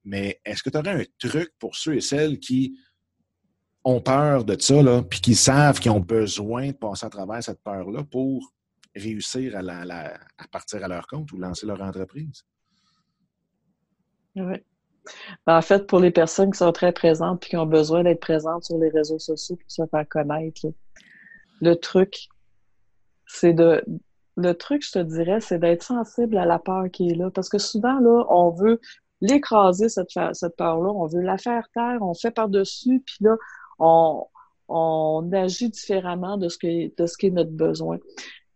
Mais 0.05 0.39
est-ce 0.45 0.63
que 0.63 0.69
tu 0.69 0.77
aurais 0.77 1.01
un 1.01 1.03
truc 1.19 1.51
pour 1.59 1.75
ceux 1.75 1.95
et 1.95 2.01
celles 2.01 2.39
qui 2.39 2.79
ont 3.83 3.99
peur 3.99 4.45
de 4.45 4.55
ça, 4.57 4.81
là, 4.81 5.03
puis 5.03 5.19
qui 5.19 5.35
savent 5.35 5.81
qu'ils 5.81 5.91
ont 5.91 5.99
besoin 5.99 6.67
de 6.67 6.71
passer 6.71 7.05
à 7.05 7.09
travers 7.09 7.43
cette 7.43 7.61
peur-là 7.63 8.05
pour 8.05 8.53
réussir 8.97 9.55
à, 9.55 10.47
partir 10.51 10.83
à 10.83 10.87
leur 10.87 11.07
compte 11.07 11.31
ou 11.31 11.37
lancer 11.37 11.65
leur 11.65 11.81
entreprise? 11.81 12.43
Oui. 14.35 14.57
Ben, 15.45 15.57
en 15.57 15.61
fait, 15.61 15.87
pour 15.87 15.99
les 15.99 16.11
personnes 16.11 16.51
qui 16.51 16.57
sont 16.57 16.71
très 16.71 16.91
présentes 16.91 17.45
et 17.45 17.49
qui 17.49 17.57
ont 17.57 17.65
besoin 17.65 18.03
d'être 18.03 18.19
présentes 18.19 18.65
sur 18.65 18.77
les 18.77 18.89
réseaux 18.89 19.19
sociaux 19.19 19.55
pour 19.55 19.71
se 19.71 19.85
faire 19.89 20.07
connaître, 20.09 20.67
le 21.61 21.75
truc, 21.75 22.27
c'est 23.25 23.53
de 23.53 23.83
le 24.37 24.53
truc, 24.53 24.85
je 24.85 24.91
te 24.91 24.99
dirais, 24.99 25.41
c'est 25.41 25.57
d'être 25.57 25.83
sensible 25.83 26.37
à 26.37 26.45
la 26.45 26.59
peur 26.59 26.85
qui 26.91 27.09
est 27.09 27.15
là. 27.15 27.31
Parce 27.31 27.49
que 27.49 27.57
souvent, 27.57 27.99
là, 27.99 28.23
on 28.29 28.51
veut 28.51 28.79
l'écraser, 29.19 29.89
cette, 29.89 30.09
peur-là, 30.57 30.91
on 30.91 31.07
veut 31.07 31.21
la 31.21 31.39
faire 31.39 31.67
taire, 31.73 31.97
on 32.01 32.13
fait 32.13 32.29
par-dessus, 32.29 33.03
puis 33.03 33.17
là, 33.21 33.35
on, 33.79 35.31
agit 35.33 35.69
différemment 35.69 36.37
de 36.37 36.49
ce 36.49 36.57
qui 36.57 36.93
est 37.27 37.31
notre 37.31 37.51
besoin. 37.51 37.97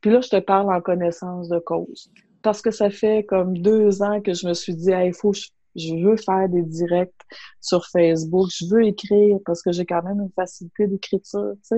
Puis 0.02 0.10
là, 0.10 0.22
je 0.22 0.30
te 0.30 0.40
parle 0.40 0.74
en 0.74 0.82
connaissance 0.82 1.48
de 1.48 1.60
cause. 1.60 2.12
Parce 2.42 2.62
que 2.62 2.72
ça 2.72 2.90
fait 2.90 3.24
comme 3.24 3.58
deux 3.58 4.02
ans 4.02 4.20
que 4.20 4.34
je 4.34 4.48
me 4.48 4.54
suis 4.54 4.76
dit, 4.76 4.90
il 4.92 5.14
faut, 5.14 5.32
je 5.76 5.96
veux 6.04 6.18
faire 6.18 6.50
des 6.50 6.64
directs 6.64 7.14
sur 7.62 7.86
Facebook, 7.88 8.50
je 8.52 8.66
veux 8.66 8.84
écrire 8.84 9.38
parce 9.46 9.62
que 9.62 9.72
j'ai 9.72 9.86
quand 9.86 10.02
même 10.04 10.20
une 10.20 10.32
facilité 10.36 10.88
d'écriture, 10.88 11.54
tu 11.70 11.78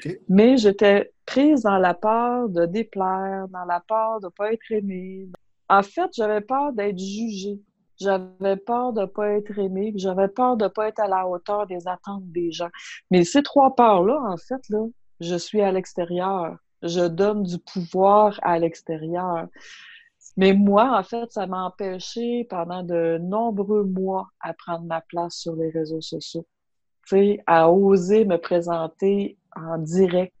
sais. 0.00 0.20
Mais 0.28 0.56
j'étais 0.56 1.12
prise 1.26 1.62
dans 1.62 1.78
la 1.78 1.94
peur 1.94 2.48
de 2.48 2.64
déplaire, 2.64 3.46
dans 3.48 3.64
la 3.66 3.80
peur 3.86 4.20
de 4.20 4.28
pas 4.28 4.52
être 4.52 4.70
aimée. 4.70 5.28
En 5.68 5.82
fait, 5.82 6.10
j'avais 6.14 6.40
peur 6.40 6.72
d'être 6.72 6.98
jugée. 6.98 7.60
J'avais 8.00 8.56
peur 8.56 8.92
de 8.92 9.04
pas 9.06 9.30
être 9.30 9.58
aimée, 9.58 9.92
j'avais 9.96 10.28
peur 10.28 10.56
de 10.56 10.68
pas 10.68 10.88
être 10.88 11.00
à 11.00 11.08
la 11.08 11.26
hauteur 11.26 11.66
des 11.66 11.88
attentes 11.88 12.30
des 12.30 12.52
gens. 12.52 12.68
Mais 13.10 13.24
ces 13.24 13.42
trois 13.42 13.74
peurs-là, 13.74 14.20
en 14.24 14.36
fait, 14.36 14.68
là, 14.68 14.86
je 15.20 15.34
suis 15.34 15.60
à 15.60 15.72
l'extérieur. 15.72 16.56
Je 16.82 17.06
donne 17.06 17.42
du 17.42 17.58
pouvoir 17.58 18.38
à 18.42 18.58
l'extérieur. 18.58 19.48
Mais 20.36 20.52
moi, 20.52 20.96
en 20.96 21.02
fait, 21.02 21.32
ça 21.32 21.46
m'a 21.46 21.64
empêché 21.64 22.46
pendant 22.48 22.84
de 22.84 23.18
nombreux 23.18 23.84
mois 23.84 24.28
à 24.40 24.54
prendre 24.54 24.84
ma 24.84 25.00
place 25.00 25.34
sur 25.34 25.56
les 25.56 25.70
réseaux 25.70 26.00
sociaux. 26.00 26.46
Tu 27.08 27.16
sais, 27.16 27.42
à 27.46 27.70
oser 27.70 28.24
me 28.24 28.36
présenter 28.36 29.36
en 29.56 29.78
direct. 29.78 30.34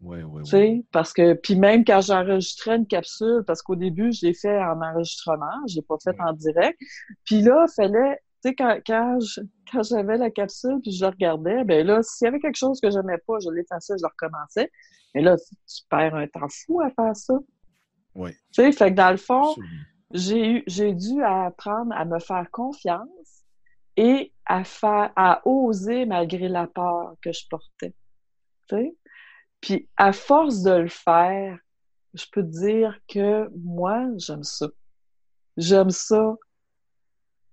Oui, 0.00 0.22
oui, 0.22 0.42
oui. 0.52 0.86
Parce 0.92 1.12
que, 1.12 1.34
puis 1.34 1.56
même 1.56 1.84
quand 1.84 2.00
j'enregistrais 2.00 2.76
une 2.76 2.86
capsule, 2.86 3.42
parce 3.46 3.62
qu'au 3.62 3.74
début, 3.74 4.12
je 4.12 4.26
l'ai 4.26 4.34
fait 4.34 4.62
en 4.62 4.80
enregistrement, 4.80 5.66
je 5.68 5.76
l'ai 5.76 5.82
pas 5.82 5.96
fait 6.02 6.16
en 6.20 6.32
direct. 6.32 6.78
Puis 7.24 7.42
là, 7.42 7.66
il 7.68 7.74
fallait, 7.74 8.20
sais, 8.42 8.54
quand, 8.54 8.78
quand, 8.86 9.18
quand 9.70 9.82
j'avais 9.82 10.16
la 10.16 10.30
capsule, 10.30 10.80
puis 10.82 10.92
je 10.92 11.04
la 11.04 11.10
regardais, 11.10 11.64
ben 11.64 11.86
là, 11.86 12.02
s'il 12.02 12.26
y 12.26 12.28
avait 12.28 12.40
quelque 12.40 12.56
chose 12.56 12.80
que 12.80 12.90
j'aimais 12.90 13.18
pas, 13.26 13.38
je 13.42 13.50
l'effaçais, 13.50 13.94
je 13.98 14.02
le 14.02 14.08
recommençais. 14.08 14.70
Mais 15.14 15.22
là, 15.22 15.36
tu 15.36 15.82
perds 15.88 16.14
un 16.14 16.26
temps 16.26 16.48
fou 16.48 16.80
à 16.80 16.90
faire 16.90 17.16
ça. 17.16 17.34
Oui. 18.14 18.32
Tu 18.52 18.62
sais, 18.62 18.72
fait 18.72 18.90
que 18.90 18.96
dans 18.96 19.10
le 19.10 19.16
fond, 19.16 19.54
j'ai 20.12 20.62
j'ai 20.66 20.94
dû 20.94 21.22
apprendre 21.22 21.92
à 21.94 22.04
me 22.04 22.18
faire 22.18 22.50
confiance 22.50 23.44
et 23.96 24.32
à 24.46 24.64
faire, 24.64 25.12
à 25.16 25.42
oser 25.46 26.06
malgré 26.06 26.48
la 26.48 26.66
peur 26.66 27.14
que 27.22 27.32
je 27.32 27.46
portais. 27.48 27.94
Tu 28.68 28.76
sais? 28.76 28.96
Puis 29.60 29.88
à 29.96 30.12
force 30.12 30.62
de 30.62 30.72
le 30.72 30.88
faire, 30.88 31.58
je 32.14 32.24
peux 32.32 32.42
te 32.42 32.60
dire 32.60 32.98
que 33.08 33.48
moi, 33.56 34.06
j'aime 34.16 34.44
ça. 34.44 34.68
J'aime 35.56 35.90
ça 35.90 36.36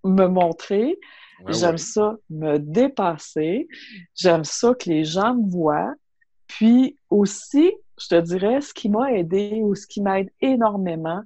me 0.06 0.28
montrer. 0.28 0.99
j'aime 1.47 1.78
ça 1.78 2.16
me 2.30 2.58
dépasser. 2.58 3.68
J'aime 4.16 4.43
ça 4.43 4.74
que 4.74 4.89
les 4.89 5.03
gens 5.03 5.36
me 5.36 5.49
voient. 5.49 5.93
Puis 6.47 6.97
aussi, 7.10 7.74
je 7.99 8.08
te 8.08 8.22
dirais, 8.22 8.62
ce 8.62 8.74
qui 8.74 8.89
m'a 8.89 9.12
aidé 9.12 9.62
ou 9.64 9.76
ce 9.76 9.88
qui 9.88 10.01
m'aide 10.01 10.30
énormément, 10.41 11.22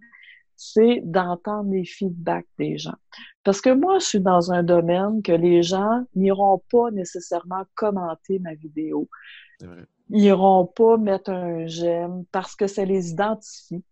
c'est 0.55 1.01
d'entendre 1.03 1.71
les 1.71 1.85
feedbacks 1.85 2.47
des 2.57 2.77
gens. 2.77 2.97
Parce 3.43 3.61
que 3.61 3.69
moi, 3.69 3.99
je 3.99 4.05
suis 4.05 4.19
dans 4.19 4.51
un 4.51 4.61
domaine 4.61 5.21
que 5.23 5.31
les 5.31 5.63
gens 5.63 6.03
n'iront 6.15 6.61
pas 6.69 6.91
nécessairement 6.91 7.63
commenter 7.75 8.39
ma 8.39 8.53
vidéo. 8.55 9.07
Ils 9.61 9.77
n'iront 10.09 10.65
pas 10.65 10.97
mettre 10.97 11.29
un 11.31 11.65
j'aime 11.65 12.25
parce 12.31 12.55
que 12.55 12.67
ça 12.67 12.83
les 12.83 13.11
identifie. 13.11 13.83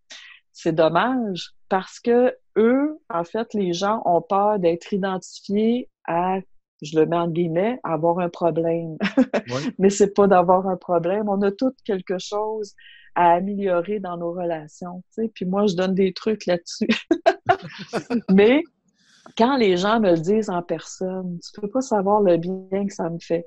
C'est 0.59 0.73
dommage 0.73 1.51
parce 1.69 1.99
que 1.99 2.35
eux, 2.57 2.99
en 3.11 3.23
fait, 3.23 3.53
les 3.53 3.73
gens 3.73 4.01
ont 4.05 4.23
peur 4.23 4.57
d'être 4.57 4.91
identifiés 4.91 5.87
à 6.07 6.39
je 6.81 6.99
le 6.99 7.05
mets 7.05 7.15
en 7.15 7.27
guillemets, 7.27 7.79
avoir 7.83 8.17
un 8.17 8.29
problème. 8.29 8.97
Mais 9.77 9.91
c'est 9.91 10.15
pas 10.15 10.25
d'avoir 10.25 10.67
un 10.67 10.75
problème. 10.75 11.29
On 11.29 11.43
a 11.43 11.51
tout 11.51 11.73
quelque 11.85 12.17
chose 12.17 12.73
à 13.13 13.33
améliorer 13.33 13.99
dans 13.99 14.17
nos 14.17 14.31
relations. 14.31 15.03
Tu 15.13 15.21
sais? 15.21 15.31
Puis 15.31 15.45
moi, 15.45 15.67
je 15.67 15.75
donne 15.75 15.93
des 15.93 16.11
trucs 16.11 16.47
là-dessus. 16.47 16.87
Mais 18.31 18.63
quand 19.37 19.57
les 19.57 19.77
gens 19.77 19.99
me 19.99 20.15
le 20.15 20.19
disent 20.19 20.49
en 20.49 20.63
personne, 20.63 21.39
tu 21.39 21.61
peux 21.61 21.69
pas 21.69 21.81
savoir 21.81 22.21
le 22.21 22.37
bien 22.37 22.87
que 22.87 22.93
ça 22.93 23.11
me 23.11 23.19
fait. 23.19 23.45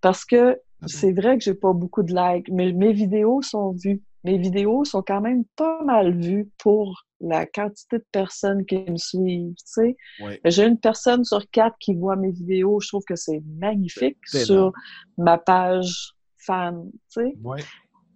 Parce 0.00 0.24
que 0.24 0.60
ah 0.82 0.86
c'est 0.86 1.12
vrai 1.12 1.38
que 1.38 1.42
j'ai 1.42 1.54
pas 1.54 1.72
beaucoup 1.72 2.04
de 2.04 2.14
likes, 2.14 2.50
mais 2.50 2.72
mes 2.72 2.92
vidéos 2.92 3.42
sont 3.42 3.72
vues. 3.72 4.00
Mes 4.26 4.38
vidéos 4.38 4.84
sont 4.84 5.02
quand 5.02 5.20
même 5.20 5.44
pas 5.54 5.84
mal 5.84 6.20
vues 6.20 6.50
pour 6.58 7.04
la 7.20 7.46
quantité 7.46 7.98
de 7.98 8.06
personnes 8.10 8.66
qui 8.66 8.78
me 8.78 8.96
suivent, 8.96 9.54
tu 9.54 9.64
sais. 9.64 9.96
J'ai 10.44 10.64
une 10.64 10.78
personne 10.78 11.24
sur 11.24 11.48
quatre 11.50 11.76
qui 11.78 11.94
voit 11.94 12.16
mes 12.16 12.32
vidéos. 12.32 12.80
Je 12.80 12.88
trouve 12.88 13.04
que 13.04 13.14
c'est 13.14 13.40
magnifique 13.60 14.18
sur 14.26 14.72
ma 15.16 15.38
page 15.38 16.14
fan, 16.38 16.90
tu 17.12 17.20
sais. 17.20 17.36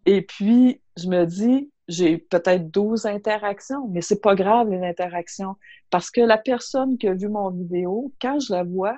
Et 0.05 0.23
puis, 0.23 0.81
je 0.97 1.07
me 1.09 1.27
dis, 1.27 1.71
j'ai 1.87 2.19
peut-être 2.19 2.71
12 2.71 3.07
interactions, 3.07 3.89
mais 3.89 4.01
c'est 4.01 4.21
pas 4.21 4.35
grave, 4.35 4.69
les 4.69 4.85
interactions. 4.85 5.55
Parce 5.91 6.11
que 6.11 6.21
la 6.21 6.39
personne 6.39 6.99
qui 6.99 7.07
a 7.07 7.15
vu 7.15 7.29
mon 7.29 7.51
vidéo, 7.51 8.13
quand 8.21 8.41
je 8.41 8.53
la 8.53 8.65
vois, 8.65 8.97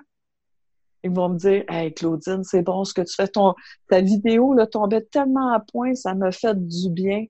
ils 1.05 1.11
vont 1.11 1.31
me 1.31 1.39
dire 1.39 1.65
Hey 1.69 1.93
Claudine, 1.93 2.45
c'est 2.45 2.63
bon 2.63 2.85
ce 2.85 2.95
que 2.95 3.03
tu 3.03 3.15
fais. 3.15 3.29
Ton, 3.29 3.55
ta 3.89 4.01
vidéo 4.01 4.55
là, 4.55 4.67
tombait 4.67 5.03
tellement 5.03 5.53
à 5.53 5.61
point, 5.61 5.95
ça 5.95 6.15
m'a 6.15 6.33
fait 6.33 6.57
du 6.57 6.91
bien. 6.91 7.25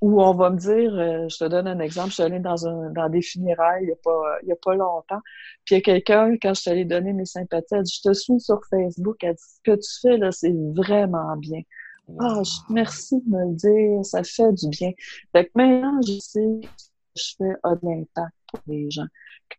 Ou 0.00 0.20
on 0.20 0.34
va 0.34 0.50
me 0.50 0.58
dire, 0.58 0.92
euh, 0.94 1.28
je 1.28 1.36
te 1.38 1.44
donne 1.44 1.68
un 1.68 1.78
exemple, 1.78 2.08
je 2.08 2.14
suis 2.14 2.22
allée 2.24 2.40
dans, 2.40 2.66
un, 2.66 2.90
dans 2.90 3.08
des 3.08 3.22
funérailles 3.22 3.84
il 3.84 3.86
n'y 3.86 3.92
a, 3.92 3.96
pas, 4.02 4.38
il 4.42 4.48
y 4.48 4.52
a 4.52 4.56
pas 4.56 4.74
longtemps. 4.74 5.20
Puis 5.64 5.76
il 5.76 5.78
y 5.78 5.78
a 5.78 5.80
quelqu'un, 5.80 6.36
quand 6.42 6.54
je 6.54 6.64
t'allais 6.64 6.84
donner 6.84 7.12
mes 7.12 7.24
sympathies, 7.24 7.74
elle 7.76 7.82
dit 7.84 8.00
Je 8.02 8.08
te 8.10 8.12
suis 8.12 8.40
sur 8.40 8.60
Facebook, 8.68 9.22
elle 9.22 9.34
dit 9.34 9.42
Ce 9.42 9.60
que 9.62 9.76
tu 9.76 10.00
fais 10.00 10.16
là, 10.16 10.32
c'est 10.32 10.54
vraiment 10.74 11.36
bien. 11.36 11.62
Ah, 12.18 12.42
merci 12.68 13.22
de 13.24 13.30
me 13.30 13.50
le 13.50 13.54
dire, 13.54 14.04
ça 14.04 14.24
fait 14.24 14.52
du 14.52 14.68
bien. 14.70 14.90
Fait 15.30 15.46
que 15.46 15.50
maintenant, 15.54 16.00
je 16.02 16.18
sais 16.18 16.60
que 16.60 16.68
je 17.14 17.34
fais 17.38 17.54
a 17.62 17.76
de 17.76 17.80
l'impact 17.84 18.34
pour 18.48 18.60
les 18.66 18.90
gens 18.90 19.06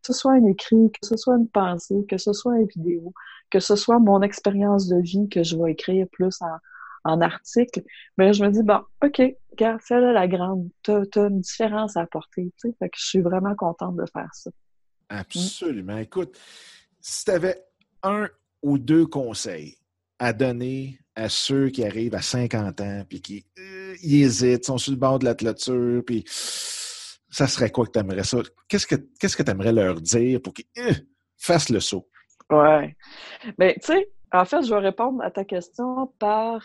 que 0.01 0.07
ce 0.07 0.13
soit 0.13 0.33
un 0.33 0.45
écrit, 0.45 0.91
que 0.91 1.07
ce 1.07 1.17
soit 1.17 1.35
une 1.35 1.47
pensée, 1.47 2.05
que 2.09 2.17
ce 2.17 2.33
soit 2.33 2.57
une 2.57 2.67
vidéo, 2.67 3.13
que 3.49 3.59
ce 3.59 3.75
soit 3.75 3.99
mon 3.99 4.21
expérience 4.21 4.87
de 4.87 4.99
vie 5.01 5.29
que 5.29 5.43
je 5.43 5.55
vais 5.57 5.71
écrire 5.71 6.07
plus 6.11 6.39
en, 6.41 7.21
article, 7.21 7.83
mais 8.17 8.31
je 8.31 8.43
me 8.45 8.49
dis, 8.49 8.63
bon, 8.63 8.79
OK, 9.03 9.21
regarde, 9.51 9.81
celle-là, 9.83 10.13
la 10.13 10.27
grande, 10.27 10.69
tu 10.83 10.91
as, 10.91 11.27
une 11.27 11.41
différence 11.41 11.97
à 11.97 12.01
apporter, 12.01 12.53
tu 12.61 12.69
sais, 12.69 12.89
je 12.95 13.05
suis 13.05 13.19
vraiment 13.19 13.55
contente 13.55 13.97
de 13.97 14.05
faire 14.11 14.29
ça. 14.33 14.49
Absolument. 15.09 15.97
Écoute, 15.97 16.37
si 17.01 17.25
tu 17.25 17.31
avais 17.31 17.61
un 18.03 18.29
ou 18.61 18.77
deux 18.77 19.05
conseils 19.05 19.75
à 20.17 20.31
donner 20.31 20.97
à 21.15 21.29
ceux 21.29 21.69
qui 21.69 21.85
arrivent 21.85 22.15
à 22.15 22.21
50 22.21 22.81
ans, 22.81 23.03
puis 23.07 23.21
qui 23.21 23.45
euh, 23.59 23.95
hésitent, 24.01 24.65
sont 24.65 24.77
sur 24.77 24.93
le 24.93 24.97
bord 24.97 25.19
de 25.19 25.25
la 25.25 25.35
clôture, 25.35 26.01
puis 26.05 26.23
ça 27.33 27.47
serait 27.47 27.71
quoi 27.71 27.87
que 27.87 27.91
tu 27.91 27.99
aimerais 27.99 28.23
ça? 28.23 28.37
Qu'est-ce 28.67 28.85
que 28.85 28.95
qu'est-ce 29.19 29.35
que 29.35 29.41
tu 29.41 29.49
aimerais 29.49 29.73
leur 29.73 29.99
dire 29.99 30.39
pour 30.39 30.53
qu'ils 30.53 30.65
euh, 30.77 30.93
fassent 31.35 31.69
le 31.69 31.79
saut? 31.79 32.07
Ouais. 32.51 32.95
Mais 33.57 33.73
tu 33.81 33.87
sais, 33.87 34.11
en 34.31 34.45
fait, 34.45 34.61
je 34.61 34.69
vais 34.69 34.79
répondre 34.79 35.23
à 35.23 35.31
ta 35.31 35.43
question 35.43 36.13
par 36.19 36.61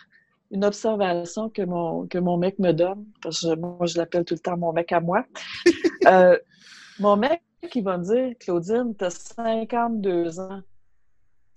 une 0.50 0.66
observation 0.66 1.48
que 1.48 1.62
mon, 1.62 2.06
que 2.06 2.18
mon 2.18 2.36
mec 2.36 2.58
me 2.58 2.72
donne, 2.72 3.06
parce 3.22 3.40
que 3.40 3.54
moi, 3.54 3.86
je 3.86 3.96
l'appelle 3.96 4.26
tout 4.26 4.34
le 4.34 4.40
temps 4.40 4.58
mon 4.58 4.72
mec 4.72 4.92
à 4.92 5.00
moi. 5.00 5.24
Euh, 6.06 6.38
mon 7.00 7.16
mec, 7.16 7.42
il 7.74 7.82
va 7.82 7.98
me 7.98 8.04
dire, 8.04 8.36
Claudine, 8.38 8.94
tu 8.96 9.04
as 9.04 9.10
52 9.10 10.38
ans. 10.38 10.60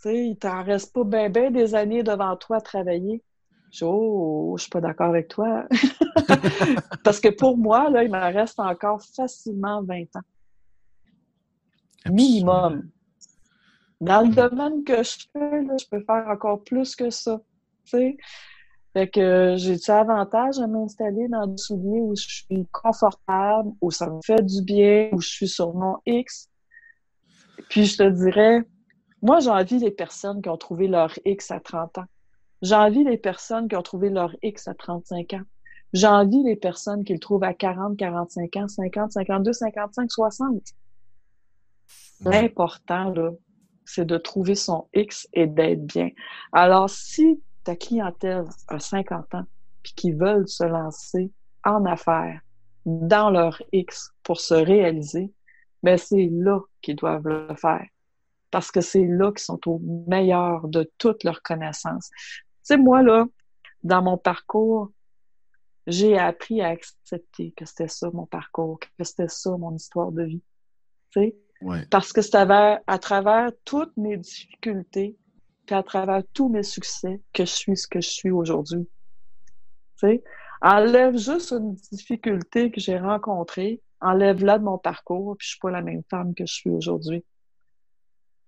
Tu 0.02 0.10
sais, 0.10 0.28
il 0.30 0.36
t'en 0.36 0.64
reste 0.64 0.92
pas 0.94 1.04
bien 1.04 1.30
ben 1.30 1.54
des 1.54 1.76
années 1.76 2.02
devant 2.02 2.36
toi 2.36 2.58
à 2.58 2.62
travailler. 2.62 3.24
Je 3.72 3.86
oh, 3.86 4.56
je 4.58 4.64
suis 4.64 4.70
pas 4.70 4.82
d'accord 4.82 5.08
avec 5.08 5.30
toi. 5.30 5.66
Parce 7.04 7.20
que 7.22 7.30
pour 7.30 7.58
moi, 7.58 7.90
là, 7.90 8.04
il 8.04 8.12
me 8.12 8.18
reste 8.18 8.60
encore 8.60 9.02
facilement 9.02 9.82
20 9.84 10.02
ans. 10.16 12.12
Minimum. 12.12 12.90
Dans 14.02 14.22
le 14.22 14.34
domaine 14.34 14.84
que 14.84 15.04
je 15.04 15.26
fais, 15.32 15.62
je 15.80 15.86
peux 15.90 16.04
faire 16.04 16.28
encore 16.28 16.64
plus 16.64 16.96
que 16.96 17.10
ça. 17.10 17.40
Fait 17.86 18.18
que 19.10 19.56
j'ai 19.58 19.78
du 19.78 19.92
avantage 19.92 20.60
à 20.60 20.68
m'installer 20.68 21.30
dans 21.30 21.48
des 21.48 21.58
souliers 21.58 22.02
où 22.02 22.14
je 22.16 22.28
suis 22.28 22.68
confortable, 22.74 23.72
où 23.80 23.90
ça 23.90 24.10
me 24.10 24.20
fait 24.26 24.44
du 24.46 24.62
bien, 24.64 25.10
où 25.14 25.22
je 25.22 25.30
suis 25.30 25.48
sur 25.48 25.74
mon 25.74 25.98
X? 26.06 26.50
Puis 27.70 27.86
je 27.86 27.98
te 27.98 28.10
dirais, 28.10 28.66
moi, 29.22 29.40
j'ai 29.40 29.50
envie 29.50 29.78
des 29.78 29.92
personnes 29.92 30.42
qui 30.42 30.50
ont 30.50 30.58
trouvé 30.58 30.88
leur 30.88 31.18
X 31.24 31.52
à 31.52 31.60
30 31.62 32.00
ans. 32.00 32.06
J'envie 32.62 33.04
les 33.04 33.18
personnes 33.18 33.68
qui 33.68 33.76
ont 33.76 33.82
trouvé 33.82 34.10
leur 34.10 34.36
X 34.44 34.68
à 34.68 34.74
35 34.74 35.34
ans. 35.34 35.42
J'envie 35.94 36.44
les 36.44 36.56
personnes 36.56 37.04
qui 37.04 37.14
le 37.14 37.20
trouvent 37.20 37.44
à 37.44 37.54
40, 37.54 37.98
45 37.98 38.56
ans, 38.58 38.68
50, 38.68 39.12
52, 39.12 39.52
55, 39.52 40.12
60. 40.12 40.62
L'important, 42.24 43.10
là, 43.10 43.32
c'est 43.84 44.06
de 44.06 44.18
trouver 44.18 44.56
son 44.56 44.88
X 44.94 45.28
et 45.34 45.48
d'être 45.48 45.86
bien. 45.86 46.10
Alors, 46.54 46.90
si 46.90 47.42
ta 47.64 47.76
clientèle 47.76 48.46
a 48.68 48.80
50 48.80 49.36
ans, 49.36 49.46
puis 49.84 49.94
qui 49.96 50.12
veulent 50.12 50.48
se 50.48 50.64
lancer 50.64 51.32
en 51.66 51.86
affaires 51.86 52.42
dans 52.86 53.30
leur 53.30 53.62
X 53.72 54.12
pour 54.24 54.40
se 54.40 54.54
réaliser, 54.54 55.32
mais 55.84 55.94
ben, 55.94 55.98
c'est 55.98 56.30
là 56.32 56.60
qu'ils 56.82 56.96
doivent 56.96 57.28
le 57.28 57.56
faire. 57.56 57.86
Parce 58.52 58.72
que 58.72 58.82
c'est 58.82 59.06
là 59.06 59.32
qu'ils 59.32 59.40
sont 59.40 59.60
au 59.68 59.80
meilleur 60.08 60.68
de 60.68 60.90
toutes 60.98 61.24
leurs 61.24 61.42
connaissances. 61.42 62.10
Tu 62.64 62.76
sais, 62.76 62.78
moi, 62.78 63.02
là, 63.02 63.26
dans 63.84 64.02
mon 64.02 64.18
parcours, 64.18 64.92
j'ai 65.88 66.18
appris 66.18 66.62
à 66.62 66.70
accepter 66.70 67.52
que 67.52 67.66
c'était 67.66 67.88
ça 67.88 68.10
mon 68.14 68.26
parcours, 68.26 68.80
que 68.80 69.04
c'était 69.04 69.28
ça 69.28 69.58
mon 69.58 69.76
histoire 69.76 70.12
de 70.12 70.24
vie. 70.24 70.44
Tu 71.12 71.22
sais? 71.22 71.36
Parce 71.90 72.14
que 72.14 72.22
c'est 72.22 72.36
à, 72.36 73.00
travers 73.00 73.52
toutes 73.66 73.96
mes 73.98 74.18
difficultés, 74.18 75.18
puis 75.66 75.76
à 75.76 75.84
travers 75.84 76.24
tous 76.34 76.50
mes 76.50 76.64
succès 76.64 77.22
que 77.34 77.46
je 77.46 77.52
suis 77.52 77.78
ce 77.78 77.88
que 77.88 78.02
je 78.02 78.10
suis 78.10 78.32
aujourd'hui. 78.32 78.88
Tu 79.98 80.08
sais? 80.08 80.24
Enlève 80.62 81.18
juste 81.18 81.52
une 81.52 81.74
difficulté 81.74 82.72
que 82.72 82.80
j'ai 82.80 82.98
rencontrée, 82.98 83.82
enlève-la 84.00 84.60
de 84.60 84.64
mon 84.64 84.78
parcours, 84.78 85.36
puis 85.38 85.46
je 85.46 85.52
suis 85.52 85.60
pas 85.60 85.72
la 85.72 85.82
même 85.82 86.04
femme 86.10 86.36
que 86.36 86.46
je 86.46 86.54
suis 86.54 86.70
aujourd'hui. 86.70 87.24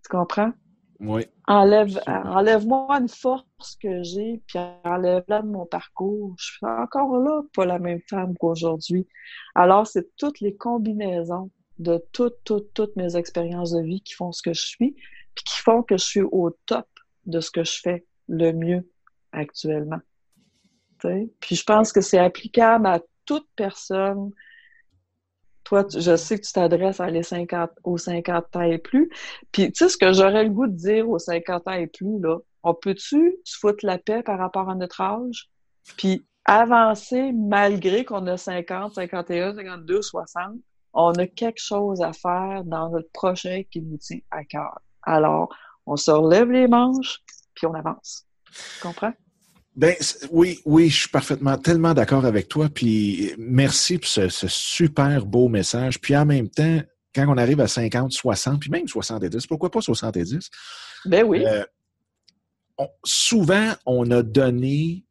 Tu 0.04 0.10
comprends? 0.10 0.54
Oui. 1.00 1.26
Enlève, 1.48 2.00
enlève-moi 2.08 2.88
une 3.00 3.10
force 3.10 3.76
que 3.82 4.04
j'ai, 4.04 4.42
puis 4.48 4.60
enlève-la 4.84 5.42
de 5.42 5.48
mon 5.48 5.66
parcours. 5.66 6.36
Je 6.38 6.46
suis 6.46 6.66
encore 6.66 7.18
là, 7.18 7.42
pas 7.54 7.66
la 7.66 7.80
même 7.80 8.02
femme 8.10 8.38
qu'aujourd'hui. 8.38 9.08
Alors, 9.56 9.88
c'est 9.88 10.16
toutes 10.16 10.40
les 10.40 10.56
combinaisons 10.56 11.50
de 11.80 12.04
toutes, 12.12 12.38
toutes, 12.44 12.74
toutes 12.74 12.96
mes 12.96 13.16
expériences 13.16 13.72
de 13.72 13.82
vie 13.82 14.02
qui 14.02 14.14
font 14.14 14.32
ce 14.32 14.42
que 14.42 14.54
je 14.54 14.66
suis, 14.66 14.96
puis 15.36 15.44
qui 15.44 15.60
font 15.60 15.84
que 15.84 15.98
je 15.98 16.06
suis 16.06 16.22
au 16.22 16.52
top 16.66 16.88
de 17.26 17.40
ce 17.40 17.52
que 17.52 17.64
je 17.64 17.80
fais 17.82 18.06
le 18.28 18.52
mieux 18.54 18.90
actuellement. 19.32 20.00
Puis 21.00 21.56
je 21.56 21.64
pense 21.64 21.92
que 21.92 22.02
c'est 22.02 22.20
applicable 22.20 22.88
à 22.88 23.02
toute 23.26 23.48
personne. 23.56 24.32
Toi, 25.64 25.86
je 25.96 26.16
sais 26.16 26.40
que 26.40 26.46
tu 26.46 26.54
t'adresses 26.54 27.00
à 27.00 27.10
les 27.10 27.24
50, 27.24 27.70
aux 27.84 27.98
50 27.98 28.56
ans 28.56 28.62
et 28.62 28.78
plus. 28.78 29.10
Puis 29.52 29.72
tu 29.72 29.86
sais, 29.86 29.90
ce 29.90 29.98
que 29.98 30.12
j'aurais 30.14 30.44
le 30.44 30.50
goût 30.50 30.68
de 30.68 30.76
dire 30.76 31.10
aux 31.10 31.20
50 31.20 31.68
ans 31.68 31.74
et 31.74 31.88
plus, 31.88 32.20
là, 32.20 32.38
on 32.64 32.74
peut-tu 32.74 33.38
se 33.44 33.58
foutre 33.60 33.86
la 33.86 33.98
paix 33.98 34.24
par 34.24 34.40
rapport 34.40 34.70
à 34.70 34.76
notre 34.76 35.02
âge? 35.02 35.50
Puis 35.98 36.26
avancer 36.46 37.32
malgré 37.34 38.06
qu'on 38.06 38.28
a 38.28 38.38
50, 38.38 38.96
51, 38.96 39.56
52, 39.56 40.02
60, 40.02 40.54
on 40.94 41.12
a 41.14 41.28
quelque 41.28 41.62
chose 41.62 42.02
à 42.02 42.14
faire 42.14 42.64
dans 42.66 42.90
notre 42.90 43.10
projet 43.12 43.68
qui 43.72 43.82
nous 43.82 43.98
tient 43.98 44.20
à 44.32 44.44
cœur. 44.44 44.80
Alors, 45.02 45.54
on 45.86 45.96
se 45.96 46.12
relève 46.12 46.52
les 46.52 46.68
manches, 46.68 47.22
puis 47.56 47.68
on 47.68 47.74
avance. 47.74 48.26
Tu 48.46 48.82
comprends? 48.82 49.14
Ben 49.76 49.96
oui, 50.32 50.60
oui, 50.66 50.90
je 50.90 51.02
suis 51.02 51.10
parfaitement 51.10 51.58
tellement 51.58 51.94
d'accord 51.94 52.26
avec 52.26 52.48
toi. 52.48 52.70
Puis 52.70 53.34
merci 53.38 53.98
pour 53.98 54.08
ce, 54.08 54.30
super 54.48 55.26
beau 55.26 55.48
message. 55.48 56.00
Puis 56.00 56.16
en 56.16 56.26
même 56.26 56.50
temps, 56.50 56.80
quand 57.16 57.26
on 57.28 57.38
arrive 57.38 57.60
à 57.60 57.68
50, 57.68 58.12
60, 58.12 58.60
puis 58.60 58.70
même 58.70 58.88
70, 58.88 59.48
pourquoi 59.48 59.72
pas 59.72 59.82
70? 59.82 60.50
Ben 61.06 61.24
oui. 61.24 61.44
Euh, 61.46 61.64
souvent, 63.04 63.72
on 63.86 64.10
a 64.12 64.22
donné 64.22 65.06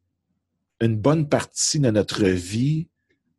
une 0.79 0.97
bonne 0.97 1.27
partie 1.27 1.79
de 1.79 1.91
notre 1.91 2.25
vie 2.25 2.87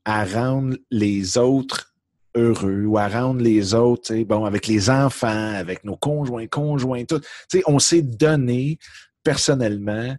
à 0.04 0.24
rendre 0.24 0.76
les 0.90 1.38
autres 1.38 1.94
heureux 2.34 2.84
ou 2.84 2.98
à 2.98 3.08
rendre 3.08 3.40
les 3.40 3.74
autres, 3.74 4.14
bon, 4.24 4.44
avec 4.44 4.66
les 4.66 4.90
enfants, 4.90 5.54
avec 5.54 5.84
nos 5.84 5.96
conjoints, 5.96 6.46
conjoints, 6.46 7.04
tout. 7.04 7.20
on 7.66 7.78
s'est 7.78 8.02
donné 8.02 8.78
personnellement 9.22 10.14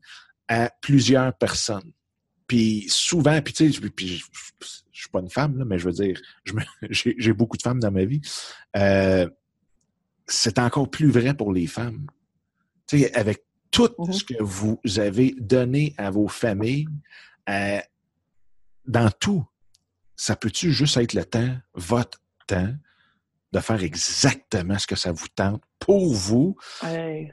à 0.48 0.70
plusieurs 0.82 1.34
personnes. 1.38 1.92
Puis 2.48 2.86
souvent, 2.90 3.42
puis 3.42 3.54
tu 3.54 3.72
sais, 3.72 3.90
puis, 3.90 4.18
je, 4.18 4.24
suis 4.92 5.10
pas 5.10 5.20
une 5.20 5.30
femme, 5.30 5.58
là, 5.58 5.66
mais 5.66 5.80
je 5.80 5.86
veux 5.86 5.94
dire, 5.94 6.22
j'ai 6.90 7.34
beaucoup 7.34 7.58
de 7.58 7.62
femmes 7.62 7.80
dans 7.80 7.92
ma 7.92 8.06
vie. 8.06 8.22
Euh, 8.78 9.28
c'est 10.28 10.60
encore 10.60 10.90
plus 10.90 11.10
vrai 11.10 11.34
pour 11.34 11.52
les 11.52 11.68
femmes. 11.68 12.06
Tu 12.88 13.00
sais, 13.00 13.16
avec 13.16 13.44
tout 13.72 13.88
mm-hmm. 13.88 14.14
ce 14.14 14.24
que 14.24 14.42
vous 14.42 14.80
avez 14.98 15.36
donné 15.40 15.94
à 15.98 16.12
vos 16.12 16.28
familles, 16.28 16.88
euh, 17.50 17.80
dans 18.86 19.10
tout, 19.10 19.46
ça 20.16 20.36
peut-tu 20.36 20.72
juste 20.72 20.98
être 20.98 21.14
le 21.14 21.26
temps, 21.26 21.58
votre 21.74 22.22
temps, 22.48 22.74
de 23.56 23.62
faire 23.62 23.82
exactement 23.82 24.78
ce 24.78 24.86
que 24.86 24.98
ça 24.98 25.12
vous 25.14 25.28
tente 25.34 25.62
pour 25.80 26.14
vous. 26.14 26.58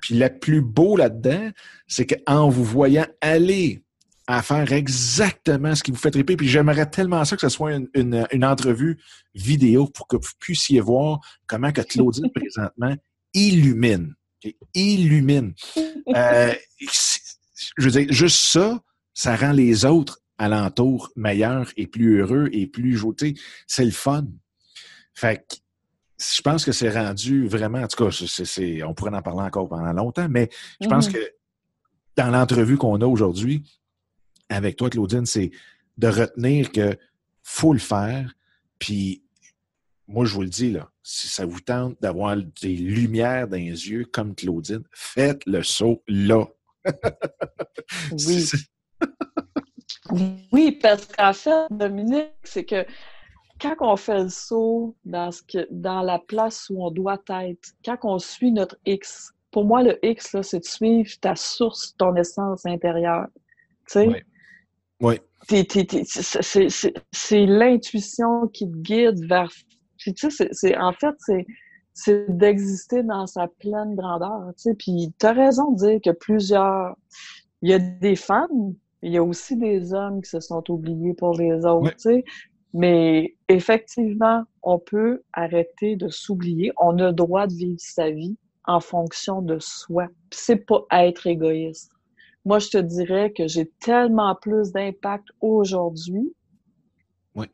Puis 0.01 0.14
le 0.14 0.29
plus 0.29 0.61
beau 0.61 0.97
là-dedans, 0.97 1.51
c'est 1.89 2.07
qu'en 2.07 2.49
vous 2.49 2.64
voyant 2.64 3.07
aller 3.20 3.83
à 4.29 4.41
faire 4.41 4.73
exactement 4.73 5.75
ce 5.75 5.83
qui 5.83 5.91
vous 5.91 5.99
fait 5.99 6.12
triper, 6.12 6.37
puis 6.37 6.49
j'aimerais 6.49 6.89
tellement 6.89 7.25
ça 7.25 7.35
que 7.35 7.43
ce 7.43 7.49
soit 7.49 7.73
une, 7.95 8.45
entrevue 8.45 8.99
vidéo 9.35 9.87
pour 9.89 10.07
que 10.07 10.16
vous 10.16 10.31
puissiez 10.39 10.81
voir 10.81 11.18
comment 11.49 11.73
que 11.73 11.81
Claudine 11.81 12.31
présentement 12.35 12.97
illumine. 13.35 14.14
Illumine. 14.75 15.55
Euh, 16.14 16.55
je 16.79 17.85
veux 17.85 17.91
dire, 17.91 18.12
juste 18.12 18.41
ça, 18.41 18.81
ça 19.12 19.35
rend 19.35 19.53
les 19.53 19.85
autres 19.85 20.20
alentours 20.39 21.11
meilleurs 21.16 21.73
et 21.77 21.89
plus 21.89 22.20
heureux 22.20 22.49
et 22.53 22.68
plus 22.68 22.97
joutés. 22.97 23.35
C'est 23.66 23.85
le 23.85 23.91
fun. 23.91 24.27
Fait 25.14 25.39
que 25.39 25.57
je 26.37 26.43
pense 26.43 26.64
que 26.64 26.73
c'est 26.73 26.91
rendu 26.91 27.49
vraiment, 27.49 27.81
en 27.81 27.89
tout 27.89 28.05
cas, 28.05 28.25
on 28.87 28.95
pourrait 28.95 29.14
en 29.14 29.23
parler 29.23 29.43
encore 29.43 29.68
pendant 29.68 29.93
longtemps, 29.93 30.29
mais 30.29 30.49
je 30.81 30.89
pense 30.89 31.09
mm-hmm. 31.09 31.12
que 31.12 31.33
dans 32.16 32.31
l'entrevue 32.31 32.77
qu'on 32.77 33.01
a 33.01 33.07
aujourd'hui 33.07 33.64
avec 34.49 34.77
toi, 34.77 34.91
Claudine, 34.91 35.27
c'est 35.27 35.51
de 35.99 36.09
retenir 36.09 36.70
que 36.73 36.97
faut 37.43 37.73
le 37.73 37.79
faire. 37.79 38.35
Puis 38.79 39.25
moi, 40.07 40.25
je 40.25 40.35
vous 40.35 40.43
le 40.43 40.49
dis, 40.49 40.70
là, 40.70 40.91
si 41.03 41.29
ça 41.29 41.47
vous 41.47 41.61
tente 41.61 42.01
d'avoir 42.01 42.37
des 42.37 42.77
lumières 42.77 43.49
dans 43.49 43.57
les 43.57 43.89
yeux 43.89 44.05
comme 44.05 44.35
Claudine, 44.35 44.83
faites 44.93 45.45
le 45.47 45.62
saut 45.62 46.03
là. 46.07 46.45
oui. 48.12 48.49
oui, 50.53 50.73
parce 50.73 51.07
qu'en 51.07 51.33
fait, 51.33 51.66
Dominique, 51.70 52.33
c'est 52.45 52.64
que 52.64 52.85
quand 53.63 53.77
on 53.81 53.97
fait 53.97 54.25
le 54.25 54.29
saut 54.29 54.97
dans, 55.05 55.31
ce 55.31 55.43
que, 55.43 55.67
dans 55.71 56.03
la 56.03 56.19
place 56.19 56.69
où 56.71 56.85
on 56.85 56.91
doit 56.91 57.23
être, 57.29 57.71
quand 57.85 57.99
on 58.03 58.19
suit 58.19 58.53
notre 58.53 58.77
X, 58.85 59.33
pour 59.53 59.65
moi, 59.65 59.83
le 59.83 59.99
X, 60.05 60.37
c'est 60.43 60.61
de 60.61 60.65
suivre 60.65 61.11
ta 61.21 61.37
source, 61.37 61.95
ton 61.97 62.17
essence 62.17 62.67
intérieure. 62.67 63.29
Tu 63.87 63.93
sais? 63.93 64.25
Oui. 65.01 65.21
C'est 67.13 67.47
l'intuition 67.47 68.49
qui 68.49 68.71
te 68.71 68.77
guide 68.77 69.25
vers. 69.27 69.51
tu 69.99 70.13
sais, 70.17 70.49
c'est, 70.53 70.77
en 70.77 70.93
fait, 70.93 71.15
c'est 71.95 72.31
d'exister 72.31 73.03
dans 73.03 73.27
sa 73.27 73.49
pleine 73.49 73.95
grandeur. 73.95 74.53
Tu 74.57 74.63
sais. 74.63 74.75
Puis 74.75 75.13
tu 75.19 75.27
as 75.27 75.33
raison 75.33 75.73
de 75.73 75.77
dire 75.79 76.01
que 76.03 76.11
plusieurs. 76.11 76.97
Il 77.61 77.71
y 77.71 77.75
a 77.75 77.79
des 77.79 78.17
femmes, 78.17 78.75
il 79.03 79.13
y 79.13 79.19
a 79.19 79.23
aussi 79.23 79.57
des 79.57 79.93
hommes 79.95 80.21
qui 80.23 80.31
se 80.31 80.41
sont 80.41 80.65
oubliés 80.69 81.15
pour 81.15 81.37
les 81.37 81.65
autres. 81.65 81.91
Tu 81.93 81.99
sais. 81.99 82.25
Mais 82.75 83.35
effectivement, 83.49 84.45
on 84.62 84.79
peut 84.79 85.23
arrêter 85.33 85.97
de 85.97 86.09
s'oublier. 86.09 86.73
On 86.79 86.99
a 86.99 87.09
le 87.09 87.12
droit 87.12 87.47
de 87.47 87.53
vivre 87.53 87.81
sa 87.81 88.11
vie 88.11 88.37
en 88.64 88.81
fonction 88.81 89.43
de 89.43 89.59
soi. 89.59 90.09
C'est 90.31 90.64
pas 90.64 90.85
être 90.91 91.27
égoïste. 91.27 91.93
Moi, 92.45 92.59
je 92.59 92.68
te 92.70 92.79
dirais 92.79 93.33
que 93.33 93.47
j'ai 93.47 93.66
tellement 93.81 94.35
plus 94.35 94.73
d'impact 94.73 95.29
aujourd'hui 95.41 96.33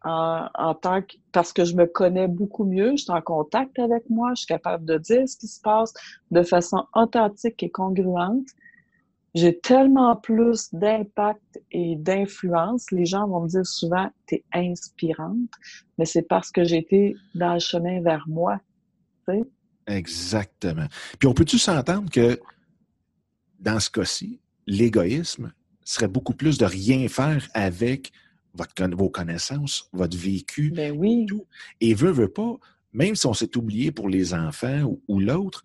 en, 0.03 0.49
en, 0.55 0.75
tant 0.75 1.03
que 1.03 1.17
parce 1.33 1.53
que 1.53 1.65
je 1.65 1.77
me 1.77 1.87
connais 1.87 2.27
beaucoup 2.27 2.65
mieux, 2.65 2.93
je 2.93 3.05
suis 3.05 3.13
en 3.13 3.21
contact 3.21 3.79
avec 3.79 4.09
moi, 4.11 4.31
je 4.35 4.41
suis 4.41 4.47
capable 4.47 4.85
de 4.85 4.99
dire 4.99 5.29
ce 5.29 5.37
qui 5.37 5.47
se 5.47 5.61
passe 5.61 5.93
de 6.31 6.43
façon 6.43 6.85
authentique 6.95 7.63
et 7.63 7.71
congruente 7.71 8.49
j'ai 9.35 9.59
tellement 9.59 10.17
plus 10.17 10.73
d'impact 10.73 11.61
et 11.71 11.97
d'influence. 11.97 12.91
Les 12.91 13.05
gens 13.05 13.29
vont 13.29 13.43
me 13.43 13.49
dire 13.49 13.67
souvent, 13.67 14.11
tu 14.27 14.37
es 14.37 14.45
inspirante, 14.53 15.51
mais 15.99 16.05
c'est 16.05 16.23
parce 16.23 16.51
que 16.51 16.61
été 16.73 17.15
dans 17.35 17.55
le 17.55 17.61
chemin 17.61 18.01
vers 18.01 18.25
moi. 18.27 18.61
Exactement. 19.87 20.87
Puis 21.19 21.29
on 21.29 21.35
peut-tu 21.35 21.59
s'entendre 21.59 22.11
que 22.11 22.39
dans 23.61 23.81
ce 23.81 23.91
cas-ci, 23.91 24.41
l'égoïsme 24.67 25.53
serait 25.85 26.09
beaucoup 26.09 26.35
plus 26.35 26.59
de 26.59 26.65
rien 26.65 27.09
faire 27.09 27.49
avec 27.55 28.13
votre, 28.55 28.97
vos 28.97 29.11
connaissances, 29.11 29.89
votre 29.93 30.17
vécu. 30.17 30.71
Ben 30.71 30.93
oui. 30.97 31.27
Tout. 31.27 31.47
Et 31.81 31.95
veut, 31.95 32.11
veut 32.11 32.29
pas, 32.29 32.57
même 32.93 33.15
si 33.15 33.27
on 33.27 33.35
s'est 33.35 33.57
oublié 33.57 33.91
pour 33.91 34.09
les 34.09 34.35
enfants 34.35 34.99
ou 35.09 35.21
l'autre, 35.21 35.65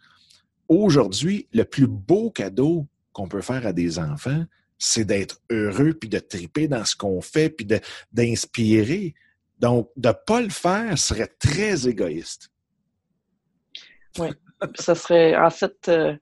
aujourd'hui, 0.70 1.48
le 1.54 1.66
plus 1.66 1.88
beau 1.88 2.32
cadeau 2.32 2.88
qu'on 3.14 3.28
peut 3.28 3.42
faire 3.42 3.66
à 3.66 3.74
des 3.74 4.00
enfants, 4.00 4.44
c'est 4.78 5.06
d'être 5.06 5.40
heureux, 5.50 5.94
puis 5.94 6.10
de 6.10 6.20
triper 6.20 6.68
dans 6.68 6.84
ce 6.84 6.96
qu'on 6.96 7.22
fait, 7.22 7.50
puis 7.50 7.66
d'inspirer. 8.12 9.14
Donc, 9.60 9.90
de 9.96 10.10
ne 10.10 10.14
pas 10.14 10.42
le 10.42 10.50
faire 10.50 10.98
serait 10.98 11.32
très 11.40 11.88
égoïste. 11.88 12.50
Oui. 14.20 14.28
ça 14.76 14.94
serait, 14.94 15.38
en 15.38 15.50
fait, 15.50 15.88
euh, 15.88 16.16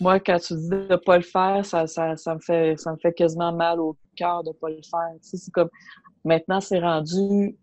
moi, 0.00 0.18
quand 0.20 0.38
tu 0.38 0.54
dis 0.54 0.68
de 0.68 0.86
ne 0.90 0.96
pas 0.96 1.16
le 1.16 1.22
faire, 1.22 1.64
ça, 1.64 1.86
ça, 1.86 2.34
me 2.34 2.40
fait, 2.40 2.78
ça 2.78 2.92
me 2.92 2.96
fait 2.98 3.12
quasiment 3.12 3.52
mal 3.52 3.80
au 3.80 3.96
cœur 4.16 4.42
de 4.42 4.48
ne 4.48 4.54
pas 4.54 4.70
le 4.70 4.82
faire. 4.82 5.14
C'est 5.20 5.50
comme, 5.52 5.70
maintenant, 6.24 6.60
c'est 6.60 6.80
rendu, 6.80 7.56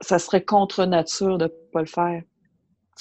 ça 0.00 0.18
serait 0.18 0.44
contre 0.44 0.84
nature 0.86 1.38
de 1.38 1.44
ne 1.44 1.70
pas 1.72 1.80
le 1.80 1.86
faire. 1.86 2.22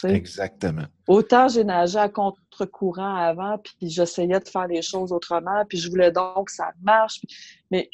Exactement. 0.04 0.86
Autant 1.08 1.48
j'ai 1.48 1.64
nagé 1.64 1.98
à 1.98 2.10
contre-courant 2.10 3.16
avant, 3.16 3.58
puis 3.58 3.90
j'essayais 3.90 4.40
de 4.40 4.48
faire 4.48 4.68
les 4.68 4.82
choses 4.82 5.12
autrement, 5.12 5.64
puis 5.68 5.78
je 5.78 5.90
voulais 5.90 6.12
donc 6.12 6.48
que 6.48 6.52
ça 6.52 6.72
marche. 6.82 7.22
Mais 7.72 7.90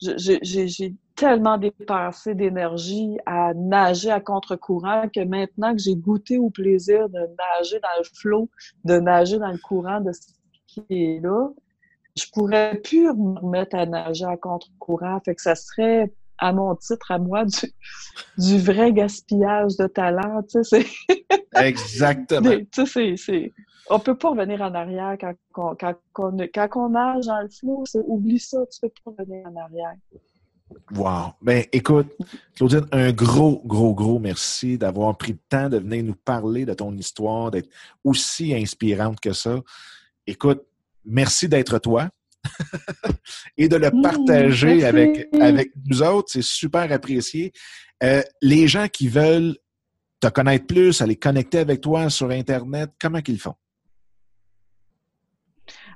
j'ai 0.00 0.94
tellement 1.14 1.56
dépensé 1.56 2.34
d'énergie 2.34 3.16
à 3.24 3.54
nager 3.54 4.10
à 4.10 4.20
contre-courant 4.20 5.08
que 5.08 5.24
maintenant 5.24 5.74
que 5.74 5.80
j'ai 5.80 5.96
goûté 5.96 6.36
au 6.38 6.50
plaisir 6.50 7.08
de 7.08 7.18
nager 7.18 7.80
dans 7.80 7.98
le 7.98 8.04
flot, 8.14 8.50
de 8.84 8.98
nager 8.98 9.38
dans 9.38 9.50
le 9.50 9.58
courant 9.58 10.00
de 10.00 10.12
ce 10.12 10.20
qui 10.66 10.84
est 10.90 11.20
là, 11.22 11.48
je 12.16 12.24
pourrais 12.32 12.78
plus 12.82 13.06
me 13.14 13.38
remettre 13.38 13.76
à 13.76 13.86
nager 13.86 14.24
à 14.24 14.36
contre-courant. 14.36 15.20
Fait 15.24 15.34
que 15.34 15.42
ça 15.42 15.54
serait 15.54 16.12
à 16.38 16.52
mon 16.52 16.74
titre, 16.76 17.10
à 17.10 17.18
moi, 17.18 17.44
du, 17.44 17.72
du 18.38 18.58
vrai 18.58 18.92
gaspillage 18.92 19.76
de 19.76 19.86
talent. 19.86 20.42
Tu 20.50 20.62
sais, 20.64 20.86
Exactement. 21.56 22.50
tu 22.70 22.86
sais, 22.86 23.14
c'est, 23.16 23.52
on 23.88 23.98
peut 23.98 24.16
pas 24.16 24.30
revenir 24.30 24.60
en 24.62 24.74
arrière 24.74 25.16
quand, 25.20 25.34
on, 25.56 25.76
quand, 25.76 25.94
on, 26.18 26.36
quand 26.52 26.68
on 26.76 26.88
nage 26.90 27.26
dans 27.26 27.40
le 27.40 27.48
flot. 27.48 27.84
Oublie 28.06 28.38
ça, 28.38 28.58
tu 28.72 28.80
peux 28.80 28.92
pas 29.04 29.22
revenir 29.22 29.46
en 29.46 29.56
arrière. 29.56 29.94
Wow. 30.94 31.34
Ben, 31.40 31.64
écoute, 31.72 32.08
Claudine, 32.56 32.86
un 32.90 33.12
gros, 33.12 33.62
gros, 33.64 33.94
gros 33.94 34.18
merci 34.18 34.76
d'avoir 34.76 35.16
pris 35.16 35.32
le 35.32 35.38
temps 35.48 35.68
de 35.68 35.78
venir 35.78 36.02
nous 36.02 36.16
parler 36.16 36.64
de 36.64 36.74
ton 36.74 36.92
histoire, 36.96 37.52
d'être 37.52 37.68
aussi 38.02 38.52
inspirante 38.52 39.20
que 39.20 39.32
ça. 39.32 39.60
Écoute, 40.26 40.62
merci 41.04 41.48
d'être 41.48 41.78
toi 41.78 42.08
et 43.56 43.68
de 43.68 43.76
le 43.76 43.90
mmh, 43.90 44.02
partager 44.02 44.84
avec, 44.84 45.28
avec 45.40 45.70
nous 45.84 46.02
autres. 46.02 46.28
C'est 46.30 46.42
super 46.42 46.90
apprécié. 46.92 47.52
Euh, 48.02 48.22
les 48.42 48.68
gens 48.68 48.88
qui 48.88 49.08
veulent 49.08 49.56
te 50.20 50.28
connaître 50.28 50.66
plus, 50.66 51.00
aller 51.00 51.16
connecter 51.16 51.58
avec 51.58 51.80
toi 51.80 52.10
sur 52.10 52.30
Internet, 52.30 52.90
comment 53.00 53.20
qu'ils 53.20 53.40
font? 53.40 53.54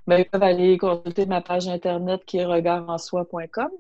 Ben, 0.07 0.19
ils 0.19 0.25
peuvent 0.25 0.43
aller 0.43 0.79
consulter 0.79 1.27
ma 1.27 1.41
page 1.41 1.69
Internet 1.69 2.23
qui 2.25 2.39
est 2.39 2.45
regardenssoi.com. 2.45 3.71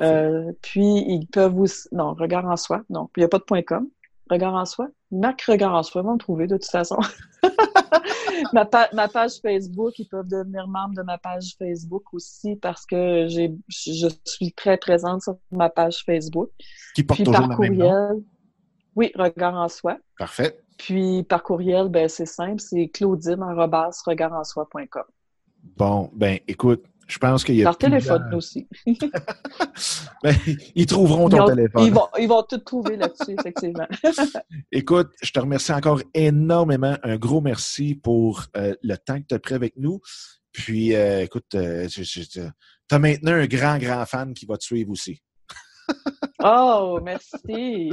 Euh, 0.00 0.52
puis 0.62 1.04
ils 1.08 1.26
peuvent 1.26 1.58
aussi. 1.58 1.88
Non, 1.92 2.14
regard 2.14 2.46
en 2.46 2.56
soi. 2.56 2.82
Non, 2.88 3.10
il 3.16 3.20
n'y 3.20 3.24
a 3.24 3.28
pas 3.28 3.38
de 3.38 3.62
.com. 3.62 3.88
Regard 4.32 4.54
en 4.54 4.64
soi. 4.64 4.88
Marc 5.10 5.42
Regard 5.42 5.74
en 5.74 5.82
soi, 5.82 6.00
vont 6.02 6.14
me 6.14 6.18
trouver 6.18 6.46
de 6.46 6.56
toute 6.56 6.70
façon. 6.70 6.96
ma, 8.52 8.68
ma, 8.92 9.08
page 9.08 9.40
Facebook, 9.42 9.98
ils 9.98 10.08
peuvent 10.08 10.28
devenir 10.28 10.66
membres 10.66 10.94
de 10.94 11.02
ma 11.02 11.18
page 11.18 11.54
Facebook 11.58 12.14
aussi 12.14 12.56
parce 12.56 12.86
que 12.86 13.26
j'ai 13.28 13.54
je 13.68 14.08
suis 14.24 14.52
très 14.52 14.78
présente 14.78 15.22
sur 15.22 15.36
ma 15.50 15.68
page 15.68 16.02
Facebook. 16.06 16.48
Qui 16.94 17.04
porte 17.04 17.18
Puis 17.18 17.24
toujours 17.24 17.48
par 17.48 17.56
courriel. 17.56 18.22
Oui, 18.96 19.12
regard 19.14 19.54
en 19.54 19.68
soi. 19.68 19.98
Parfait. 20.18 20.58
Puis 20.78 21.22
par 21.24 21.42
courriel, 21.42 21.88
ben 21.88 22.08
c'est 22.08 22.24
simple, 22.26 22.60
c'est 22.60 22.88
claudine.regardenssoi.com. 22.88 25.04
Bon, 25.76 26.10
ben 26.14 26.38
écoute, 26.48 26.84
je 27.06 27.18
pense 27.18 27.44
qu'il 27.44 27.56
y 27.56 27.62
a. 27.62 27.64
Par 27.64 27.78
téléphone 27.78 28.34
aussi. 28.34 28.68
ben, 30.22 30.34
ils 30.74 30.86
trouveront 30.86 31.28
ton 31.28 31.44
téléphone. 31.46 31.84
Ils 31.84 31.92
vont, 31.92 32.08
ils 32.18 32.28
vont 32.28 32.42
tout 32.42 32.58
trouver 32.58 32.96
là-dessus, 32.96 33.36
effectivement. 33.38 33.86
Écoute, 34.72 35.10
je 35.22 35.30
te 35.30 35.40
remercie 35.40 35.72
encore 35.72 36.00
énormément. 36.14 36.96
Un 37.02 37.16
gros 37.16 37.40
merci 37.40 37.94
pour 37.94 38.44
euh, 38.56 38.74
le 38.82 38.96
temps 38.96 39.20
que 39.20 39.26
tu 39.28 39.34
as 39.34 39.38
pris 39.38 39.54
avec 39.54 39.76
nous. 39.76 40.00
Puis, 40.52 40.94
euh, 40.94 41.22
écoute, 41.22 41.54
euh, 41.54 41.88
tu 41.88 42.40
as 42.90 42.98
maintenant 42.98 43.32
un 43.32 43.46
grand, 43.46 43.78
grand 43.78 44.04
fan 44.04 44.34
qui 44.34 44.44
va 44.44 44.58
te 44.58 44.64
suivre 44.64 44.90
aussi. 44.90 45.22
oh, 46.44 47.00
merci. 47.02 47.90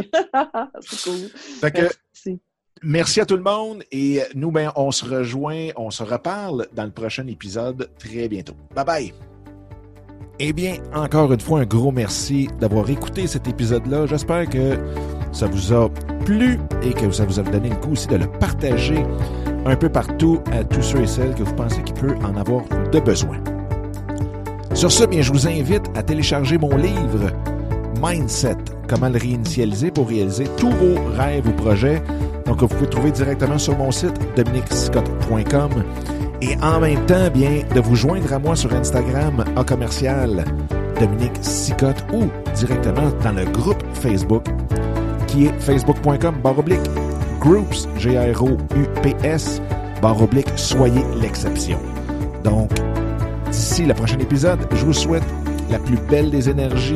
C'est 0.82 1.04
cool. 1.04 1.30
Fait 1.30 1.72
que, 1.72 1.82
merci. 1.82 2.42
Merci 2.82 3.20
à 3.20 3.26
tout 3.26 3.36
le 3.36 3.44
monde 3.44 3.84
et 3.92 4.22
nous, 4.36 4.52
ben, 4.52 4.72
on 4.76 4.92
se 4.92 5.04
rejoint, 5.04 5.68
on 5.76 5.92
se 5.92 6.02
reparle 6.02 6.68
dans 6.74 6.86
le 6.86 6.92
prochain 6.92 7.28
épisode 7.28 7.90
très 8.00 8.30
bientôt. 8.30 8.56
Bye 8.74 8.86
bye! 8.86 9.14
Eh 10.40 10.54
bien, 10.54 10.78
encore 10.94 11.34
une 11.34 11.42
fois, 11.42 11.60
un 11.60 11.66
gros 11.66 11.92
merci 11.92 12.48
d'avoir 12.62 12.90
écouté 12.90 13.28
cet 13.28 13.50
épisode-là. 13.50 14.06
J'espère 14.06 14.48
que 14.48 14.78
ça 15.34 15.48
vous 15.48 15.74
a 15.74 15.90
plu 16.24 16.58
et 16.82 16.94
que 16.94 17.12
ça 17.12 17.26
vous 17.26 17.42
a 17.42 17.44
donné 17.44 17.70
le 17.70 17.76
coup 17.76 17.92
aussi 17.92 18.08
de 18.08 18.16
le 18.16 18.28
partager 18.28 19.04
un 19.66 19.76
peu 19.76 19.90
partout 19.90 20.40
à 20.54 20.64
tous 20.64 20.82
ceux 20.82 21.02
et 21.02 21.08
celles 21.08 21.36
que 21.36 21.44
vous 21.44 21.56
pensez 21.56 21.84
qu'il 21.84 21.96
peut 21.96 22.16
en 22.24 22.38
avoir 22.38 22.64
de 22.92 23.00
besoin. 23.02 23.38
Sur 24.74 24.90
ce, 24.90 25.04
bien, 25.04 25.22
je 25.22 25.34
vous 25.34 25.46
invite 25.46 25.84
à 25.96 26.04
télécharger 26.04 26.58
mon 26.58 26.78
livre 26.78 27.32
Mindset, 28.02 28.58
comment 28.88 29.10
le 29.10 29.18
réinitialiser 29.18 29.92
pour 29.92 30.08
réaliser 30.08 30.46
tous 30.58 30.70
vos 30.70 30.96
rêves 31.18 31.48
ou 31.48 31.52
projets 31.52 32.02
donc, 32.50 32.62
vous 32.62 32.68
pouvez 32.68 32.90
trouver 32.90 33.12
directement 33.12 33.60
sur 33.60 33.78
mon 33.78 33.92
site 33.92 34.20
dominicscott.com 34.36 35.84
et 36.42 36.58
en 36.64 36.80
même 36.80 37.06
temps, 37.06 37.30
bien, 37.32 37.62
de 37.76 37.80
vous 37.80 37.96
joindre 37.96 38.34
à 38.34 38.40
moi 38.40 38.56
sur 38.56 38.74
Instagram 38.74 39.46
à 39.56 39.64
commercial 39.64 40.44
Dominique 41.00 41.38
Sicotte 41.42 42.04
ou 42.12 42.24
directement 42.56 43.12
dans 43.24 43.34
le 43.34 43.46
groupe 43.46 43.84
Facebook 43.94 44.46
qui 45.28 45.46
est 45.46 45.60
facebook.com 45.60 46.38
baroblique 46.44 46.80
groups, 47.40 47.88
G-R-O-U-P-S, 47.98 49.62
baroblique 50.02 50.50
soyez 50.56 51.04
l'exception. 51.22 51.78
Donc, 52.44 52.72
d'ici 53.52 53.86
le 53.86 53.94
prochain 53.94 54.18
épisode, 54.18 54.68
je 54.74 54.86
vous 54.86 54.94
souhaite 54.94 55.24
la 55.70 55.78
plus 55.78 55.98
belle 56.10 56.32
des 56.32 56.50
énergies 56.50 56.96